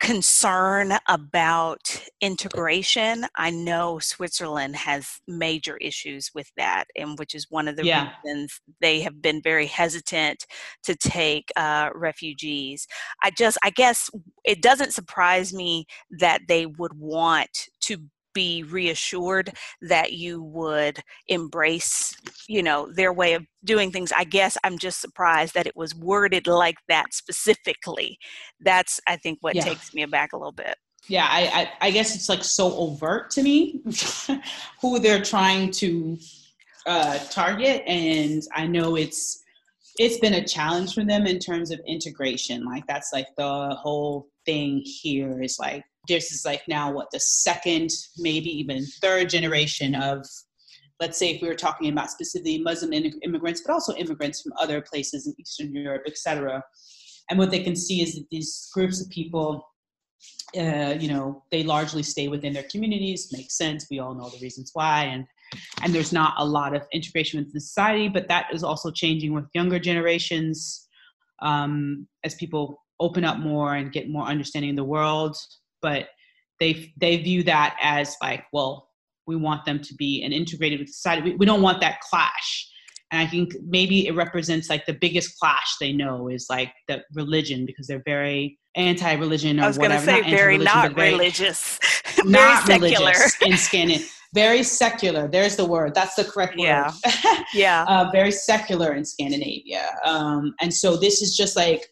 concern 0.00 0.92
about 1.08 2.02
integration. 2.20 3.26
I 3.36 3.50
know 3.50 3.98
Switzerland 3.98 4.76
has 4.76 5.20
major 5.26 5.76
issues 5.78 6.30
with 6.34 6.50
that, 6.56 6.84
and 6.96 7.18
which 7.18 7.34
is 7.34 7.46
one 7.50 7.68
of 7.68 7.76
the 7.76 7.86
yeah. 7.86 8.10
reasons 8.22 8.60
they 8.80 9.00
have 9.00 9.22
been 9.22 9.40
very 9.40 9.66
hesitant 9.66 10.44
to 10.82 10.94
take 10.94 11.50
uh, 11.56 11.90
refugees. 11.94 12.86
I 13.22 13.30
just, 13.30 13.56
I 13.62 13.70
guess, 13.70 14.10
it 14.44 14.60
doesn't 14.60 14.92
surprise 14.92 15.54
me 15.54 15.86
that 16.18 16.42
they 16.48 16.66
would 16.66 16.98
want 16.98 17.68
to 17.84 17.98
be 18.34 18.62
reassured 18.64 19.52
that 19.82 20.12
you 20.12 20.42
would 20.42 20.98
embrace 21.28 22.16
you 22.48 22.62
know 22.62 22.90
their 22.92 23.12
way 23.12 23.34
of 23.34 23.44
doing 23.64 23.90
things. 23.90 24.12
I 24.12 24.24
guess 24.24 24.56
i'm 24.64 24.78
just 24.78 25.00
surprised 25.00 25.54
that 25.54 25.66
it 25.66 25.76
was 25.76 25.94
worded 25.94 26.46
like 26.46 26.76
that 26.88 27.14
specifically. 27.14 28.18
That's 28.60 29.00
i 29.06 29.16
think 29.16 29.38
what 29.40 29.54
yeah. 29.54 29.62
takes 29.62 29.94
me 29.94 30.02
aback 30.02 30.32
a 30.32 30.36
little 30.36 30.52
bit. 30.52 30.76
Yeah 31.08 31.26
I, 31.30 31.70
I, 31.80 31.88
I 31.88 31.90
guess 31.90 32.14
it's 32.14 32.28
like 32.28 32.44
so 32.44 32.76
overt 32.76 33.30
to 33.32 33.42
me 33.42 33.80
who 34.80 34.98
they're 34.98 35.22
trying 35.22 35.70
to 35.72 36.18
uh, 36.86 37.18
target 37.30 37.82
and 37.86 38.42
i 38.54 38.66
know 38.66 38.96
it's 38.96 39.44
it's 39.98 40.18
been 40.18 40.34
a 40.34 40.44
challenge 40.44 40.94
for 40.94 41.04
them 41.04 41.26
in 41.26 41.38
terms 41.38 41.70
of 41.70 41.80
integration. 41.86 42.64
Like 42.64 42.86
that's 42.86 43.12
like 43.12 43.28
the 43.36 43.76
whole 43.80 44.28
thing 44.44 44.82
here 44.84 45.42
is 45.42 45.58
like 45.58 45.84
this 46.08 46.32
is 46.32 46.44
like 46.44 46.62
now 46.68 46.92
what 46.92 47.08
the 47.12 47.20
second, 47.20 47.90
maybe 48.18 48.50
even 48.50 48.84
third 49.00 49.28
generation 49.28 49.94
of, 49.94 50.24
let's 51.00 51.18
say 51.18 51.30
if 51.34 51.42
we 51.42 51.48
were 51.48 51.54
talking 51.54 51.90
about 51.90 52.10
specifically 52.10 52.58
Muslim 52.58 52.92
immigrants, 52.92 53.62
but 53.64 53.72
also 53.72 53.94
immigrants 53.94 54.42
from 54.42 54.52
other 54.60 54.80
places 54.80 55.26
in 55.26 55.34
Eastern 55.38 55.74
Europe, 55.74 56.02
etc. 56.06 56.62
And 57.30 57.38
what 57.38 57.50
they 57.50 57.62
can 57.62 57.76
see 57.76 58.02
is 58.02 58.14
that 58.14 58.26
these 58.30 58.68
groups 58.72 59.00
of 59.00 59.10
people, 59.10 59.66
uh, 60.56 60.94
you 60.98 61.08
know, 61.08 61.42
they 61.50 61.62
largely 61.62 62.02
stay 62.02 62.28
within 62.28 62.52
their 62.52 62.66
communities. 62.70 63.30
Makes 63.32 63.56
sense. 63.56 63.86
We 63.90 63.98
all 63.98 64.14
know 64.14 64.28
the 64.28 64.38
reasons 64.40 64.70
why, 64.74 65.04
and 65.04 65.24
and 65.82 65.94
there's 65.94 66.12
not 66.12 66.34
a 66.38 66.44
lot 66.44 66.74
of 66.74 66.82
integration 66.92 67.40
with 67.40 67.52
society. 67.52 68.08
But 68.08 68.28
that 68.28 68.46
is 68.52 68.62
also 68.62 68.90
changing 68.90 69.32
with 69.32 69.46
younger 69.54 69.78
generations 69.78 70.86
um, 71.42 72.06
as 72.24 72.34
people 72.34 72.82
open 73.00 73.24
up 73.24 73.38
more 73.38 73.74
and 73.74 73.92
get 73.92 74.08
more 74.08 74.24
understanding 74.24 74.70
of 74.70 74.76
the 74.76 74.84
world 74.84 75.36
but 75.84 76.08
they 76.60 76.92
they 76.96 77.18
view 77.18 77.42
that 77.42 77.76
as 77.82 78.16
like 78.22 78.44
well 78.52 78.88
we 79.26 79.36
want 79.36 79.64
them 79.64 79.80
to 79.80 79.94
be 79.94 80.22
an 80.22 80.32
integrated 80.32 80.80
with 80.80 80.88
society 80.88 81.22
we, 81.22 81.36
we 81.36 81.46
don't 81.46 81.62
want 81.62 81.80
that 81.80 82.00
clash 82.00 82.70
and 83.14 83.20
I 83.22 83.30
think 83.30 83.54
maybe 83.64 84.08
it 84.08 84.16
represents 84.16 84.68
like 84.68 84.86
the 84.86 84.94
biggest 84.94 85.38
clash 85.38 85.76
they 85.80 85.92
know 85.92 86.28
is 86.28 86.46
like 86.50 86.72
the 86.88 87.04
religion 87.14 87.64
because 87.64 87.86
they're 87.86 88.02
very 88.04 88.58
anti-religion 88.74 89.60
or 89.60 89.64
I 89.64 89.66
was 89.68 89.78
going 89.78 89.92
to 89.92 90.00
say 90.00 90.22
not 90.22 90.30
very 90.30 90.58
not 90.58 90.92
very, 90.94 91.12
religious, 91.12 91.78
not 92.24 92.66
very 92.66 92.80
secular. 92.80 93.12
religious 93.12 93.42
in 93.46 93.56
Scandinavia. 93.56 94.06
Very 94.34 94.64
secular. 94.64 95.28
There's 95.28 95.54
the 95.54 95.64
word. 95.64 95.94
That's 95.94 96.16
the 96.16 96.24
correct 96.24 96.58
word. 96.58 96.64
Yeah. 96.64 96.90
yeah. 97.54 97.84
Uh, 97.86 98.10
very 98.10 98.32
secular 98.32 98.94
in 98.94 99.04
Scandinavia. 99.04 99.94
Um, 100.04 100.52
and 100.60 100.74
so 100.74 100.96
this 100.96 101.22
is 101.22 101.36
just 101.36 101.54
like 101.54 101.86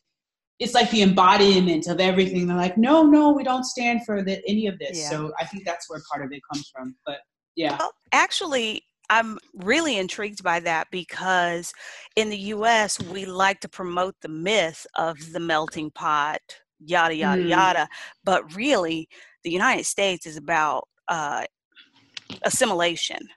it's 0.63 0.75
like 0.75 0.91
the 0.91 1.03
embodiment 1.03 1.89
of 1.89 1.99
everything. 1.99 2.47
They're 2.47 2.57
like, 2.57 2.79
no, 2.79 3.03
no, 3.03 3.33
we 3.33 3.43
don't 3.43 3.65
stand 3.65 4.05
for 4.07 4.23
the, 4.23 4.41
any 4.47 4.69
of 4.69 4.79
this. 4.79 4.99
Yeah. 4.99 5.11
So 5.11 5.33
I 5.41 5.45
think 5.45 5.65
that's 5.65 5.91
where 5.91 6.01
part 6.11 6.25
of 6.25 6.33
it 6.33 6.41
comes 6.53 6.71
from. 6.73 6.95
But 7.05 7.19
yeah. 7.57 7.77
Well, 7.79 7.93
actually, 8.13 8.85
I'm 9.11 9.39
really 9.55 9.99
intrigued 9.99 10.45
by 10.45 10.61
that 10.61 10.87
because 10.93 11.73
in 12.15 12.31
the 12.31 12.39
US, 12.39 13.01
we 13.01 13.25
like 13.25 13.59
to 13.61 13.69
promote 13.69 14.15
the 14.23 14.29
myth 14.29 14.87
of 14.97 15.19
the 15.33 15.41
melting 15.41 15.91
pot, 15.91 16.41
yada, 16.79 17.15
yada, 17.15 17.43
mm. 17.43 17.49
yada. 17.49 17.89
But 18.23 18.55
really, 18.55 19.09
the 19.43 19.51
United 19.51 19.85
States 19.85 20.27
is 20.27 20.37
about 20.37 20.87
uh, 21.09 21.45
assimilation. 22.45 23.29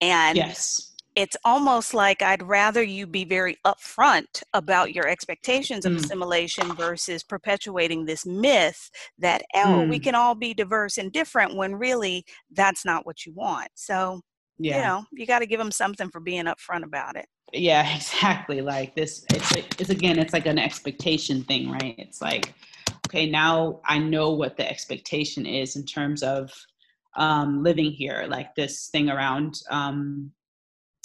And 0.00 0.36
yes 0.36 0.93
it's 1.16 1.36
almost 1.44 1.94
like 1.94 2.22
I'd 2.22 2.42
rather 2.42 2.82
you 2.82 3.06
be 3.06 3.24
very 3.24 3.56
upfront 3.64 4.42
about 4.52 4.94
your 4.94 5.06
expectations 5.06 5.84
of 5.84 5.92
mm. 5.92 5.96
assimilation 5.96 6.74
versus 6.74 7.22
perpetuating 7.22 8.04
this 8.04 8.26
myth 8.26 8.90
that, 9.18 9.42
oh, 9.54 9.84
mm. 9.84 9.90
we 9.90 9.98
can 10.00 10.14
all 10.14 10.34
be 10.34 10.54
diverse 10.54 10.98
and 10.98 11.12
different 11.12 11.54
when 11.54 11.76
really 11.76 12.24
that's 12.50 12.84
not 12.84 13.06
what 13.06 13.24
you 13.24 13.32
want. 13.32 13.68
So, 13.74 14.22
yeah. 14.58 14.76
you 14.76 14.82
know, 14.82 15.04
you 15.12 15.26
got 15.26 15.38
to 15.38 15.46
give 15.46 15.58
them 15.58 15.70
something 15.70 16.10
for 16.10 16.20
being 16.20 16.46
upfront 16.46 16.82
about 16.82 17.16
it. 17.16 17.26
Yeah, 17.52 17.94
exactly. 17.96 18.60
Like 18.60 18.96
this, 18.96 19.24
it's, 19.32 19.52
it's 19.78 19.90
again, 19.90 20.18
it's 20.18 20.32
like 20.32 20.46
an 20.46 20.58
expectation 20.58 21.44
thing, 21.44 21.70
right? 21.70 21.94
It's 21.96 22.20
like, 22.20 22.54
okay, 23.06 23.30
now 23.30 23.80
I 23.84 23.98
know 23.98 24.32
what 24.32 24.56
the 24.56 24.68
expectation 24.68 25.46
is 25.46 25.76
in 25.76 25.84
terms 25.84 26.24
of 26.24 26.52
um, 27.16 27.62
living 27.62 27.92
here, 27.92 28.26
like 28.28 28.54
this 28.56 28.88
thing 28.88 29.08
around 29.08 29.60
um, 29.70 30.32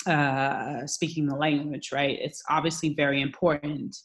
uh, 0.09 0.85
speaking 0.87 1.25
the 1.25 1.35
language, 1.35 1.91
right? 1.93 2.17
It's 2.19 2.41
obviously 2.49 2.93
very 2.93 3.21
important 3.21 3.95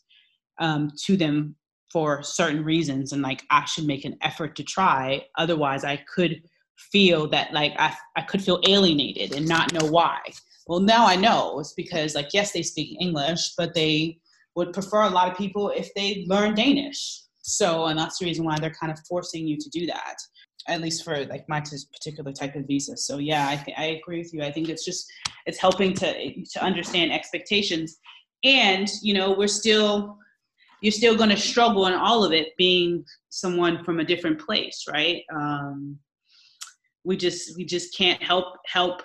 um, 0.61 0.91
to 1.05 1.17
them 1.17 1.57
for 1.93 2.23
certain 2.23 2.65
reasons, 2.65 3.13
and 3.13 3.23
like 3.23 3.43
I 3.51 3.65
should 3.65 3.87
make 3.87 4.05
an 4.05 4.17
effort 4.23 4.57
to 4.57 4.65
try. 4.65 5.25
Otherwise, 5.39 5.85
I 5.85 5.97
could 6.15 6.43
feel 6.77 7.29
that 7.31 7.53
like 7.53 7.73
I, 7.79 7.95
I 8.17 8.23
could 8.23 8.43
feel 8.43 8.61
alienated 8.69 9.35
and 9.35 9.49
not 9.49 9.73
know 9.73 9.87
why. 9.87 10.19
Well, 10.67 10.81
now 10.81 11.07
I 11.07 11.17
know 11.17 11.61
it's 11.61 11.75
because 11.75 12.15
like 12.15 12.29
yes, 12.33 12.53
they 12.53 12.63
speak 12.63 12.97
English, 13.01 13.55
but 13.57 13.75
they 13.75 14.19
would 14.57 14.73
prefer 14.73 15.03
a 15.03 15.11
lot 15.11 15.31
of 15.31 15.37
people 15.39 15.71
if 15.71 15.93
they 15.95 16.25
learn 16.29 16.55
Danish. 16.55 17.23
So, 17.43 17.87
and 17.87 17.99
that's 17.99 18.19
the 18.19 18.27
reason 18.27 18.45
why 18.45 18.59
they're 18.59 18.75
kind 18.81 18.93
of 18.93 18.99
forcing 19.09 19.47
you 19.47 19.57
to 19.59 19.69
do 19.71 19.87
that 19.87 20.17
at 20.69 20.81
least 20.81 21.05
for 21.05 21.25
like 21.27 21.49
my 21.49 21.61
particular 21.61 22.33
type 22.33 22.55
of 22.55 22.67
visa. 22.67 22.97
So 22.97 23.19
yeah, 23.19 23.49
I, 23.49 23.57
th- 23.57 23.77
I 23.77 23.85
agree 24.03 24.19
with 24.19 24.33
you. 24.33 24.43
I 24.43 24.51
think 24.51 24.69
it's 24.69 24.85
just 24.85 25.07
it's 25.47 25.59
helping 25.59 25.93
to 25.95 26.45
to 26.45 26.63
understand 26.63 27.13
expectations, 27.13 27.99
and 28.45 28.89
you 29.03 29.15
know 29.15 29.33
we're 29.33 29.47
still 29.49 30.19
you're 30.81 30.93
still 30.93 31.17
going 31.17 31.31
to 31.31 31.37
struggle 31.37 31.87
in 31.87 31.95
all 31.95 32.25
of 32.25 32.33
it 32.33 32.49
being 32.59 33.05
someone 33.31 33.83
from 33.85 34.01
a 34.01 34.05
different 34.05 34.39
place, 34.41 34.85
right? 34.89 35.23
Um, 35.35 35.99
we 37.05 37.17
just 37.17 37.57
we 37.57 37.65
just 37.65 37.97
can't 37.97 38.23
help 38.23 38.57
help 38.67 39.03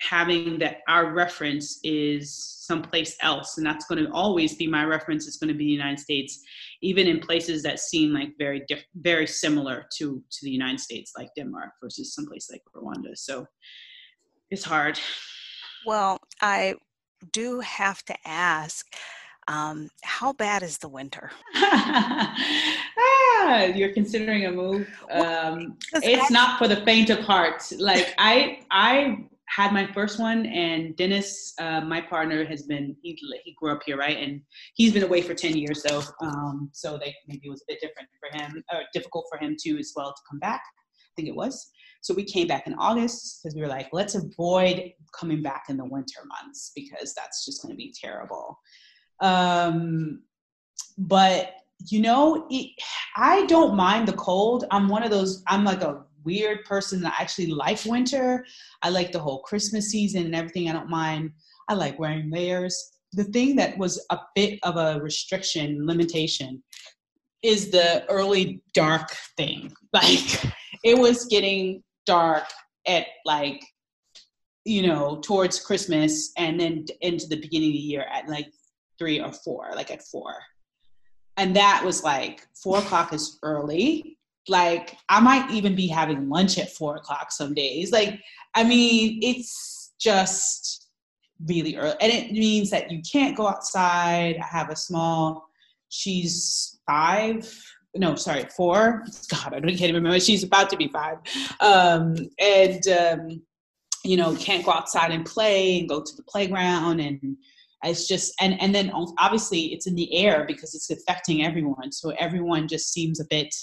having 0.00 0.58
that 0.58 0.78
our 0.88 1.12
reference 1.12 1.78
is 1.84 2.34
someplace 2.34 3.16
else 3.20 3.58
and 3.58 3.66
that's 3.66 3.86
going 3.86 4.04
to 4.04 4.10
always 4.12 4.56
be 4.56 4.66
my 4.66 4.84
reference 4.84 5.26
it's 5.28 5.36
going 5.36 5.48
to 5.48 5.54
be 5.54 5.66
the 5.66 5.70
united 5.70 6.00
states 6.00 6.40
even 6.84 7.06
in 7.06 7.18
places 7.18 7.62
that 7.62 7.80
seem 7.80 8.12
like 8.12 8.30
very 8.38 8.62
diff- 8.68 8.86
very 8.96 9.26
similar 9.26 9.86
to 9.96 10.22
to 10.30 10.38
the 10.42 10.50
united 10.50 10.78
states 10.78 11.12
like 11.16 11.28
denmark 11.36 11.70
versus 11.82 12.14
someplace 12.14 12.48
like 12.50 12.62
rwanda 12.76 13.16
so 13.16 13.46
it's 14.50 14.64
hard 14.64 14.98
well 15.86 16.18
i 16.40 16.74
do 17.32 17.60
have 17.60 18.04
to 18.04 18.14
ask 18.26 18.86
um, 19.46 19.90
how 20.02 20.32
bad 20.32 20.62
is 20.62 20.78
the 20.78 20.88
winter? 20.88 21.30
ah, 21.54 22.34
you're 23.74 23.92
considering 23.92 24.46
a 24.46 24.50
move. 24.50 24.88
Um, 25.10 25.76
it's 25.92 26.30
not 26.30 26.58
for 26.58 26.66
the 26.66 26.76
faint 26.76 27.10
of 27.10 27.18
heart. 27.18 27.70
Like 27.78 28.14
I, 28.16 28.60
I 28.70 29.26
had 29.54 29.72
my 29.72 29.86
first 29.92 30.18
one, 30.18 30.46
and 30.46 30.96
Dennis, 30.96 31.54
uh, 31.60 31.80
my 31.82 32.00
partner, 32.00 32.44
has 32.44 32.62
been 32.62 32.96
he 33.02 33.18
he 33.44 33.54
grew 33.60 33.72
up 33.72 33.82
here, 33.86 33.96
right? 33.96 34.18
And 34.18 34.40
he's 34.74 34.92
been 34.92 35.04
away 35.04 35.22
for 35.22 35.34
ten 35.34 35.56
years, 35.56 35.82
so 35.82 36.02
um, 36.20 36.70
so 36.72 36.98
they 36.98 37.14
maybe 37.28 37.42
it 37.44 37.50
was 37.50 37.62
a 37.62 37.72
bit 37.72 37.80
different 37.80 38.08
for 38.18 38.36
him, 38.36 38.64
or 38.72 38.82
difficult 38.92 39.26
for 39.30 39.38
him 39.38 39.56
too 39.62 39.76
as 39.78 39.92
well 39.94 40.12
to 40.12 40.22
come 40.28 40.40
back. 40.40 40.60
I 40.60 41.12
think 41.16 41.28
it 41.28 41.36
was. 41.36 41.70
So 42.00 42.12
we 42.12 42.24
came 42.24 42.46
back 42.46 42.66
in 42.66 42.74
August 42.74 43.40
because 43.42 43.54
we 43.54 43.62
were 43.62 43.68
like, 43.68 43.88
let's 43.92 44.14
avoid 44.14 44.92
coming 45.18 45.42
back 45.42 45.64
in 45.68 45.76
the 45.76 45.84
winter 45.84 46.20
months 46.26 46.72
because 46.74 47.14
that's 47.14 47.46
just 47.46 47.62
going 47.62 47.72
to 47.72 47.76
be 47.76 47.94
terrible. 47.98 48.58
Um, 49.20 50.22
but 50.98 51.54
you 51.90 52.00
know, 52.00 52.46
it, 52.50 52.70
I 53.16 53.46
don't 53.46 53.76
mind 53.76 54.08
the 54.08 54.14
cold. 54.14 54.64
I'm 54.70 54.88
one 54.88 55.02
of 55.02 55.10
those. 55.10 55.42
I'm 55.46 55.64
like 55.64 55.82
a 55.82 56.02
weird 56.24 56.64
person 56.64 57.00
that 57.02 57.16
actually 57.20 57.46
like 57.46 57.84
winter. 57.84 58.44
I 58.82 58.90
like 58.90 59.12
the 59.12 59.18
whole 59.18 59.40
Christmas 59.40 59.90
season 59.90 60.24
and 60.26 60.34
everything. 60.34 60.68
I 60.68 60.72
don't 60.72 60.88
mind. 60.88 61.30
I 61.68 61.74
like 61.74 61.98
wearing 61.98 62.30
layers. 62.30 62.92
The 63.12 63.24
thing 63.24 63.56
that 63.56 63.78
was 63.78 64.04
a 64.10 64.18
bit 64.34 64.58
of 64.62 64.76
a 64.76 65.00
restriction, 65.00 65.86
limitation, 65.86 66.62
is 67.42 67.70
the 67.70 68.04
early 68.08 68.62
dark 68.72 69.14
thing. 69.36 69.72
Like 69.92 70.44
it 70.82 70.98
was 70.98 71.26
getting 71.26 71.80
dark 72.04 72.42
at 72.84 73.06
like, 73.24 73.64
you 74.64 74.84
know, 74.84 75.20
towards 75.22 75.60
Christmas 75.60 76.32
and 76.36 76.58
then 76.58 76.84
into 77.00 77.28
the 77.28 77.40
beginning 77.40 77.68
of 77.68 77.74
the 77.74 77.78
year 77.78 78.06
at 78.12 78.28
like 78.28 78.48
three 78.98 79.20
or 79.20 79.30
four, 79.32 79.70
like 79.76 79.92
at 79.92 80.02
four. 80.02 80.34
And 81.36 81.54
that 81.54 81.82
was 81.84 82.02
like 82.02 82.44
four 82.60 82.78
o'clock 82.78 83.12
is 83.12 83.38
early 83.44 84.13
like 84.48 84.96
I 85.08 85.20
might 85.20 85.50
even 85.50 85.74
be 85.74 85.86
having 85.86 86.28
lunch 86.28 86.58
at 86.58 86.72
four 86.72 86.96
o'clock 86.96 87.32
some 87.32 87.54
days. 87.54 87.92
Like, 87.92 88.20
I 88.54 88.64
mean, 88.64 89.20
it's 89.22 89.92
just 89.98 90.88
really 91.46 91.76
early. 91.76 91.96
And 92.00 92.12
it 92.12 92.32
means 92.32 92.70
that 92.70 92.90
you 92.90 93.00
can't 93.10 93.36
go 93.36 93.48
outside. 93.48 94.36
I 94.36 94.46
have 94.46 94.70
a 94.70 94.76
small, 94.76 95.48
she's 95.88 96.78
five. 96.86 97.50
No, 97.96 98.14
sorry, 98.16 98.44
four. 98.56 99.04
God, 99.30 99.54
I 99.54 99.60
don't 99.60 99.70
can't 99.70 99.82
even 99.82 99.96
remember. 99.96 100.20
She's 100.20 100.42
about 100.42 100.70
to 100.70 100.76
be 100.76 100.88
five. 100.88 101.18
Um, 101.60 102.16
and 102.38 102.86
um, 102.88 103.42
you 104.04 104.16
know, 104.16 104.34
can't 104.36 104.64
go 104.64 104.72
outside 104.72 105.10
and 105.10 105.24
play 105.24 105.80
and 105.80 105.88
go 105.88 106.02
to 106.02 106.16
the 106.16 106.24
playground 106.24 107.00
and 107.00 107.36
it's 107.84 108.08
just 108.08 108.32
and 108.40 108.60
and 108.62 108.74
then 108.74 108.90
obviously 109.18 109.72
it's 109.74 109.86
in 109.86 109.94
the 109.94 110.16
air 110.16 110.44
because 110.46 110.74
it's 110.74 110.90
affecting 110.90 111.44
everyone 111.44 111.92
so 111.92 112.10
everyone 112.18 112.66
just 112.66 112.92
seems 112.92 113.20
a 113.20 113.26
bit 113.28 113.54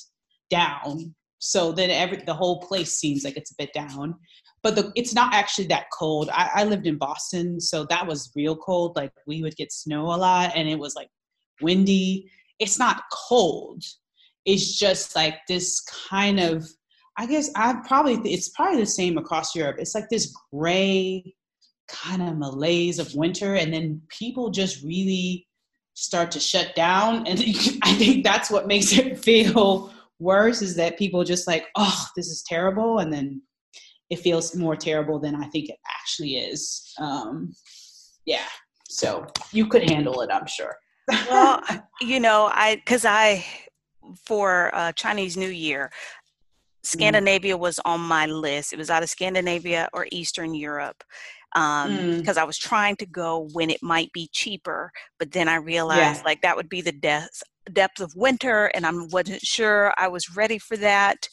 down. 0.52 1.16
So 1.40 1.72
then 1.72 1.90
every 1.90 2.18
the 2.18 2.36
whole 2.36 2.62
place 2.62 2.94
seems 3.00 3.24
like 3.24 3.36
it's 3.36 3.52
a 3.52 3.56
bit 3.58 3.74
down. 3.74 4.16
But 4.62 4.76
the, 4.76 4.92
it's 4.96 5.16
not 5.16 5.34
actually 5.34 5.66
that 5.68 5.86
cold. 5.92 6.30
I, 6.32 6.50
I 6.54 6.64
lived 6.66 6.86
in 6.86 6.98
Boston, 6.98 7.60
so 7.60 7.84
that 7.86 8.06
was 8.06 8.32
real 8.36 8.56
cold. 8.56 8.96
Like 8.96 9.12
we 9.26 9.42
would 9.42 9.56
get 9.56 9.72
snow 9.72 10.06
a 10.06 10.18
lot, 10.18 10.52
and 10.56 10.70
it 10.70 10.78
was 10.78 10.96
like 10.96 11.10
windy. 11.62 12.30
It's 12.60 12.78
not 12.78 13.04
cold. 13.12 13.84
It's 14.46 14.78
just 14.78 15.16
like 15.16 15.40
this 15.48 15.82
kind 16.10 16.40
of. 16.40 16.68
I 17.18 17.26
guess 17.26 17.50
I 17.56 17.76
probably 17.88 18.32
it's 18.32 18.50
probably 18.50 18.80
the 18.80 18.86
same 18.86 19.18
across 19.18 19.56
Europe. 19.56 19.78
It's 19.80 19.96
like 19.96 20.10
this 20.10 20.34
gray 20.54 21.36
kind 21.88 22.22
of 22.22 22.38
malaise 22.38 23.00
of 23.00 23.16
winter, 23.16 23.56
and 23.56 23.74
then 23.74 24.02
people 24.10 24.52
just 24.52 24.84
really 24.84 25.48
start 25.96 26.30
to 26.32 26.40
shut 26.40 26.76
down, 26.76 27.26
and 27.26 27.40
I 27.84 27.96
think 27.96 28.24
that's 28.24 28.52
what 28.52 28.68
makes 28.68 28.94
it 28.94 29.18
feel 29.18 29.92
worse 30.22 30.62
is 30.62 30.76
that 30.76 30.98
people 30.98 31.24
just 31.24 31.48
like, 31.48 31.68
oh, 31.76 32.08
this 32.16 32.28
is 32.28 32.44
terrible, 32.44 33.00
and 33.00 33.12
then 33.12 33.42
it 34.10 34.20
feels 34.20 34.56
more 34.56 34.76
terrible 34.76 35.20
than 35.20 35.36
I 35.36 35.48
think 35.48 35.70
it 35.70 35.78
actually 35.90 36.36
is. 36.36 36.94
Um, 37.00 37.54
yeah, 38.26 38.48
so 38.88 39.26
you 39.52 39.66
could 39.68 39.90
handle 39.90 40.22
it, 40.22 40.30
I'm 40.32 40.48
sure. 40.48 40.76
well, 41.30 41.62
you 42.02 42.20
know, 42.20 42.50
I 42.52 42.76
because 42.76 43.04
I 43.04 43.44
for 44.26 44.74
uh, 44.76 44.92
Chinese 44.94 45.36
New 45.36 45.50
Year, 45.50 45.92
mm. 45.92 46.86
Scandinavia 46.86 47.58
mm. 47.58 47.60
was 47.60 47.80
on 47.84 48.00
my 48.00 48.28
list. 48.28 48.74
It 48.74 48.78
was 48.78 48.90
out 48.90 49.04
of 49.04 49.10
Scandinavia 49.10 49.90
or 49.94 50.08
Eastern 50.12 50.54
Europe 50.54 51.04
because 51.54 51.88
um, 51.88 52.24
mm. 52.24 52.38
I 52.38 52.46
was 52.46 52.58
trying 52.58 52.96
to 52.98 53.06
go 53.06 53.50
when 53.52 53.70
it 53.70 53.84
might 53.84 54.12
be 54.14 54.30
cheaper, 54.32 54.92
but 55.20 55.32
then 55.32 55.50
I 55.50 55.56
realized 55.56 56.20
yeah. 56.20 56.26
like 56.26 56.42
that 56.42 56.56
would 56.56 56.70
be 56.70 56.82
the 56.82 56.94
death 56.94 57.42
depth 57.74 58.00
of 58.00 58.16
winter 58.16 58.66
and 58.74 58.86
I 58.86 58.92
wasn't 59.12 59.42
sure 59.42 59.94
I 59.98 60.08
was 60.08 60.36
ready 60.36 60.58
for 60.58 60.78
that. 60.78 61.28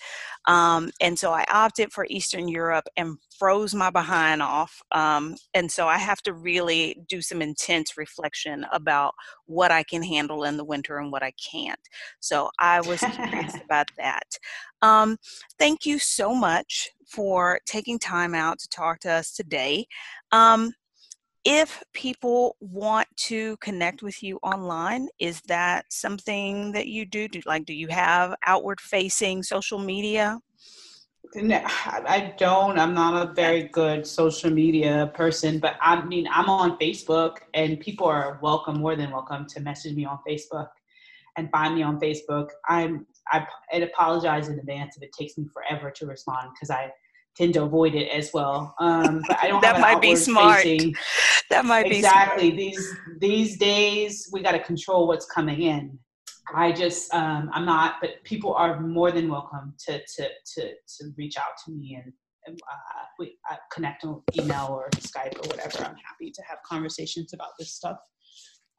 Um, 0.46 0.90
and 1.00 1.18
so 1.18 1.32
I 1.32 1.44
opted 1.52 1.92
for 1.92 2.06
Eastern 2.08 2.48
Europe 2.48 2.86
and 2.96 3.18
froze 3.38 3.74
my 3.74 3.90
behind 3.90 4.42
off. 4.42 4.80
Um, 4.92 5.36
and 5.54 5.70
so 5.70 5.86
I 5.86 5.98
have 5.98 6.22
to 6.22 6.32
really 6.32 7.02
do 7.08 7.20
some 7.20 7.42
intense 7.42 7.96
reflection 7.96 8.64
about 8.72 9.14
what 9.46 9.70
I 9.70 9.82
can 9.82 10.02
handle 10.02 10.44
in 10.44 10.56
the 10.56 10.64
winter 10.64 10.98
and 10.98 11.12
what 11.12 11.22
I 11.22 11.32
can't. 11.32 11.80
So 12.20 12.50
I 12.58 12.80
was 12.80 13.00
curious 13.00 13.54
about 13.64 13.90
that. 13.98 14.26
Um, 14.80 15.18
thank 15.58 15.84
you 15.84 15.98
so 15.98 16.34
much 16.34 16.90
for 17.06 17.60
taking 17.66 17.98
time 17.98 18.34
out 18.34 18.58
to 18.60 18.68
talk 18.68 19.00
to 19.00 19.10
us 19.10 19.32
today. 19.32 19.86
If 21.44 21.82
people 21.92 22.56
want 22.60 23.08
to 23.28 23.56
connect 23.58 24.02
with 24.02 24.22
you 24.22 24.38
online, 24.42 25.08
is 25.18 25.40
that 25.42 25.86
something 25.92 26.72
that 26.72 26.88
you 26.88 27.06
do? 27.06 27.28
do 27.28 27.40
like, 27.46 27.64
do 27.64 27.72
you 27.72 27.88
have 27.88 28.34
outward 28.44 28.80
facing 28.80 29.42
social 29.42 29.78
media? 29.78 30.38
No, 31.34 31.60
I 31.64 32.34
don't. 32.38 32.78
I'm 32.78 32.94
not 32.94 33.28
a 33.28 33.32
very 33.32 33.64
good 33.64 34.06
social 34.06 34.50
media 34.50 35.10
person, 35.14 35.58
but 35.58 35.76
I 35.80 36.02
mean, 36.04 36.26
I'm 36.32 36.48
on 36.48 36.78
Facebook, 36.78 37.38
and 37.52 37.78
people 37.80 38.06
are 38.06 38.38
welcome, 38.42 38.78
more 38.78 38.96
than 38.96 39.10
welcome, 39.10 39.46
to 39.48 39.60
message 39.60 39.94
me 39.94 40.06
on 40.06 40.18
Facebook 40.26 40.68
and 41.36 41.50
find 41.50 41.74
me 41.74 41.82
on 41.82 42.00
Facebook. 42.00 42.48
I'm 42.68 43.06
I, 43.30 43.46
I 43.72 43.76
apologize 43.76 44.48
in 44.48 44.58
advance 44.58 44.96
if 44.96 45.02
it 45.02 45.12
takes 45.12 45.36
me 45.36 45.46
forever 45.52 45.90
to 45.90 46.06
respond 46.06 46.50
because 46.54 46.70
I 46.70 46.90
tend 47.38 47.54
to 47.54 47.62
avoid 47.62 47.94
it 47.94 48.08
as 48.08 48.30
well. 48.34 48.74
Um, 48.78 49.22
but 49.28 49.38
I 49.40 49.48
don't. 49.48 49.62
that 49.62 49.80
might 49.86 50.00
be 50.00 50.16
smart. 50.16 50.64
That 51.50 51.64
might 51.64 51.86
exactly. 51.86 51.90
be 51.90 51.98
exactly 51.98 52.50
these 52.50 52.96
these 53.20 53.58
days 53.58 54.28
we 54.32 54.42
got 54.42 54.52
to 54.52 54.58
control 54.58 55.06
what's 55.06 55.26
coming 55.26 55.62
in. 55.62 55.98
I 56.54 56.72
just 56.72 57.12
um, 57.14 57.50
I'm 57.52 57.64
not, 57.64 57.96
but 58.00 58.22
people 58.24 58.54
are 58.54 58.80
more 58.80 59.12
than 59.12 59.28
welcome 59.30 59.74
to 59.86 59.98
to 59.98 60.28
to 60.54 60.62
to 60.68 61.04
reach 61.16 61.36
out 61.36 61.56
to 61.64 61.72
me 61.72 62.00
and. 62.02 62.12
Uh, 62.46 63.04
we 63.18 63.36
uh, 63.50 63.56
connect 63.70 64.04
on 64.04 64.22
email 64.38 64.68
or 64.70 64.88
Skype 64.96 65.36
or 65.36 65.48
whatever. 65.50 65.84
I'm 65.84 65.96
happy 66.02 66.30
to 66.30 66.42
have 66.48 66.56
conversations 66.64 67.34
about 67.34 67.50
this 67.58 67.74
stuff. 67.74 67.98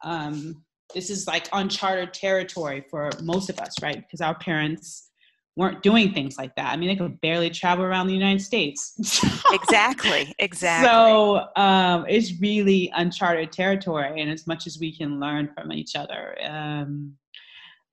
Um, 0.04 0.64
this 0.96 1.12
is 1.12 1.28
like 1.28 1.48
uncharted 1.54 2.12
territory 2.12 2.84
for 2.90 3.12
most 3.22 3.48
of 3.48 3.60
us, 3.60 3.76
right? 3.80 3.98
Because 3.98 4.22
our 4.22 4.34
parents 4.40 5.09
weren't 5.60 5.84
doing 5.84 6.14
things 6.14 6.38
like 6.38 6.56
that. 6.56 6.72
I 6.72 6.78
mean, 6.78 6.88
they 6.88 6.96
could 6.96 7.20
barely 7.20 7.50
travel 7.50 7.84
around 7.84 8.08
the 8.08 8.14
United 8.14 8.42
States. 8.42 8.94
exactly, 9.52 10.34
exactly. 10.40 10.88
So 10.88 11.48
um, 11.58 12.06
it's 12.08 12.40
really 12.40 12.90
uncharted 12.96 13.52
territory, 13.52 14.22
and 14.22 14.32
as 14.32 14.48
much 14.48 14.68
as 14.68 14.80
we 14.80 14.96
can 14.96 15.20
learn 15.20 15.50
from 15.54 15.74
each 15.74 15.98
other, 15.98 16.38
um, 16.50 17.14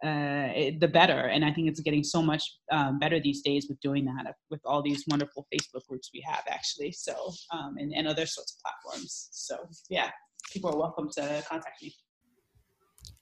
uh, 0.05 0.49
it, 0.55 0.79
the 0.79 0.87
better. 0.87 1.23
And 1.33 1.45
I 1.45 1.53
think 1.53 1.67
it's 1.69 1.81
getting 1.81 2.05
so 2.05 2.23
much 2.23 2.45
um, 2.71 3.01
better 3.01 3.19
these 3.19 3.43
days 3.43 3.67
with 3.69 3.81
doing 3.81 4.05
that, 4.05 4.37
with 4.49 4.61
all 4.65 4.81
these 4.81 5.03
wonderful 5.09 5.49
Facebook 5.53 5.85
groups 5.89 6.11
we 6.15 6.21
have, 6.21 6.45
actually. 6.49 6.93
So 6.93 7.15
um, 7.53 7.79
and, 7.79 7.93
and 7.93 8.07
other 8.07 8.27
sorts 8.27 8.55
of 8.55 8.59
platforms. 8.63 9.29
So 9.33 9.57
yeah, 9.91 10.11
people 10.53 10.71
are 10.71 10.79
welcome 10.79 11.11
to 11.17 11.43
contact 11.49 11.83
me. 11.83 11.93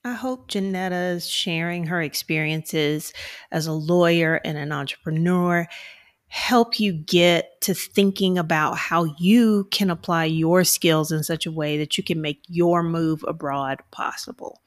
I 0.05 0.13
hope 0.13 0.49
Janetta's 0.49 1.27
sharing 1.27 1.87
her 1.87 2.03
experiences 2.03 3.15
as 3.51 3.67
a 3.67 3.73
lawyer 3.73 4.41
and 4.45 4.59
an 4.59 4.71
entrepreneur 4.71 5.67
help 6.29 6.81
you 6.81 6.93
get 6.93 7.61
to 7.63 7.73
thinking 7.75 8.37
about 8.37 8.77
how 8.77 9.05
you 9.19 9.69
can 9.71 9.89
apply 9.89 10.25
your 10.25 10.65
skills 10.65 11.13
in 11.13 11.23
such 11.23 11.47
a 11.47 11.53
way 11.53 11.79
that 11.79 11.97
you 11.97 12.05
can 12.05 12.21
make 12.21 12.43
your 12.49 12.83
move 12.83 13.25
abroad 13.27 13.81
possible. 13.93 14.61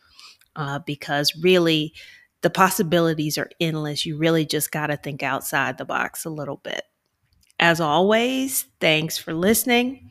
Uh, 0.55 0.79
because 0.79 1.35
really, 1.43 1.93
the 2.41 2.49
possibilities 2.49 3.38
are 3.38 3.49
endless. 3.59 4.05
You 4.05 4.17
really 4.17 4.45
just 4.45 4.71
got 4.71 4.88
to 4.88 4.97
think 4.97 5.21
outside 5.21 5.77
the 5.77 5.85
box 5.85 6.25
a 6.25 6.29
little 6.29 6.61
bit. 6.63 6.83
As 7.59 7.81
always, 7.81 8.65
thanks 8.79 9.17
for 9.17 9.33
listening. 9.33 10.09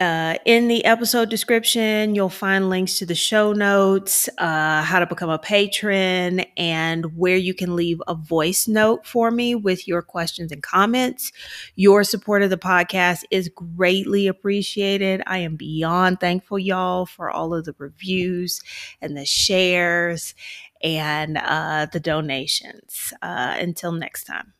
Uh, 0.00 0.36
in 0.46 0.68
the 0.68 0.82
episode 0.86 1.28
description, 1.28 2.14
you'll 2.14 2.30
find 2.30 2.70
links 2.70 2.98
to 2.98 3.04
the 3.04 3.14
show 3.14 3.52
notes, 3.52 4.30
uh, 4.38 4.82
how 4.82 4.98
to 4.98 5.04
become 5.04 5.28
a 5.28 5.38
patron, 5.38 6.40
and 6.56 7.18
where 7.18 7.36
you 7.36 7.52
can 7.52 7.76
leave 7.76 8.00
a 8.08 8.14
voice 8.14 8.66
note 8.66 9.06
for 9.06 9.30
me 9.30 9.54
with 9.54 9.86
your 9.86 10.00
questions 10.00 10.50
and 10.52 10.62
comments. 10.62 11.32
Your 11.76 12.02
support 12.02 12.42
of 12.42 12.48
the 12.48 12.56
podcast 12.56 13.24
is 13.30 13.50
greatly 13.54 14.26
appreciated. 14.26 15.22
I 15.26 15.38
am 15.38 15.56
beyond 15.56 16.18
thankful, 16.18 16.58
y'all, 16.58 17.04
for 17.04 17.30
all 17.30 17.52
of 17.52 17.66
the 17.66 17.74
reviews 17.76 18.62
and 19.02 19.14
the 19.14 19.26
shares 19.26 20.34
and 20.82 21.36
uh, 21.36 21.88
the 21.92 22.00
donations. 22.00 23.12
Uh, 23.20 23.54
until 23.58 23.92
next 23.92 24.24
time. 24.24 24.54